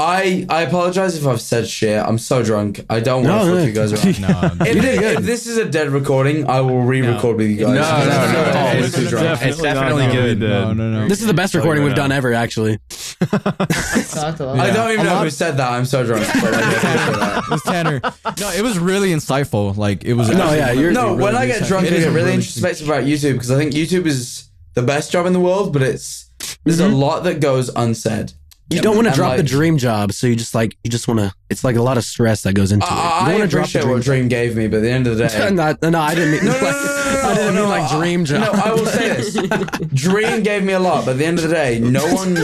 I 0.00 0.46
I 0.48 0.62
apologize 0.62 1.14
if 1.14 1.26
I've 1.26 1.42
said 1.42 1.68
shit. 1.68 2.02
I'm 2.02 2.16
so 2.16 2.42
drunk. 2.42 2.80
I 2.88 3.00
don't 3.00 3.22
want 3.22 3.26
No, 3.26 3.44
to 3.44 3.50
fuck 3.50 3.60
no. 3.60 3.64
you 3.66 3.72
guys 3.72 3.92
around. 3.92 4.20
no. 4.58 4.64
If, 4.66 4.84
if 5.18 5.24
this 5.24 5.46
is 5.46 5.58
a 5.58 5.66
dead 5.66 5.90
recording, 5.90 6.48
I 6.48 6.62
will 6.62 6.80
re-record 6.80 7.36
with 7.36 7.50
you 7.50 7.58
guys. 7.58 7.74
No, 7.74 7.74
no, 7.74 8.32
no, 8.32 8.52
no. 8.52 8.60
I'm 8.60 8.82
It's 8.82 8.94
too 8.94 9.08
drunk. 9.08 9.42
It's 9.42 9.60
definitely 9.60 10.06
not 10.06 10.14
good. 10.14 10.40
No, 10.40 10.72
no, 10.72 10.90
no. 10.90 11.08
This 11.08 11.20
is 11.20 11.26
the 11.26 11.34
best 11.34 11.54
recording 11.54 11.84
we've 11.84 11.94
done 11.94 12.12
ever, 12.12 12.32
actually. 12.32 12.78
Talked. 13.20 14.40
I 14.40 14.70
don't 14.72 14.92
even 14.92 15.04
know 15.04 15.18
who 15.18 15.28
said 15.28 15.58
that. 15.58 15.70
I'm 15.70 15.84
so 15.84 16.04
drunk. 16.04 16.26
But 16.40 16.52
like, 16.52 16.64
I 16.64 16.72
appreciate 16.72 17.18
that. 17.18 17.44
It 17.44 17.50
was 17.50 17.62
Tanner. 17.62 18.00
No, 18.40 18.50
it 18.52 18.62
was 18.62 18.78
really 18.78 19.10
insightful. 19.10 19.76
Like 19.76 20.04
it 20.04 20.14
was. 20.14 20.30
No, 20.30 20.54
yeah, 20.54 20.72
you're- 20.72 20.94
No, 20.94 21.14
when 21.14 21.36
I 21.36 21.46
get 21.46 21.66
drunk, 21.68 21.84
I 21.84 21.88
It 21.88 21.92
is 21.92 22.04
get 22.04 22.06
really 22.06 22.22
really 22.22 22.34
introspective 22.34 22.88
about 22.88 23.04
YouTube 23.04 23.34
because 23.34 23.50
I 23.50 23.58
think 23.58 23.74
YouTube 23.74 24.06
is 24.06 24.48
the 24.72 24.82
best 24.82 25.12
job 25.12 25.26
in 25.26 25.34
the 25.34 25.40
world, 25.40 25.74
but 25.74 25.82
it's 25.82 26.30
there's 26.64 26.80
a 26.80 26.84
mm-hmm. 26.84 26.94
lot 26.94 27.24
that 27.24 27.40
goes 27.40 27.68
unsaid. 27.68 28.32
You 28.70 28.80
don't 28.80 28.94
want 28.94 29.06
to 29.06 29.10
And, 29.10 29.16
drop 29.16 29.36
the 29.36 29.42
dream 29.42 29.78
job, 29.78 30.12
so 30.12 30.28
you 30.28 30.36
just 30.36 30.54
like 30.54 30.76
you 30.84 30.90
just 30.90 31.08
want 31.08 31.18
to. 31.18 31.34
It's 31.48 31.64
like 31.64 31.74
a 31.74 31.82
lot 31.82 31.98
of 31.98 32.04
stress 32.04 32.42
that 32.42 32.52
goes 32.52 32.70
into 32.70 32.86
it. 32.86 32.90
You 32.90 32.96
I, 32.96 33.00
don't 33.00 33.28
I 33.28 33.32
wanna 33.32 33.44
appreciate 33.46 33.84
what 33.84 34.02
Dream 34.02 34.28
gave 34.28 34.54
me, 34.56 34.68
but 34.68 34.76
at 34.76 34.82
the 34.82 34.90
end 34.90 35.08
of 35.08 35.18
the 35.18 35.26
day, 35.28 35.50
no, 35.50 35.90
no, 35.90 35.98
I 36.00 36.14
didn't 36.14 36.30
mean. 36.30 36.44
No, 36.44 36.52
like, 36.52 36.62
no, 36.62 36.70
no, 36.70 37.22
no, 37.22 37.28
I 37.28 37.34
didn't 37.34 37.54
no, 37.56 37.60
mean 37.62 37.68
like 37.68 37.90
dream 37.90 38.24
job. 38.24 38.40
No, 38.54 38.60
I 38.62 38.72
will 38.72 38.86
say 38.86 39.08
this. 39.08 39.34
Dream 39.92 40.44
gave 40.44 40.62
me 40.62 40.72
a 40.74 40.78
lot, 40.78 41.04
but 41.04 41.12
at 41.12 41.18
the 41.18 41.24
end 41.26 41.38
of 41.40 41.48
the 41.48 41.54
day, 41.54 41.80
no 41.80 42.06
one. 42.14 42.36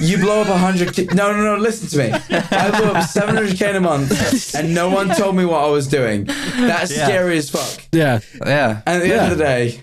You 0.00 0.18
blow 0.18 0.42
up 0.42 0.48
100k. 0.48 1.14
No, 1.14 1.32
no, 1.34 1.42
no, 1.42 1.56
listen 1.56 1.88
to 1.88 1.96
me. 1.98 2.12
I 2.12 2.70
blew 2.78 2.90
up 2.90 3.04
700k 3.08 3.70
in 3.70 3.76
a 3.76 3.80
month, 3.80 4.54
and 4.54 4.74
no 4.74 4.90
one 4.90 5.08
told 5.16 5.34
me 5.34 5.46
what 5.46 5.64
I 5.64 5.68
was 5.70 5.88
doing. 5.88 6.24
That's 6.24 6.94
Yeah. 6.94 7.06
scary 7.06 7.38
as 7.38 7.48
fuck. 7.48 7.84
yeah, 7.90 8.20
Yeah. 8.44 8.82
And 8.86 8.96
at 8.96 9.02
the 9.02 9.08
Yeah. 9.08 9.22
end 9.22 9.32
of 9.32 9.38
the 9.38 9.44
day, 9.44 9.80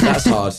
that's 0.00 0.24
hard. 0.26 0.54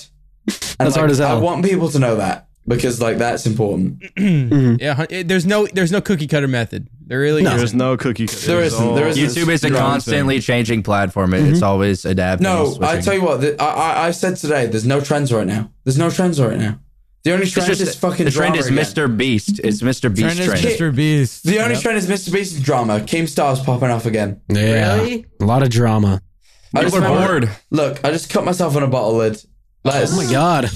And 0.47 0.55
That's 0.88 0.95
hard 0.97 1.09
as 1.11 1.20
hell. 1.20 1.38
I 1.38 1.39
want 1.39 1.63
people 1.63 1.89
to 1.89 1.99
know 1.99 2.17
that 2.17 2.47
because, 2.70 3.01
like, 3.01 3.17
that's 3.17 3.45
important. 3.45 4.01
Yeah, 4.17 5.01
it- 5.01 5.11
eh, 5.11 5.24
there's 5.26 5.45
no 5.45 5.67
there's 5.67 5.91
no 5.91 5.99
cookie 5.99 6.28
cutter 6.28 6.47
method. 6.47 6.88
There 7.05 7.20
really 7.20 7.41
No. 7.41 7.49
isn't. 7.49 7.57
There's 7.59 7.74
no 7.74 7.97
cookie. 7.97 8.28
cutter. 8.28 8.45
There 8.47 8.63
It's 8.63 8.74
isn't, 8.76 8.88
all- 8.88 8.95
there 8.95 9.07
isn't. 9.07 9.24
YouTube 9.43 9.51
is 9.51 9.63
a 9.63 9.67
Strong 9.67 9.82
constantly 9.82 10.39
changing 10.39 10.84
platform. 10.84 11.34
It- 11.34 11.39
It's 11.43 11.57
mm-hmm. 11.57 11.63
always 11.65 12.05
adapting. 12.05 12.43
No, 12.43 12.78
I 12.82 13.01
tell 13.01 13.13
you 13.15 13.24
what. 13.24 13.41
The, 13.41 13.61
I, 13.61 13.65
I 13.65 14.07
I 14.07 14.11
said 14.11 14.38
today, 14.38 14.67
there's 14.67 14.86
no 14.86 15.01
trends 15.01 15.34
right 15.34 15.47
now. 15.47 15.72
There's 15.84 15.97
no 15.97 16.09
trends 16.09 16.39
right 16.39 16.57
now. 16.57 16.80
The 17.26 17.34
only 17.34 17.47
trend 17.47 17.67
just 17.67 17.82
is 17.82 17.95
fucking 17.95 18.28
drama. 18.28 18.30
the 18.30 18.32
trend 18.32 18.53
drama 18.53 18.82
is 18.82 18.93
again. 18.93 19.09
Mr. 19.09 19.17
Beast. 19.17 19.59
It's 19.61 19.82
Mr. 19.82 20.07
Beast 20.09 20.22
Trend 20.38 20.39
is 20.39 20.45
trend. 20.47 20.65
Mr. 20.65 20.95
Beast. 20.95 21.43
The 21.43 21.59
only 21.59 21.74
Yep. 21.74 21.84
trend 21.84 21.97
is 21.97 22.07
Mr. 22.07 22.32
Beast's 22.32 22.59
drama. 22.61 23.01
Keemstar's 23.01 23.59
popping 23.59 23.89
off 23.89 24.05
again. 24.05 24.39
yeah, 24.47 24.95
Really? 24.95 25.26
a 25.41 25.45
lot 25.45 25.61
of 25.61 25.70
drama. 25.70 26.22
I 26.74 26.84
just 26.84 26.93
People 26.95 27.11
are 27.11 27.28
bored. 27.28 27.49
Look, 27.72 27.99
I 28.05 28.11
just 28.11 28.30
cut 28.30 28.45
myself 28.45 28.76
on 28.78 28.84
a 28.84 28.88
bottle 28.88 29.15
lid. 29.17 29.41
Let's, 29.84 30.13
Oh 30.13 30.17
my 30.26 30.32
god. 30.32 30.70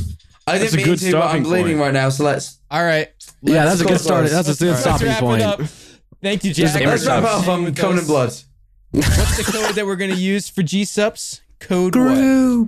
I 0.45 0.57
That's 0.57 0.71
didn't 0.71 0.73
a 0.73 0.77
mean 0.77 0.85
good 0.97 0.99
to, 1.05 1.11
but 1.13 1.17
I'm 1.21 1.23
stopping 1.27 1.43
bleeding 1.43 1.65
point. 1.77 1.79
right 1.79 1.93
now. 1.93 2.09
So 2.09 2.23
let's 2.25 2.59
All 2.69 2.83
right. 2.83 3.07
yeah, 3.41 3.65
that's 3.65 3.79
a 3.79 3.83
good 3.83 3.89
close 3.89 4.03
start. 4.03 4.29
That's 4.29 4.49
a 4.49 4.55
good 4.59 4.69
Let's 4.71 4.81
stopping 4.81 5.07
wrap 5.07 5.19
point. 5.19 5.41
it 5.41 5.45
up. 5.45 5.61
Thank 6.21 6.43
you, 6.43 6.53
Jack. 6.53 6.79
let's 6.85 7.05
wrap 7.05 7.23
up. 7.23 7.47
I'm 7.47 7.73
coming 7.73 7.97
in 7.99 8.05
blood. 8.05 8.33
What's 8.91 9.37
the 9.37 9.43
code 9.51 9.75
that 9.75 9.85
we're 9.85 9.95
gonna 9.95 10.15
use 10.15 10.49
for 10.49 10.61
G 10.63 10.83
Sups? 10.85 11.41
Code 11.59 11.95
what? 11.95 12.15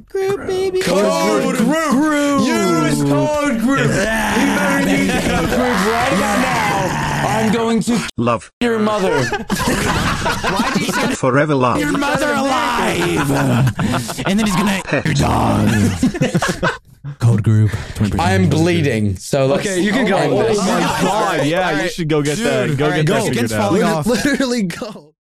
Group, 0.08 0.48
baby. 0.48 0.80
Code 0.82 1.58
group. 1.58 2.42
Use 2.48 3.04
code 3.04 3.60
group. 3.60 3.80
we 3.82 3.88
better 3.88 4.90
use 4.90 5.12
code 5.28 5.50
group 5.50 5.60
right 5.60 6.14
about 6.14 6.40
now. 6.40 7.26
I'm 7.28 7.52
going 7.52 7.82
to 7.82 8.08
Love. 8.18 8.52
your 8.62 8.80
mother. 8.80 9.22
Forever 11.16 11.56
love. 11.56 11.80
Your 11.80 11.92
mother 11.98 12.34
alive. 12.34 13.32
and 14.26 14.40
then 14.40 14.46
he's 14.46 14.56
gonna 14.56 14.82
Pet. 14.86 15.06
your 15.06 15.14
dog. 15.14 15.70
Code 17.20 17.44
group. 17.44 17.72
20% 17.72 18.20
I 18.20 18.34
am 18.34 18.50
bleeding. 18.50 19.16
So 19.18 19.46
let's 19.48 19.66
Okay, 19.68 19.82
you 19.82 19.92
can 19.92 20.08
go. 20.08 20.18
end 20.18 20.34
Oh. 20.34 20.56
My 20.66 20.80
god! 21.02 21.46
Yeah, 21.48 21.84
you 21.84 21.90
should 21.90 22.10
go 22.10 22.22
get 22.22 22.38
that. 22.40 22.78
Go 22.78 22.92
get 22.92 23.06
Go. 23.06 23.14
that 23.16 23.24
figured 23.24 23.36
Skin's 23.38 23.54
out. 23.54 23.68
falling 23.70 23.84
off. 23.84 24.06
Literally 24.06 24.64
go. 24.64 25.15